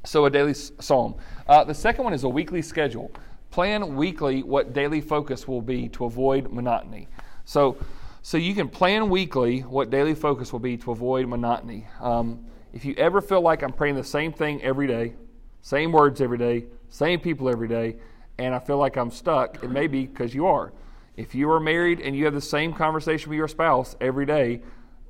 So, 0.05 0.27
a 0.27 0.31
daily 0.31 0.55
psalm. 0.55 1.15
Uh, 1.47 1.65
the 1.65 1.75
second 1.75 2.05
one 2.05 2.13
is 2.13 2.25
a 2.25 2.29
weekly 2.29 2.61
schedule. 2.61 3.11
Plan 3.51 3.95
weekly 3.95 4.43
what 4.43 4.73
daily 4.73 5.01
focus 5.01 5.49
will 5.49 5.63
be 5.63 5.89
to 5.91 6.05
avoid 6.05 6.53
monotony. 6.53 7.09
So, 7.45 7.79
so 8.23 8.37
you 8.37 8.55
can 8.55 8.69
plan 8.69 9.09
weekly 9.09 9.61
what 9.61 9.91
daily 9.91 10.15
focus 10.15 10.53
will 10.53 10.59
be 10.59 10.77
to 10.79 10.91
avoid 10.91 11.27
monotony. 11.29 11.87
Um, 12.01 12.45
if 12.73 12.85
you 12.85 12.95
ever 12.99 13.21
feel 13.23 13.41
like 13.41 13.63
I'm 13.63 13.73
praying 13.73 13.95
the 13.95 14.05
same 14.05 14.33
thing 14.33 14.63
every 14.63 14.87
day, 14.87 15.15
same 15.63 15.93
words 15.93 16.21
every 16.21 16.37
day, 16.37 16.65
same 16.91 17.21
people 17.21 17.49
every 17.49 17.69
day, 17.69 17.97
and 18.39 18.55
I 18.55 18.59
feel 18.59 18.79
like 18.79 18.97
I'm 18.97 19.11
stuck, 19.11 19.63
it 19.63 19.71
may 19.71 19.87
be 19.87 20.07
because 20.07 20.35
you 20.35 20.47
are. 20.47 20.73
If 21.17 21.35
you 21.35 21.51
are 21.51 21.59
married 21.59 22.01
and 22.01 22.15
you 22.15 22.25
have 22.27 22.35
the 22.35 22.41
same 22.41 22.73
conversation 22.73 23.29
with 23.31 23.37
your 23.37 23.49
spouse 23.49 23.97
every 24.01 24.25
day, 24.25 24.63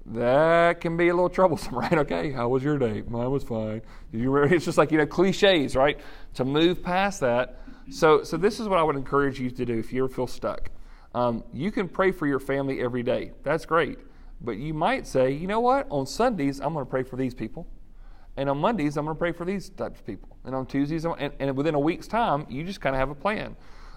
that 0.07 0.81
can 0.81 0.97
be 0.97 1.09
a 1.09 1.15
little 1.15 1.29
troublesome, 1.29 1.75
right? 1.79 1.93
Okay, 1.93 2.33
how 2.33 2.49
was 2.49 2.65
your 2.65 2.79
day? 2.79 3.03
Mine 3.07 3.31
was 3.31 3.45
fine. 3.45 3.83
Did 4.11 4.23
you? 4.23 4.35
It's 4.37 4.65
just 4.65 4.79
like 4.79 4.91
you 4.91 4.99
know 4.99 5.07
cliches, 5.07 5.77
right? 5.77 6.01
To 6.35 6.45
move 6.45 6.83
past 6.83 7.21
that. 7.21 7.61
So, 7.91 8.23
so 8.23 8.37
this 8.37 8.61
is 8.61 8.69
what 8.69 8.79
I 8.79 8.83
would 8.83 8.97
encourage 8.97 9.41
you 9.41 9.51
to 9.51 9.65
do 9.65 9.79
if 9.79 9.93
you 9.93 10.05
ever 10.05 10.13
feel 10.13 10.27
stuck. 10.27 10.71
Um, 11.15 11.45
you 11.53 11.71
can 11.71 11.89
pray 11.89 12.13
for 12.13 12.27
your 12.27 12.39
family 12.39 12.81
every 12.81 13.03
day. 13.03 13.33
That's 13.43 13.65
great, 13.65 13.99
but 14.41 14.53
you 14.53 14.75
might 14.75 15.07
say, 15.07 15.33
you 15.33 15.47
know 15.47 15.61
what? 15.61 15.87
On 15.91 16.07
Sundays, 16.07 16.61
I'm 16.61 16.75
going 16.75 16.85
to 16.85 16.91
pray 16.91 17.03
for 17.03 17.17
these 17.17 17.35
people. 17.35 17.67
And 18.37 18.49
on 18.49 18.59
Mondays, 18.59 18.97
I'm 18.97 19.05
going 19.05 19.17
to 19.17 19.19
pray 19.19 19.33
for 19.33 19.45
these 19.45 19.69
types 19.71 19.99
of 20.01 20.07
people. 20.07 20.38
And 20.49 20.57
on 20.57 20.65
Tuesdays, 20.65 21.05
and, 21.05 21.31
and 21.39 21.55
within 21.55 21.75
a 21.75 21.79
week's 21.79 22.07
time, 22.07 22.47
you 22.49 22.65
just 22.65 22.81
kind 22.81 22.97
of 22.97 23.01
have 23.01 23.11
a 23.11 23.15
plan. 23.15 23.55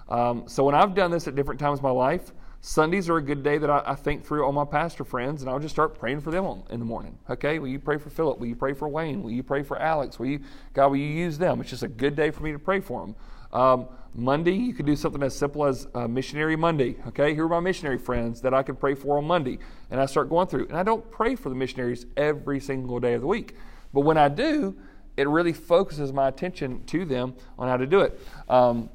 Um, 0.10 0.44
so 0.48 0.66
when 0.66 0.76
I've 0.76 0.94
done 0.94 1.10
this 1.10 1.26
at 1.30 1.34
different 1.34 1.62
times 1.62 1.80
in 1.80 1.84
my 1.84 1.92
life, 1.92 2.34
Sundays 2.60 3.10
are 3.10 3.16
a 3.16 3.22
good 3.22 3.42
day 3.42 3.58
that 3.58 3.70
I, 3.70 3.82
I, 3.86 3.96
think 3.96 4.26
through 4.26 4.44
all 4.44 4.52
my 4.52 4.66
pastor 4.66 5.06
friends, 5.06 5.42
and 5.42 5.50
I'll 5.50 5.60
just 5.60 5.74
start 5.74 5.98
praying 5.98 6.20
for 6.20 6.30
them 6.30 6.64
in 6.70 6.80
the 6.80 6.86
morning. 6.86 7.18
Okay, 7.30 7.58
will 7.58 7.70
you 7.70 7.80
pray 7.80 7.98
for 7.98 8.10
Philip? 8.10 8.38
Will 8.38 8.48
you 8.48 8.58
pray 8.58 8.74
for 8.74 8.90
Wayne? 8.90 9.24
Will 9.24 9.32
you 9.32 9.44
pray 9.44 9.64
for 9.64 9.82
Alex? 9.82 10.20
Will 10.20 10.26
you, 10.26 10.42
God, 10.74 10.90
will 10.90 10.98
you 10.98 11.08
use 11.08 11.38
them? 11.38 11.62
It's 11.62 11.70
just 11.70 11.84
a 11.84 11.88
good 11.88 12.18
day 12.18 12.32
for 12.32 12.44
me 12.44 12.52
to 12.52 12.60
pray 12.60 12.82
for 12.82 13.00
them. 13.00 13.16
Um, 13.54 13.88
Monday, 14.14 14.52
you 14.52 14.74
could 14.74 14.86
do 14.86 14.98
something 14.98 15.24
as 15.24 15.34
simple 15.34 15.66
as 15.66 15.88
uh, 15.96 16.06
Missionary 16.06 16.58
Monday. 16.58 16.98
Okay, 17.08 17.34
here 17.34 17.46
are 17.46 17.50
my 17.50 17.62
missionary 17.62 17.98
friends 17.98 18.42
that 18.42 18.54
I 18.54 18.62
can 18.62 18.76
pray 18.76 18.94
for 18.94 19.18
on 19.20 19.24
Monday, 19.26 19.58
and 19.90 20.02
I 20.02 20.06
start 20.06 20.28
going 20.28 20.48
through. 20.48 20.68
And 20.68 20.76
I 20.76 20.84
don't 20.84 21.10
pray 21.10 21.36
for 21.36 21.48
the 21.48 21.56
missionaries 21.56 22.08
every 22.18 22.60
single 22.60 23.00
day 23.00 23.14
of 23.14 23.22
the 23.22 23.28
week. 23.28 23.56
But 23.94 24.02
when 24.02 24.18
I 24.18 24.28
do, 24.28 24.76
it 25.18 25.28
really 25.28 25.54
focuses 25.54 26.14
my 26.14 26.28
attention 26.28 26.84
to 26.86 27.06
them 27.06 27.36
on 27.58 27.68
how 27.68 27.78
to 27.78 27.86
do 27.86 28.02
it. 28.02 28.20
Um, 28.50 28.90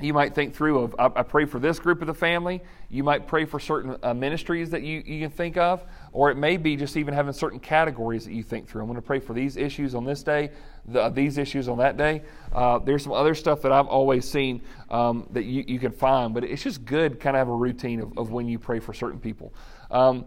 you 0.00 0.14
might 0.14 0.34
think 0.34 0.54
through 0.54 0.80
of 0.80 0.94
I, 0.98 1.20
I, 1.20 1.22
pray 1.22 1.44
for 1.44 1.58
this 1.58 1.78
group 1.78 2.00
of 2.00 2.06
the 2.06 2.14
family. 2.14 2.62
You 2.88 3.04
might 3.04 3.26
pray 3.26 3.44
for 3.44 3.60
certain 3.60 3.96
uh, 4.02 4.14
ministries 4.14 4.70
that 4.70 4.82
you, 4.82 5.02
you 5.04 5.20
can 5.20 5.30
think 5.30 5.56
of, 5.56 5.84
or 6.12 6.30
it 6.30 6.36
may 6.36 6.56
be 6.56 6.76
just 6.76 6.96
even 6.96 7.12
having 7.12 7.32
certain 7.32 7.60
categories 7.60 8.24
that 8.24 8.32
you 8.32 8.42
think 8.42 8.68
through. 8.68 8.80
I'm 8.80 8.88
going 8.88 8.96
to 8.96 9.02
pray 9.02 9.20
for 9.20 9.34
these 9.34 9.56
issues 9.56 9.94
on 9.94 10.04
this 10.04 10.22
day, 10.22 10.50
the, 10.86 11.10
these 11.10 11.38
issues 11.38 11.68
on 11.68 11.78
that 11.78 11.96
day. 11.96 12.22
Uh, 12.52 12.78
there's 12.78 13.02
some 13.02 13.12
other 13.12 13.34
stuff 13.34 13.62
that 13.62 13.72
I've 13.72 13.86
always 13.86 14.28
seen 14.28 14.62
um, 14.90 15.28
that 15.32 15.44
you, 15.44 15.64
you 15.66 15.78
can 15.78 15.92
find, 15.92 16.32
but 16.32 16.44
it's 16.44 16.62
just 16.62 16.84
good 16.84 17.20
kind 17.20 17.36
of 17.36 17.40
have 17.40 17.48
a 17.48 17.56
routine 17.56 18.00
of, 18.00 18.16
of 18.16 18.30
when 18.30 18.48
you 18.48 18.58
pray 18.58 18.80
for 18.80 18.94
certain 18.94 19.20
people. 19.20 19.52
Um, 19.90 20.24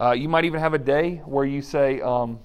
uh, 0.00 0.12
you 0.12 0.28
might 0.28 0.44
even 0.44 0.60
have 0.60 0.74
a 0.74 0.78
day 0.78 1.16
where 1.24 1.44
you 1.44 1.62
say, 1.62 2.00
um, 2.00 2.38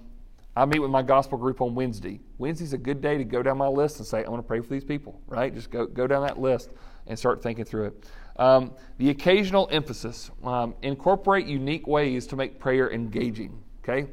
I 0.56 0.66
meet 0.66 0.80
with 0.80 0.92
my 0.92 1.02
gospel 1.02 1.38
group 1.38 1.62
on 1.62 1.76
Wednesday. 1.76 2.20
Wednesday's 2.38 2.74
a 2.74 2.78
good 2.78 3.02
day 3.02 3.18
to 3.18 3.24
go 3.24 3.42
down 3.42 3.58
my 3.58 3.68
list 3.68 3.98
and 4.00 4.06
say, 4.06 4.20
I'm 4.20 4.26
going 4.26 4.38
to 4.38 4.48
pray 4.48 4.60
for 4.60 4.68
these 4.68 4.84
people, 4.84 5.22
right? 5.28 5.54
Just 5.54 5.72
go, 5.72 5.86
go 5.86 6.08
down 6.08 6.26
that 6.26 6.40
list 6.40 6.72
and 7.08 7.18
start 7.18 7.42
thinking 7.42 7.64
through 7.64 7.88
it. 7.88 8.06
Um, 8.38 8.74
the 8.98 9.10
occasional 9.12 9.70
emphasis 9.72 10.30
um, 10.44 10.76
incorporate 10.82 11.46
unique 11.46 11.88
ways 11.88 12.28
to 12.28 12.36
make 12.36 12.60
prayer 12.60 12.92
engaging, 12.92 13.62
okay? 13.84 14.10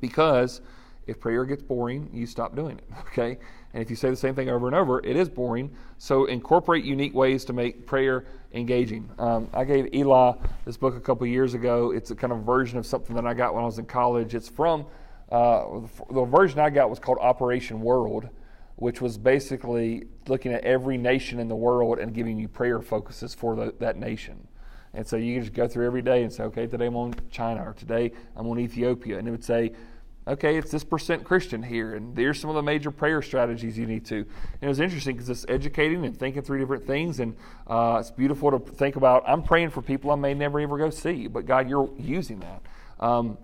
Because 0.00 0.62
if 1.06 1.20
prayer 1.20 1.44
gets 1.44 1.62
boring, 1.62 2.08
you 2.12 2.26
stop 2.26 2.56
doing 2.56 2.78
it, 2.78 2.84
okay? 3.00 3.38
And 3.74 3.82
if 3.82 3.90
you 3.90 3.96
say 3.96 4.08
the 4.08 4.16
same 4.16 4.34
thing 4.34 4.48
over 4.48 4.66
and 4.66 4.76
over, 4.76 5.04
it 5.04 5.16
is 5.16 5.28
boring. 5.28 5.70
So 5.98 6.26
incorporate 6.26 6.84
unique 6.84 7.14
ways 7.14 7.44
to 7.46 7.52
make 7.52 7.86
prayer 7.86 8.24
engaging. 8.52 9.10
Um, 9.18 9.48
I 9.52 9.64
gave 9.64 9.94
Eli 9.94 10.34
this 10.64 10.76
book 10.76 10.96
a 10.96 11.00
couple 11.00 11.26
years 11.26 11.54
ago. 11.54 11.90
It's 11.90 12.10
a 12.10 12.14
kind 12.14 12.32
of 12.32 12.40
version 12.40 12.78
of 12.78 12.86
something 12.86 13.16
that 13.16 13.26
I 13.26 13.34
got 13.34 13.54
when 13.54 13.62
I 13.62 13.66
was 13.66 13.78
in 13.78 13.86
college. 13.86 14.34
It's 14.34 14.48
from 14.48 14.86
uh, 15.32 15.80
the 16.10 16.24
version 16.24 16.60
I 16.60 16.70
got 16.70 16.90
was 16.90 16.98
called 16.98 17.18
Operation 17.18 17.80
World, 17.80 18.28
which 18.76 19.00
was 19.00 19.16
basically 19.16 20.04
looking 20.28 20.52
at 20.52 20.62
every 20.64 20.98
nation 20.98 21.40
in 21.40 21.48
the 21.48 21.56
world 21.56 21.98
and 21.98 22.12
giving 22.12 22.38
you 22.38 22.48
prayer 22.48 22.80
focuses 22.82 23.34
for 23.34 23.56
the, 23.56 23.74
that 23.78 23.96
nation. 23.96 24.46
And 24.92 25.06
so 25.06 25.16
you 25.16 25.40
just 25.40 25.54
go 25.54 25.66
through 25.66 25.86
every 25.86 26.02
day 26.02 26.22
and 26.22 26.30
say, 26.30 26.42
okay, 26.44 26.66
today 26.66 26.86
I'm 26.86 26.96
on 26.96 27.14
China, 27.30 27.62
or 27.66 27.72
today 27.72 28.12
I'm 28.36 28.46
on 28.46 28.58
Ethiopia. 28.58 29.18
And 29.18 29.26
it 29.26 29.30
would 29.30 29.44
say, 29.44 29.72
Okay, 30.24 30.56
it's 30.56 30.70
this 30.70 30.84
percent 30.84 31.24
Christian 31.24 31.64
here, 31.64 31.96
and 31.96 32.14
there's 32.14 32.38
some 32.38 32.48
of 32.48 32.54
the 32.54 32.62
major 32.62 32.92
prayer 32.92 33.22
strategies 33.22 33.76
you 33.76 33.86
need 33.86 34.04
to. 34.04 34.18
And 34.18 34.62
it 34.62 34.68
was 34.68 34.78
interesting 34.78 35.16
because 35.16 35.28
it's 35.28 35.44
educating 35.48 36.04
and 36.06 36.16
thinking 36.16 36.42
through 36.42 36.60
different 36.60 36.86
things, 36.86 37.18
and 37.18 37.34
uh, 37.66 37.96
it's 37.98 38.12
beautiful 38.12 38.52
to 38.52 38.60
think 38.60 38.94
about. 38.94 39.24
I'm 39.26 39.42
praying 39.42 39.70
for 39.70 39.82
people 39.82 40.12
I 40.12 40.14
may 40.14 40.32
never 40.32 40.60
ever 40.60 40.78
go 40.78 40.90
see, 40.90 41.26
but 41.26 41.44
God, 41.44 41.68
you're 41.68 41.90
using 41.98 42.38
that. 42.38 42.62
Um, 43.00 43.36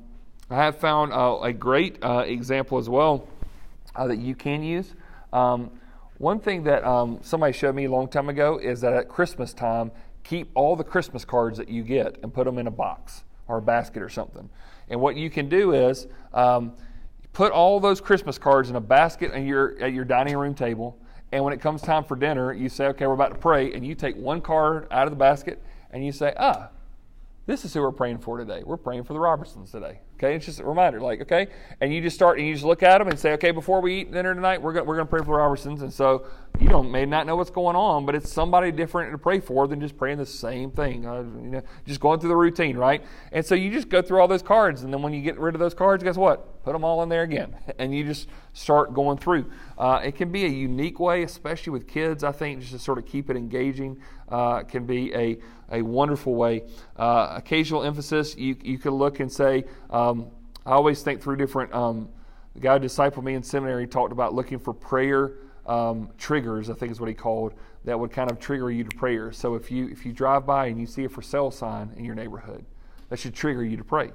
I 0.51 0.57
have 0.57 0.79
found 0.79 1.13
uh, 1.13 1.41
a 1.43 1.53
great 1.53 2.03
uh, 2.03 2.25
example 2.27 2.79
as 2.79 2.89
well 2.89 3.29
uh, 3.95 4.07
that 4.07 4.19
you 4.19 4.35
can 4.35 4.63
use. 4.63 4.95
Um, 5.31 5.71
one 6.17 6.41
thing 6.41 6.65
that 6.65 6.85
um, 6.85 7.19
somebody 7.21 7.53
showed 7.53 7.75
me 7.75 7.85
a 7.85 7.91
long 7.91 8.09
time 8.09 8.31
ago 8.31 8.59
is 8.59 8.81
that 8.81 8.95
at 8.95 9.11
Christmas 9.11 9.53
time, 9.53 9.91
keep 10.25 10.51
all 10.55 10.75
the 10.75 10.85
Christmas 10.85 11.25
cards 11.25 11.59
that 11.59 11.69
you 11.69 11.83
get 11.83 12.17
and 12.23 12.33
put 12.33 12.47
them 12.47 12.57
in 12.57 12.67
a 12.67 12.71
box 12.71 13.25
or 13.47 13.59
a 13.59 13.63
basket 13.63 14.03
or 14.03 14.09
something. 14.09 14.49
And 14.89 15.01
what 15.03 15.17
you 15.17 15.29
can 15.29 15.51
do 15.51 15.75
is 15.75 16.07
um, 16.33 16.73
put 17.35 17.53
all 17.53 17.79
those 17.79 18.01
Christmas 18.01 18.39
cards 18.39 18.71
in 18.71 18.77
a 18.77 18.81
basket 18.81 19.33
at 19.33 19.43
your, 19.43 19.79
at 19.81 19.93
your 19.93 20.07
dining 20.07 20.37
room 20.37 20.55
table. 20.55 20.99
And 21.31 21.45
when 21.45 21.53
it 21.53 21.61
comes 21.61 21.83
time 21.83 22.05
for 22.05 22.17
dinner, 22.17 22.55
you 22.55 22.71
say, 22.71 22.87
okay, 22.87 23.07
we're 23.07 23.13
about 23.13 23.35
to 23.35 23.39
pray. 23.39 23.75
And 23.75 23.87
you 23.87 23.95
take 23.95 24.17
one 24.17 24.41
card 24.41 24.87
out 24.91 25.07
of 25.07 25.11
the 25.11 25.17
basket 25.17 25.63
and 25.91 26.05
you 26.05 26.11
say, 26.11 26.33
ah, 26.39 26.71
this 27.45 27.67
is 27.67 27.75
who 27.75 27.83
we're 27.83 27.93
praying 27.93 28.19
for 28.19 28.39
today. 28.39 28.63
We're 28.65 28.79
praying 28.79 29.05
for 29.05 29.13
the 29.13 29.21
Robertsons 29.21 29.71
today. 29.71 30.01
Okay, 30.19 30.35
it's 30.35 30.47
just 30.47 30.59
a 30.59 30.65
reminder, 30.65 31.01
like, 31.01 31.21
okay, 31.21 31.47
and 31.81 31.95
you 31.95 32.01
just 32.01 32.17
start 32.17 32.39
and 32.39 32.49
you 32.49 32.53
just 32.53 32.65
look 32.65 32.83
at 32.83 32.99
them 32.99 33.07
and 33.07 33.17
say, 33.17 33.35
okay, 33.35 33.53
before 33.53 33.81
we 33.81 34.01
eat 34.01 34.11
dinner 34.11 34.35
tonight, 34.35 34.61
we're 34.61 34.73
going 34.73 34.85
we're 34.85 34.97
gonna 34.97 35.07
pray 35.07 35.21
for 35.21 35.27
the 35.27 35.33
Robertsons. 35.33 35.83
And 35.83 35.93
so 35.93 36.27
you 36.59 36.69
don't 36.69 36.91
may 36.91 37.07
not 37.07 37.25
know 37.25 37.37
what's 37.37 37.51
going 37.51 37.77
on, 37.77 38.05
but 38.05 38.17
it's 38.17 38.29
somebody 38.29 38.73
different 38.73 39.13
to 39.13 39.19
pray 39.19 39.39
for 39.39 39.69
than 39.69 39.81
just 39.81 39.97
praying 39.97 40.19
the 40.19 40.27
same 40.27 40.73
thing. 40.73 41.07
Uh, 41.07 41.21
you 41.21 41.51
know, 41.51 41.63
just 41.87 42.01
going 42.01 42.19
through 42.19 42.31
the 42.31 42.37
routine, 42.37 42.77
right? 42.77 43.05
And 43.31 43.47
so 43.47 43.55
you 43.55 43.71
just 43.71 43.89
go 43.89 44.03
through 44.03 44.21
all 44.21 44.27
those 44.27 44.43
cards, 44.43 44.83
and 44.83 44.93
then 44.93 45.03
when 45.03 45.13
you 45.13 45.23
get 45.23 45.39
rid 45.39 45.55
of 45.55 45.61
those 45.61 45.75
cards, 45.75 46.03
guess 46.03 46.17
what? 46.17 46.58
Put 46.69 46.75
them 46.75 46.85
all 46.85 47.03
in 47.03 47.09
there 47.09 47.23
again, 47.23 47.57
and 47.79 47.95
you 47.95 48.05
just 48.05 48.29
start 48.53 48.93
going 48.93 49.17
through. 49.17 49.51
Uh, 49.79 50.03
it 50.05 50.17
can 50.17 50.31
be 50.31 50.45
a 50.45 50.49
unique 50.49 51.01
way, 51.01 51.23
especially 51.23 51.71
with 51.71 51.89
kids. 51.89 52.23
I 52.23 52.31
think 52.31 52.61
just 52.61 52.73
to 52.73 52.79
sort 52.79 52.99
of 52.99 53.07
keep 53.07 53.31
it 53.31 53.39
engaging 53.39 53.97
uh, 54.29 54.65
can 54.65 54.85
be 54.85 55.15
a 55.15 55.39
a 55.73 55.81
wonderful 55.81 56.35
way. 56.35 56.65
Uh, 56.95 57.33
occasional 57.37 57.85
emphasis, 57.85 58.37
you 58.37 58.55
you 58.63 58.77
could 58.77 58.93
look 58.93 59.19
and 59.21 59.33
say. 59.33 59.65
Um, 59.89 60.27
I 60.67 60.73
always 60.73 61.01
think 61.01 61.23
through 61.23 61.37
different. 61.37 61.73
Um, 61.73 62.11
the 62.53 62.61
guy 62.61 62.79
who 62.79 62.85
discipled 62.85 63.25
me 63.25 63.33
in 63.33 63.43
seminary 63.43 63.87
talked 63.87 64.13
about 64.13 64.35
looking 64.35 64.59
for 64.59 64.75
prayer 64.75 65.37
um, 65.65 66.11
triggers. 66.19 66.69
I 66.69 66.75
think 66.75 66.93
is 66.93 67.01
what 67.01 67.09
he 67.09 67.15
called 67.15 67.55
that 67.87 67.99
would 67.99 68.11
kind 68.11 68.31
of 68.31 68.39
trigger 68.39 68.71
you 68.71 68.85
to 68.85 68.95
prayer. 68.95 69.33
So 69.33 69.55
if 69.55 69.71
you 69.71 69.89
if 69.89 70.05
you 70.05 70.13
drive 70.13 70.45
by 70.45 70.67
and 70.67 70.79
you 70.79 70.85
see 70.85 71.05
a 71.05 71.09
for 71.09 71.23
sale 71.23 71.51
sign 71.51 71.95
in 71.97 72.05
your 72.05 72.15
neighborhood, 72.15 72.67
that 73.09 73.19
should 73.19 73.33
trigger 73.33 73.65
you 73.65 73.79
to 73.79 73.85
pray. 73.85 74.11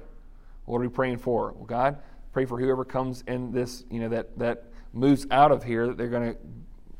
What 0.66 0.78
are 0.78 0.82
we 0.82 0.88
praying 0.88 1.18
for? 1.18 1.52
Well, 1.52 1.66
God, 1.66 1.98
pray 2.34 2.44
for 2.44 2.58
whoever 2.58 2.84
comes 2.84 3.24
in 3.26 3.52
this. 3.52 3.84
You 3.90 4.00
know 4.00 4.08
that 4.10 4.38
that 4.38 4.64
moves 4.92 5.26
out 5.30 5.50
of 5.50 5.64
here 5.64 5.86
that 5.86 5.96
they're 5.96 6.08
going 6.08 6.34
to 6.34 6.38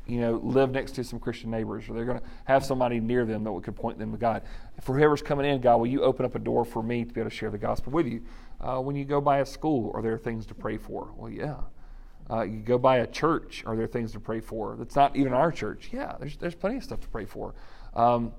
you 0.07 0.19
know, 0.19 0.39
live 0.43 0.71
next 0.71 0.91
to 0.93 1.03
some 1.03 1.19
Christian 1.19 1.49
neighbors, 1.49 1.89
or 1.89 1.93
they're 1.93 2.05
going 2.05 2.19
to 2.19 2.25
have 2.45 2.63
somebody 2.63 2.99
near 2.99 3.25
them 3.25 3.43
that 3.43 3.63
could 3.63 3.75
point 3.75 3.97
them 3.97 4.11
to 4.11 4.17
God. 4.17 4.43
For 4.81 4.95
whoever's 4.97 5.21
coming 5.21 5.45
in, 5.47 5.61
God, 5.61 5.77
will 5.77 5.87
you 5.87 6.03
open 6.03 6.25
up 6.25 6.35
a 6.35 6.39
door 6.39 6.63
for 6.63 6.83
me 6.83 7.03
to 7.03 7.13
be 7.13 7.21
able 7.21 7.29
to 7.29 7.35
share 7.35 7.49
the 7.49 7.57
gospel 7.57 7.91
with 7.91 8.05
you? 8.05 8.21
Uh, 8.61 8.79
when 8.79 8.95
you 8.95 9.05
go 9.05 9.19
by 9.19 9.39
a 9.39 9.45
school, 9.45 9.91
are 9.95 10.01
there 10.01 10.17
things 10.17 10.45
to 10.47 10.53
pray 10.53 10.77
for? 10.77 11.11
Well, 11.15 11.31
yeah. 11.31 11.57
Uh, 12.29 12.41
you 12.41 12.59
go 12.59 12.77
by 12.77 12.97
a 12.97 13.07
church, 13.07 13.63
are 13.65 13.75
there 13.75 13.87
things 13.87 14.11
to 14.11 14.19
pray 14.19 14.39
for? 14.39 14.75
That's 14.77 14.95
not 14.95 15.15
even 15.15 15.33
our 15.33 15.51
church. 15.51 15.89
Yeah, 15.91 16.15
there's, 16.19 16.37
there's 16.37 16.55
plenty 16.55 16.77
of 16.77 16.83
stuff 16.83 16.99
to 17.01 17.07
pray 17.07 17.25
for. 17.25 17.53
Um, 17.95 18.31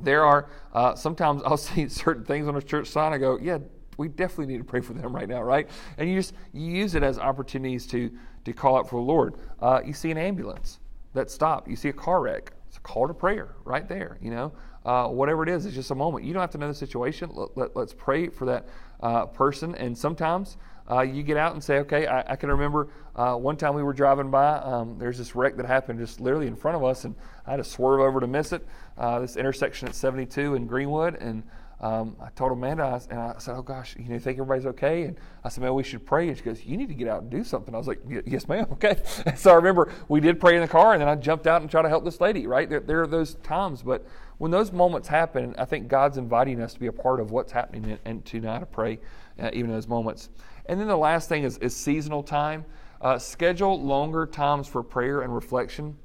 there 0.00 0.24
are, 0.24 0.48
uh, 0.72 0.94
sometimes 0.94 1.42
I'll 1.44 1.56
see 1.58 1.88
certain 1.88 2.24
things 2.24 2.48
on 2.48 2.56
a 2.56 2.62
church 2.62 2.88
sign, 2.88 3.12
I 3.12 3.18
go, 3.18 3.38
yeah, 3.40 3.58
we 3.98 4.08
definitely 4.08 4.46
need 4.46 4.58
to 4.58 4.64
pray 4.64 4.80
for 4.80 4.94
them 4.94 5.14
right 5.14 5.28
now, 5.28 5.42
right? 5.42 5.68
And 5.98 6.08
you 6.08 6.16
just 6.16 6.32
you 6.54 6.70
use 6.70 6.94
it 6.94 7.02
as 7.02 7.18
opportunities 7.18 7.86
to 7.88 8.10
to 8.46 8.52
call 8.54 8.78
out 8.78 8.88
for 8.88 8.96
the 8.96 9.06
Lord. 9.06 9.34
Uh, 9.60 9.80
you 9.84 9.92
see 9.92 10.10
an 10.10 10.16
ambulance 10.16 10.78
that 11.12 11.30
stopped. 11.30 11.68
You 11.68 11.76
see 11.76 11.90
a 11.90 11.92
car 11.92 12.22
wreck. 12.22 12.52
It's 12.68 12.78
a 12.78 12.80
call 12.80 13.08
to 13.08 13.14
prayer 13.14 13.56
right 13.64 13.86
there. 13.88 14.18
You 14.22 14.30
know, 14.30 14.52
uh, 14.84 15.08
whatever 15.08 15.42
it 15.42 15.48
is, 15.48 15.66
it's 15.66 15.74
just 15.74 15.90
a 15.90 15.94
moment. 15.94 16.24
You 16.24 16.32
don't 16.32 16.40
have 16.40 16.50
to 16.52 16.58
know 16.58 16.68
the 16.68 16.74
situation. 16.74 17.30
Let, 17.34 17.58
us 17.58 17.70
let, 17.74 17.98
pray 17.98 18.28
for 18.28 18.46
that 18.46 18.68
uh, 19.00 19.26
person. 19.26 19.74
And 19.74 19.96
sometimes 19.96 20.56
uh, 20.90 21.00
you 21.00 21.22
get 21.22 21.36
out 21.36 21.52
and 21.52 21.62
say, 21.62 21.78
okay, 21.78 22.06
I, 22.06 22.32
I 22.32 22.36
can 22.36 22.50
remember 22.50 22.88
uh, 23.16 23.34
one 23.34 23.56
time 23.56 23.74
we 23.74 23.82
were 23.82 23.92
driving 23.92 24.30
by. 24.30 24.58
Um, 24.58 24.98
there's 24.98 25.18
this 25.18 25.34
wreck 25.34 25.56
that 25.56 25.66
happened 25.66 25.98
just 25.98 26.20
literally 26.20 26.46
in 26.46 26.56
front 26.56 26.76
of 26.76 26.84
us, 26.84 27.04
and 27.04 27.14
I 27.46 27.52
had 27.52 27.56
to 27.56 27.64
swerve 27.64 28.00
over 28.00 28.20
to 28.20 28.26
miss 28.26 28.52
it. 28.52 28.66
Uh, 28.96 29.18
this 29.20 29.36
intersection 29.36 29.88
at 29.88 29.94
72 29.94 30.54
in 30.54 30.66
Greenwood, 30.66 31.16
and 31.16 31.42
um, 31.80 32.16
I 32.20 32.30
told 32.30 32.50
Amanda, 32.50 32.82
I, 32.82 33.00
and 33.10 33.20
I 33.20 33.34
said, 33.38 33.54
"Oh 33.54 33.62
gosh, 33.62 33.94
you 33.96 34.08
know, 34.08 34.18
think 34.18 34.38
everybody's 34.38 34.66
okay?" 34.66 35.04
And 35.04 35.16
I 35.44 35.48
said, 35.48 35.62
"Man, 35.62 35.74
we 35.74 35.84
should 35.84 36.04
pray." 36.04 36.28
And 36.28 36.36
she 36.36 36.42
goes, 36.42 36.64
"You 36.64 36.76
need 36.76 36.88
to 36.88 36.94
get 36.94 37.06
out 37.06 37.22
and 37.22 37.30
do 37.30 37.44
something." 37.44 37.72
I 37.72 37.78
was 37.78 37.86
like, 37.86 38.00
"Yes, 38.26 38.48
ma'am." 38.48 38.66
Okay. 38.72 38.96
And 39.26 39.38
so 39.38 39.52
I 39.52 39.54
remember 39.54 39.92
we 40.08 40.20
did 40.20 40.40
pray 40.40 40.56
in 40.56 40.62
the 40.62 40.68
car, 40.68 40.92
and 40.92 41.00
then 41.00 41.08
I 41.08 41.14
jumped 41.14 41.46
out 41.46 41.62
and 41.62 41.70
tried 41.70 41.82
to 41.82 41.88
help 41.88 42.04
this 42.04 42.20
lady. 42.20 42.46
Right 42.46 42.68
there, 42.68 42.80
there 42.80 43.02
are 43.02 43.06
those 43.06 43.34
times, 43.36 43.82
but 43.82 44.06
when 44.38 44.50
those 44.50 44.72
moments 44.72 45.08
happen, 45.08 45.54
I 45.58 45.64
think 45.64 45.88
God's 45.88 46.16
inviting 46.16 46.60
us 46.60 46.74
to 46.74 46.80
be 46.80 46.86
a 46.86 46.92
part 46.92 47.20
of 47.20 47.30
what's 47.30 47.52
happening 47.52 47.84
and, 47.92 47.98
and 48.04 48.24
to 48.26 48.40
know 48.40 48.52
how 48.52 48.58
to 48.58 48.66
pray, 48.66 48.98
uh, 49.38 49.50
even 49.52 49.70
in 49.70 49.76
those 49.76 49.88
moments. 49.88 50.30
And 50.66 50.80
then 50.80 50.86
the 50.86 50.96
last 50.96 51.28
thing 51.28 51.44
is, 51.44 51.58
is 51.58 51.74
seasonal 51.74 52.22
time. 52.22 52.64
Uh, 53.00 53.18
schedule 53.18 53.80
longer 53.80 54.26
times 54.26 54.66
for 54.66 54.82
prayer 54.82 55.22
and 55.22 55.34
reflection. 55.34 55.96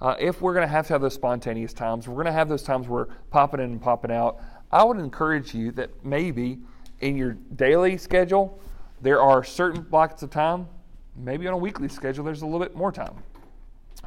Uh, 0.00 0.14
if 0.18 0.42
we're 0.42 0.52
going 0.52 0.66
to 0.66 0.70
have 0.70 0.86
to 0.86 0.92
have 0.92 1.00
those 1.00 1.14
spontaneous 1.14 1.72
times, 1.72 2.06
we're 2.06 2.14
going 2.14 2.26
to 2.26 2.32
have 2.32 2.48
those 2.48 2.62
times 2.62 2.86
where 2.86 3.06
popping 3.30 3.60
in 3.60 3.72
and 3.72 3.80
popping 3.80 4.10
out. 4.10 4.40
I 4.70 4.84
would 4.84 4.98
encourage 4.98 5.54
you 5.54 5.70
that 5.72 6.04
maybe 6.04 6.58
in 7.00 7.16
your 7.16 7.32
daily 7.54 7.96
schedule, 7.98 8.60
there 9.00 9.20
are 9.20 9.44
certain 9.44 9.82
blocks 9.82 10.22
of 10.22 10.30
time. 10.30 10.68
Maybe 11.14 11.46
on 11.46 11.54
a 11.54 11.58
weekly 11.58 11.88
schedule, 11.88 12.24
there's 12.24 12.42
a 12.42 12.46
little 12.46 12.60
bit 12.60 12.74
more 12.74 12.92
time. 12.92 13.14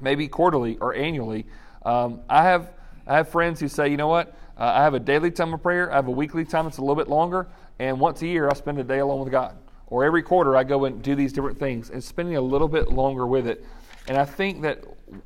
Maybe 0.02 0.28
quarterly 0.28 0.78
or 0.78 0.94
annually. 0.94 1.46
Um, 1.86 2.22
I 2.30 2.44
have 2.44 2.74
I 3.08 3.16
have 3.16 3.30
friends 3.30 3.60
who 3.60 3.68
say, 3.68 3.90
you 3.90 3.98
know 3.98 4.08
what? 4.08 4.36
Uh, 4.56 4.66
I 4.76 4.84
have 4.84 4.94
a 4.94 5.00
daily 5.00 5.32
time 5.32 5.54
of 5.54 5.64
prayer. 5.64 5.92
I 5.92 5.96
have 5.96 6.08
a 6.08 6.12
weekly 6.12 6.46
time 6.46 6.66
that's 6.66 6.78
a 6.78 6.82
little 6.82 6.96
bit 6.96 7.08
longer, 7.08 7.48
and 7.80 8.00
once 8.00 8.22
a 8.22 8.28
year 8.28 8.48
I 8.48 8.54
spend 8.54 8.78
a 8.78 8.84
day 8.84 9.00
alone 9.00 9.22
with 9.22 9.32
God. 9.32 9.58
Or 9.88 10.04
every 10.04 10.22
quarter 10.22 10.56
I 10.56 10.64
go 10.64 10.86
and 10.86 11.02
do 11.02 11.16
these 11.16 11.34
different 11.34 11.58
things, 11.58 11.90
and 11.90 12.04
spending 12.04 12.36
a 12.36 12.42
little 12.42 12.68
bit 12.68 12.92
longer 12.92 13.26
with 13.26 13.48
it. 13.48 13.66
And 14.08 14.18
I 14.18 14.26
think 14.26 14.62
that 14.62 14.84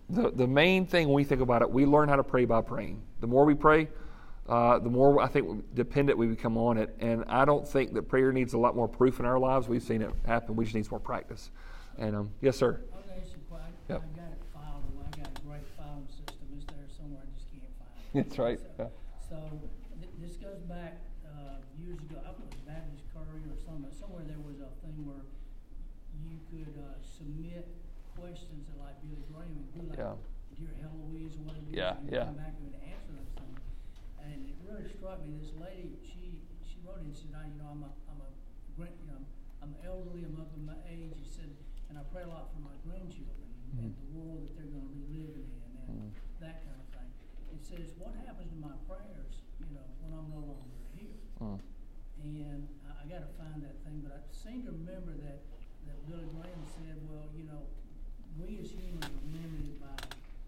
the, 0.10 0.32
the 0.32 0.48
main 0.48 0.86
thing 0.86 1.08
when 1.08 1.16
we 1.16 1.24
think 1.26 1.42
about 1.42 1.62
it, 1.62 1.70
we 1.70 1.86
learn 1.86 2.08
how 2.08 2.16
to 2.16 2.24
pray 2.24 2.46
by 2.46 2.62
praying. 2.62 3.02
The 3.20 3.28
more 3.28 3.44
we 3.44 3.56
pray, 3.56 3.90
uh, 4.48 4.80
the 4.80 4.90
more 4.90 5.22
I 5.22 5.28
think 5.28 5.74
dependent 5.76 6.18
we 6.18 6.28
become 6.28 6.58
on 6.58 6.78
it. 6.78 6.96
And 7.00 7.24
I 7.28 7.46
don't 7.46 7.68
think 7.68 7.94
that 7.94 8.04
prayer 8.04 8.32
needs 8.32 8.54
a 8.54 8.58
lot 8.58 8.76
more 8.76 8.88
proof 8.88 9.20
in 9.20 9.26
our 9.26 9.40
lives. 9.40 9.68
We've 9.68 9.84
seen 9.84 10.02
it 10.02 10.12
happen. 10.26 10.56
We 10.56 10.66
just 10.66 10.76
need 10.76 10.90
more 10.92 11.00
practice. 11.00 11.52
And 11.98 12.16
um, 12.16 12.32
yes, 12.42 12.58
sir. 12.58 12.82
Yep. 13.90 14.00
I 14.00 14.16
got 14.16 14.32
it 14.32 14.40
filed. 14.56 14.88
I 14.96 15.12
got 15.20 15.28
a 15.28 15.42
great 15.44 15.68
filing 15.76 16.08
system. 16.08 16.48
It's 16.56 16.64
there 16.72 16.88
somewhere. 16.88 17.20
I 17.20 17.28
just 17.36 17.52
can't 17.52 17.68
find 17.76 17.92
it. 18.00 18.16
That's 18.16 18.40
right. 18.40 18.60
So, 18.80 18.88
so 19.28 19.38
th- 20.00 20.16
this 20.24 20.40
goes 20.40 20.64
back 20.72 21.04
uh, 21.28 21.60
years 21.76 22.00
ago. 22.00 22.16
I 22.24 22.32
was 22.32 22.48
Baptist 22.64 23.04
Courier 23.12 23.44
or 23.52 23.60
somewhere. 23.60 23.92
Somewhere 23.92 24.24
there 24.24 24.40
was 24.40 24.64
a 24.64 24.72
thing 24.88 25.04
where 25.04 25.28
you 26.16 26.40
could 26.48 26.80
uh, 26.80 26.96
submit 27.04 27.68
questions 28.16 28.72
that 28.72 28.80
like 28.80 28.96
Billy 29.04 29.20
Graham 29.28 29.52
and 29.52 29.68
do 29.76 29.84
like 29.84 30.00
yeah. 30.00 30.16
Dear 30.56 30.72
Heloise 30.80 31.36
or 31.36 31.44
whatever. 31.44 31.68
Yeah, 31.68 32.00
yeah. 32.08 32.32
Come 32.32 32.40
back 32.40 32.56
and 32.56 32.72
answer 32.88 33.12
those 33.20 33.36
things. 33.36 33.60
And 34.24 34.48
it 34.48 34.56
really 34.64 34.88
struck 34.88 35.20
me. 35.28 35.36
This 35.44 35.52
lady, 35.60 36.00
she 36.08 36.40
she 36.64 36.80
wrote 36.88 37.04
in 37.04 37.12
and 37.12 37.18
said, 37.20 37.36
you 37.36 37.60
know, 37.60 37.68
I'm 37.68 37.84
a 37.84 37.92
I'm 38.08 38.24
a 38.24 38.32
you 38.80 39.12
know 39.12 39.20
I'm 39.60 39.76
elderly. 39.84 40.24
I'm 40.24 40.40
up 40.40 40.56
in 40.56 40.64
my 40.64 40.80
age. 40.88 41.20
She 41.20 41.28
said, 41.28 41.52
and 41.92 42.00
I 42.00 42.08
pray 42.16 42.24
a 42.24 42.32
lot 42.32 42.48
for 42.56 42.64
my 42.64 42.74
grandchildren 42.88 43.52
mm-hmm. 43.70 43.86
and 43.86 43.94
the 43.94 44.08
world 44.18 44.46
that 44.46 44.54
they're 44.58 44.70
going 44.70 44.86
to 44.86 44.94
be 44.98 45.06
living 45.14 45.46
in 45.46 45.70
and 45.78 46.10
mm-hmm. 46.10 46.10
that 46.42 46.66
kind 46.66 46.78
of 46.78 46.88
thing. 46.90 47.10
It 47.54 47.62
says, 47.62 47.94
what 48.02 48.18
happens 48.26 48.50
to 48.50 48.58
my 48.58 48.74
prayers, 48.90 49.46
you 49.62 49.70
know, 49.74 49.86
when 50.02 50.14
I'm 50.14 50.30
no 50.34 50.42
longer 50.42 50.78
here? 50.98 51.22
Mm-hmm. 51.38 51.62
And 52.26 52.66
I, 52.86 53.02
I 53.02 53.04
got 53.06 53.22
to 53.26 53.32
find 53.38 53.62
that 53.62 53.78
thing, 53.86 54.02
but 54.02 54.14
I 54.14 54.22
seem 54.34 54.66
to 54.66 54.74
remember 54.74 55.14
that 55.26 55.46
that 55.86 55.98
Billy 56.08 56.26
Graham 56.34 56.64
said, 56.80 56.98
well, 57.06 57.30
you 57.36 57.46
know, 57.46 57.68
we 58.40 58.58
as 58.58 58.74
humans 58.74 59.06
are 59.06 59.26
limited 59.30 59.78
by 59.78 59.94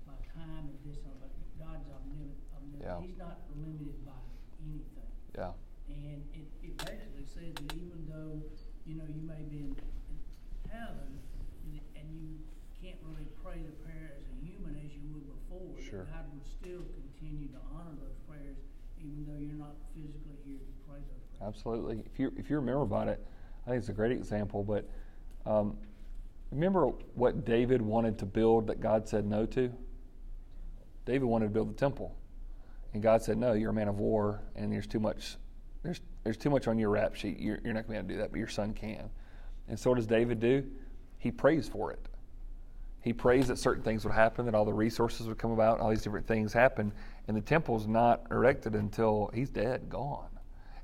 by 0.10 0.18
time 0.34 0.66
and 0.66 0.78
distance, 0.82 1.14
but 1.22 1.30
God's 1.62 1.86
omnipotent. 1.94 2.82
Yeah. 2.82 2.98
He's 3.06 3.18
not 3.22 3.46
limited 3.66 3.98
by 4.06 4.22
anything. 4.62 5.10
Yeah. 5.34 5.58
And 5.90 6.22
it, 6.34 6.48
it 6.64 6.78
basically 6.78 7.26
says 7.26 7.54
that 7.58 7.74
even 7.74 8.06
though 8.08 8.42
you 8.86 8.96
know 8.96 9.06
you 9.10 9.26
may 9.26 9.42
be 9.50 9.70
in, 9.70 9.76
in 9.76 10.18
heaven 10.70 11.18
and 11.98 12.06
you 12.14 12.38
can't 12.82 13.02
really 13.04 13.28
pray 13.44 13.58
the 13.66 13.76
prayer 13.82 14.14
as 14.14 14.24
a 14.30 14.36
human 14.46 14.78
as 14.78 14.94
you 14.94 15.02
would 15.14 15.26
before, 15.26 15.74
sure. 15.82 16.06
God 16.14 16.30
would 16.34 16.46
still 16.46 16.86
continue 16.94 17.50
to 17.50 17.60
honor 17.74 17.98
those 17.98 18.18
prayers 18.30 18.58
even 19.06 19.26
though 19.26 19.40
you're 19.40 19.60
not 19.60 19.76
physically 19.94 20.38
here 20.46 20.58
to 20.58 20.74
pray 20.88 21.00
those 21.00 21.26
prayers. 21.38 21.48
Absolutely. 21.48 22.04
If 22.06 22.20
you 22.20 22.34
if 22.38 22.50
you 22.50 22.56
remember 22.58 22.84
about 22.84 23.08
it, 23.08 23.20
I 23.66 23.70
think 23.70 23.80
it's 23.80 23.90
a 23.90 23.94
great 23.94 24.12
example. 24.12 24.64
But 24.64 24.88
um, 25.46 25.78
remember 26.52 26.88
what 27.14 27.46
David 27.46 27.82
wanted 27.82 28.18
to 28.20 28.26
build 28.26 28.68
that 28.68 28.82
God 28.82 29.08
said 29.08 29.26
no 29.26 29.46
to. 29.48 29.72
David 31.06 31.26
wanted 31.26 31.46
to 31.46 31.52
build 31.52 31.70
the 31.70 31.78
temple, 31.78 32.16
and 32.96 33.04
God 33.04 33.22
said, 33.22 33.38
"No, 33.38 33.52
you're 33.54 33.72
a 33.72 33.74
man 33.74 33.90
of 33.90 34.00
war, 34.00 34.42
and 34.56 34.72
there's 34.72 34.88
too 34.88 35.02
much. 35.02 35.36
There's 35.84 36.00
there's 36.24 36.38
too 36.38 36.50
much 36.50 36.68
on 36.68 36.80
your 36.80 36.90
rap 36.90 37.14
sheet. 37.14 37.40
You're, 37.40 37.60
you're 37.64 37.74
not 37.74 37.88
going 37.88 38.00
to 38.00 38.04
be 38.04 38.06
able 38.06 38.08
to 38.08 38.14
do 38.14 38.18
that, 38.22 38.32
but 38.32 38.38
your 38.38 38.48
son 38.48 38.74
can." 38.74 39.10
And 39.68 39.78
so 39.78 39.90
what 39.90 39.98
does 39.98 40.08
David 40.08 40.40
do? 40.40 40.66
He 41.18 41.30
prays 41.30 41.68
for 41.68 41.92
it. 41.92 42.08
He 43.02 43.12
prays 43.12 43.50
that 43.50 43.60
certain 43.60 43.84
things 43.84 44.06
would 44.06 44.14
happen, 44.14 44.46
that 44.46 44.56
all 44.56 44.66
the 44.66 44.74
resources 44.74 45.28
would 45.28 45.38
come 45.38 45.52
about, 45.52 45.80
all 45.80 45.90
these 45.90 46.02
different 46.02 46.26
things 46.26 46.54
happen, 46.54 46.92
and 47.28 47.36
the 47.36 47.42
temple's 47.42 47.86
not 47.86 48.24
erected 48.32 48.76
until 48.76 49.30
he's 49.34 49.50
dead, 49.50 49.90
gone. 49.90 50.30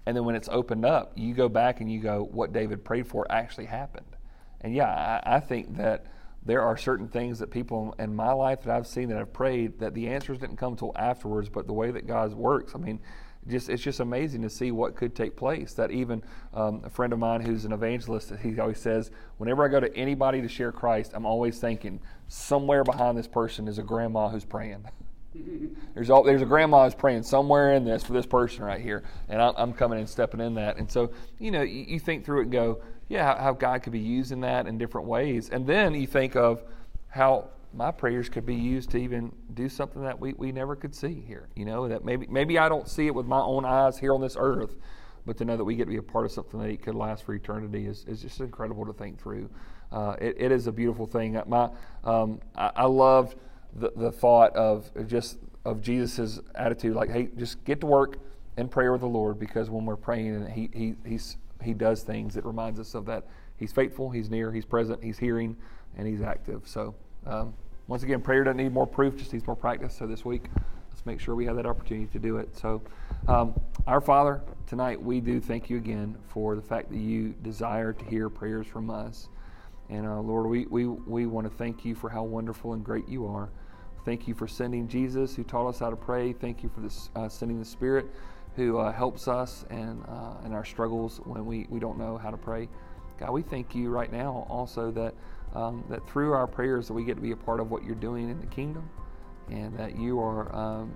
And 0.06 0.16
then 0.16 0.26
when 0.26 0.36
it's 0.36 0.50
opened 0.52 0.86
up, 0.86 1.14
you 1.16 1.34
go 1.34 1.48
back 1.48 1.80
and 1.80 1.92
you 1.92 2.00
go, 2.00 2.28
what 2.32 2.54
David 2.54 2.84
prayed 2.84 3.08
for 3.08 3.26
actually 3.32 3.66
happened. 3.66 4.18
And 4.62 4.76
yeah, 4.76 5.22
I, 5.26 5.38
I 5.38 5.40
think 5.40 5.78
that 5.78 6.08
there 6.44 6.62
are 6.62 6.76
certain 6.76 7.08
things 7.08 7.40
that 7.40 7.52
people 7.52 7.94
in 8.00 8.16
my 8.16 8.32
life 8.32 8.64
that 8.64 8.76
I've 8.76 8.88
seen 8.88 9.10
that 9.10 9.18
I've 9.18 9.34
prayed 9.34 9.80
that 9.80 9.94
the 9.94 10.08
answers 10.08 10.40
didn't 10.40 10.58
come 10.58 10.76
till 10.76 10.92
afterwards, 10.96 11.50
but 11.50 11.68
the 11.68 11.74
way 11.74 11.92
that 11.92 12.08
God 12.08 12.34
works, 12.34 12.74
I 12.74 12.80
mean, 12.80 13.00
just 13.48 13.70
it's 13.70 13.82
just 13.82 14.00
amazing 14.00 14.42
to 14.44 14.50
see 14.50 14.72
what 14.72 14.96
could 14.96 15.16
take 15.16 15.36
place. 15.36 15.74
That 15.74 15.92
even 15.92 16.24
um, 16.54 16.82
a 16.84 16.90
friend 16.90 17.12
of 17.14 17.20
mine 17.20 17.42
who's 17.42 17.66
an 17.66 17.72
evangelist, 17.72 18.32
he 18.42 18.60
always 18.60 18.80
says, 18.80 19.12
whenever 19.38 19.66
I 19.66 19.68
go 19.68 19.80
to 19.80 19.96
anybody 19.96 20.42
to 20.42 20.48
share 20.48 20.72
Christ, 20.72 21.12
I'm 21.14 21.26
always 21.26 21.60
thinking 21.60 22.00
somewhere 22.28 22.84
behind 22.84 23.18
this 23.18 23.28
person 23.28 23.68
is 23.68 23.78
a 23.78 23.84
grandma 23.84 24.30
who's 24.30 24.46
praying. 24.46 24.86
there's 25.94 26.10
all, 26.10 26.24
there's 26.24 26.42
a 26.42 26.46
grandma 26.46 26.84
who's 26.84 26.96
praying 26.96 27.24
somewhere 27.24 27.74
in 27.74 27.86
this 27.86 28.04
for 28.04 28.14
this 28.14 28.26
person 28.26 28.64
right 28.64 28.82
here, 28.82 29.04
and 29.30 29.42
I'm, 29.42 29.54
I'm 29.58 29.74
coming 29.74 30.00
and 30.00 30.10
stepping 30.10 30.40
in 30.40 30.56
that. 30.56 30.78
And 30.78 30.92
so 30.92 31.12
you 31.40 31.52
know 31.52 31.62
you, 31.62 31.86
you 31.88 32.00
think 32.00 32.26
through 32.26 32.40
it 32.40 32.44
and 32.44 32.52
go, 32.52 32.82
yeah, 33.12 33.26
how, 33.26 33.44
how 33.44 33.54
God 33.54 33.84
could 33.84 33.94
be 33.94 34.00
used 34.00 34.32
in 34.32 34.42
that 34.42 34.68
in 34.68 34.78
different 34.78 35.08
ways, 35.08 35.50
and 35.50 35.68
then 35.68 35.94
you 35.94 36.08
think 36.08 36.36
of 36.36 36.64
how 37.10 37.50
my 37.74 37.92
prayers 37.92 38.30
could 38.30 38.46
be 38.46 38.56
used 38.56 38.90
to 38.92 38.98
even 38.98 39.32
do 39.54 39.70
something 39.70 40.02
that 40.04 40.20
we, 40.20 40.34
we 40.34 40.52
never 40.52 40.76
could 40.76 40.96
see 40.96 41.24
here. 41.28 41.48
You 41.56 41.66
know, 41.66 41.88
that 41.88 42.04
maybe 42.06 42.28
maybe 42.28 42.58
I 42.58 42.70
don't 42.70 42.88
see 42.88 43.08
it 43.08 43.16
with 43.16 43.26
my 43.26 43.40
own 43.40 43.66
eyes 43.66 43.98
here 43.98 44.14
on 44.14 44.22
this 44.22 44.38
earth, 44.40 44.76
but 45.26 45.38
to 45.38 45.46
know 45.46 45.58
that 45.58 45.64
we 45.64 45.76
get 45.76 45.86
to 45.86 45.92
be 45.92 45.98
a 45.98 46.02
part 46.02 46.26
of 46.26 46.32
something 46.32 46.60
that 46.62 46.82
could 46.82 46.96
last 46.96 47.26
for 47.26 47.34
eternity 47.34 47.86
is, 47.86 48.06
is 48.08 48.22
just 48.22 48.40
incredible 48.40 48.86
to 48.86 48.94
think 48.94 49.20
through. 49.22 49.50
Uh, 49.92 50.16
it, 50.22 50.36
it 50.40 50.52
is 50.52 50.68
a 50.68 50.72
beautiful 50.72 51.06
thing. 51.06 51.40
My, 51.48 51.70
um, 52.04 52.40
I, 52.56 52.72
I 52.76 52.86
loved 52.86 53.36
the, 53.76 53.92
the 53.96 54.12
thought 54.12 54.56
of 54.56 54.90
just 55.08 55.38
of 55.64 55.82
Jesus's 55.82 56.40
attitude, 56.56 56.96
like, 56.96 57.12
hey, 57.12 57.30
just 57.38 57.64
get 57.66 57.80
to 57.82 57.88
work 57.88 58.18
and 58.58 58.70
pray 58.70 58.90
with 58.90 59.02
the 59.02 59.08
Lord, 59.08 59.40
because 59.40 59.70
when 59.70 59.86
we're 59.86 59.96
praying 59.96 60.36
and 60.36 60.50
he, 60.50 60.70
he, 60.74 60.96
he's, 61.06 61.38
he 61.64 61.74
does 61.74 62.04
things, 62.04 62.34
that 62.36 62.46
reminds 62.46 62.80
us 62.80 62.94
of 62.94 63.06
that. 63.06 63.28
He's 63.58 63.72
faithful, 63.72 64.10
he's 64.10 64.30
near, 64.30 64.52
he's 64.52 64.66
present, 64.66 65.04
he's 65.04 65.18
hearing, 65.18 65.56
and 65.98 66.08
he's 66.08 66.22
active. 66.22 66.64
So, 66.66 66.96
um, 67.26 67.54
once 67.88 68.04
again, 68.04 68.22
prayer 68.22 68.44
doesn't 68.44 68.58
need 68.58 68.74
more 68.74 68.88
proof, 68.88 69.18
just 69.18 69.34
needs 69.34 69.46
more 69.46 69.56
practice. 69.56 69.96
So 69.96 70.08
this 70.08 70.24
week, 70.26 70.46
let's 70.90 71.06
make 71.06 71.20
sure 71.20 71.36
we 71.36 71.46
have 71.46 71.56
that 71.58 71.66
opportunity 71.66 72.08
to 72.08 72.20
do 72.20 72.38
it. 72.38 72.58
So, 72.58 72.82
um, 73.28 73.60
our 73.88 74.02
Father, 74.02 74.42
tonight 74.66 75.02
we 75.02 75.20
do 75.20 75.40
thank 75.40 75.70
you 75.70 75.78
again 75.78 76.18
for 76.30 76.56
the 76.56 76.62
fact 76.62 76.90
that 76.90 76.98
you 76.98 77.36
desire 77.42 77.94
to 77.94 78.06
hear 78.06 78.30
prayers 78.30 78.68
from 78.68 78.90
us. 78.90 79.30
And 79.90 80.08
uh, 80.08 80.22
Lord, 80.22 80.48
we, 80.48 80.66
we, 80.68 80.88
we 80.88 81.26
want 81.26 81.50
to 81.50 81.56
thank 81.56 81.84
you 81.84 81.96
for 81.96 82.10
how 82.10 82.24
wonderful 82.24 82.74
and 82.74 82.84
great 82.84 83.08
you 83.10 83.28
are. 83.28 83.50
Thank 84.06 84.28
you 84.28 84.34
for 84.34 84.48
sending 84.48 84.88
Jesus 84.88 85.36
who 85.36 85.44
taught 85.44 85.68
us 85.68 85.80
how 85.80 85.90
to 85.90 85.96
pray. 85.96 86.34
Thank 86.34 86.64
you 86.64 86.70
for 86.74 86.80
this, 86.82 87.10
uh, 87.16 87.30
sending 87.30 87.60
the 87.60 87.66
Spirit 87.66 88.08
who 88.56 88.78
uh, 88.78 88.92
helps 88.92 89.28
us 89.28 89.66
and 89.70 90.04
uh, 90.08 90.46
in 90.46 90.54
our 90.54 90.66
struggles 90.66 91.22
when 91.24 91.46
we, 91.46 91.68
we 91.70 91.80
don't 91.80 91.98
know 91.98 92.18
how 92.18 92.30
to 92.30 92.38
pray. 92.38 92.68
God, 93.20 93.32
we 93.32 93.42
thank 93.42 93.76
you 93.76 93.90
right 93.90 94.12
now 94.12 94.46
also 94.50 94.92
that 94.92 95.14
um, 95.54 95.84
that 95.90 96.08
through 96.08 96.32
our 96.34 96.48
prayers 96.48 96.88
that 96.88 96.94
we 96.94 97.04
get 97.04 97.16
to 97.16 97.22
be 97.22 97.32
a 97.32 97.36
part 97.36 97.60
of 97.60 97.70
what 97.70 97.84
you're 97.84 97.96
doing 97.96 98.30
in 98.30 98.40
the 98.40 98.48
kingdom 98.48 98.90
and 99.50 99.78
that 99.78 99.98
you 99.98 100.20
are 100.20 100.54
um, 100.56 100.94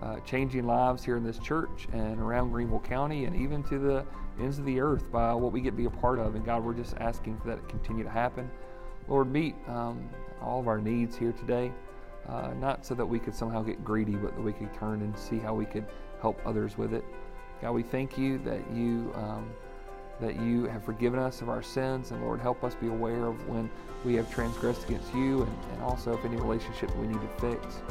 uh, 0.00 0.18
changing 0.20 0.66
lives 0.66 1.04
here 1.04 1.16
in 1.16 1.24
this 1.24 1.38
church 1.38 1.86
and 1.92 2.18
around 2.18 2.50
Greenville 2.50 2.80
County 2.80 3.26
and 3.26 3.36
even 3.36 3.62
to 3.64 3.78
the 3.78 4.04
ends 4.40 4.58
of 4.58 4.64
the 4.64 4.80
earth 4.80 5.10
by 5.12 5.34
what 5.34 5.52
we 5.52 5.60
get 5.60 5.70
to 5.70 5.76
be 5.76 5.84
a 5.84 5.90
part 5.90 6.18
of. 6.18 6.34
And 6.34 6.44
God, 6.44 6.64
we're 6.64 6.74
just 6.74 6.96
asking 6.98 7.38
for 7.38 7.48
that 7.48 7.56
to 7.56 7.68
continue 7.68 8.02
to 8.02 8.10
happen. 8.10 8.50
Lord, 9.08 9.30
meet 9.30 9.54
um, 9.68 10.08
all 10.40 10.58
of 10.58 10.68
our 10.68 10.80
needs 10.80 11.16
here 11.16 11.32
today, 11.32 11.70
uh, 12.28 12.52
not 12.54 12.86
so 12.86 12.94
that 12.94 13.04
we 13.04 13.18
could 13.18 13.34
somehow 13.34 13.62
get 13.62 13.84
greedy, 13.84 14.16
but 14.16 14.34
that 14.34 14.42
we 14.42 14.52
could 14.52 14.72
turn 14.74 15.02
and 15.02 15.16
see 15.18 15.38
how 15.38 15.54
we 15.54 15.66
could 15.66 15.86
help 16.22 16.40
others 16.46 16.78
with 16.78 16.94
it. 16.94 17.04
God, 17.60 17.72
we 17.72 17.82
thank 17.82 18.16
you 18.16 18.38
that 18.38 18.60
you 18.72 19.12
um, 19.14 19.50
that 20.20 20.36
you 20.36 20.66
have 20.66 20.84
forgiven 20.84 21.18
us 21.18 21.42
of 21.42 21.48
our 21.48 21.62
sins. 21.62 22.12
And 22.12 22.22
Lord, 22.22 22.40
help 22.40 22.62
us 22.62 22.74
be 22.76 22.86
aware 22.86 23.26
of 23.26 23.48
when 23.48 23.68
we 24.04 24.14
have 24.14 24.30
transgressed 24.32 24.84
against 24.84 25.12
you 25.12 25.42
and, 25.42 25.58
and 25.72 25.82
also 25.82 26.14
if 26.14 26.24
any 26.24 26.36
relationship 26.36 26.94
we 26.96 27.08
need 27.08 27.20
to 27.20 27.28
fix. 27.40 27.82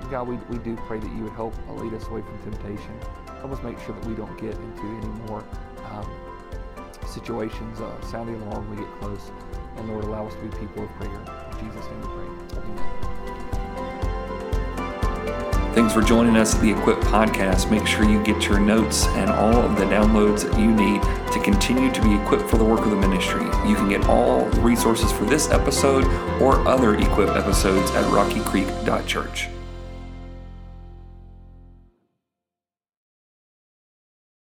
And 0.00 0.10
God, 0.10 0.26
we, 0.26 0.36
we 0.50 0.58
do 0.58 0.76
pray 0.88 0.98
that 0.98 1.16
you 1.16 1.22
would 1.24 1.32
help 1.32 1.54
lead 1.68 1.94
us 1.94 2.06
away 2.08 2.22
from 2.22 2.42
temptation. 2.42 2.92
Help 3.38 3.52
us 3.52 3.62
make 3.62 3.78
sure 3.80 3.94
that 3.94 4.04
we 4.04 4.14
don't 4.14 4.36
get 4.36 4.54
into 4.54 4.82
any 4.82 5.06
more 5.28 5.44
um, 5.92 6.10
situations 7.06 7.80
uh, 7.80 7.94
the 8.10 8.16
alarm 8.16 8.68
when 8.68 8.78
we 8.78 8.84
get 8.84 8.92
close. 9.00 9.30
And 9.76 9.88
Lord, 9.88 10.04
allow 10.04 10.26
us 10.26 10.34
to 10.34 10.40
be 10.40 10.48
people 10.58 10.84
of 10.84 10.90
prayer. 10.94 11.10
In 11.10 11.68
Jesus' 11.68 11.86
name 11.86 12.00
we 12.00 12.06
pray. 12.06 12.62
Amen. 12.62 13.05
Thanks 15.76 15.92
for 15.92 16.00
joining 16.00 16.36
us 16.36 16.54
at 16.54 16.62
the 16.62 16.70
Equip 16.70 17.00
Podcast. 17.00 17.70
Make 17.70 17.86
sure 17.86 18.08
you 18.08 18.24
get 18.24 18.46
your 18.46 18.58
notes 18.58 19.06
and 19.08 19.28
all 19.28 19.56
of 19.56 19.76
the 19.76 19.84
downloads 19.84 20.50
that 20.50 20.58
you 20.58 20.72
need 20.72 21.02
to 21.34 21.40
continue 21.44 21.92
to 21.92 22.00
be 22.00 22.14
equipped 22.14 22.48
for 22.48 22.56
the 22.56 22.64
work 22.64 22.80
of 22.80 22.90
the 22.92 22.96
ministry. 22.96 23.44
You 23.68 23.74
can 23.74 23.90
get 23.90 24.06
all 24.06 24.48
the 24.48 24.60
resources 24.62 25.12
for 25.12 25.26
this 25.26 25.50
episode 25.50 26.06
or 26.40 26.66
other 26.66 26.94
Equip 26.94 27.28
episodes 27.28 27.90
at 27.90 28.04
rockycreek.church. 28.04 29.50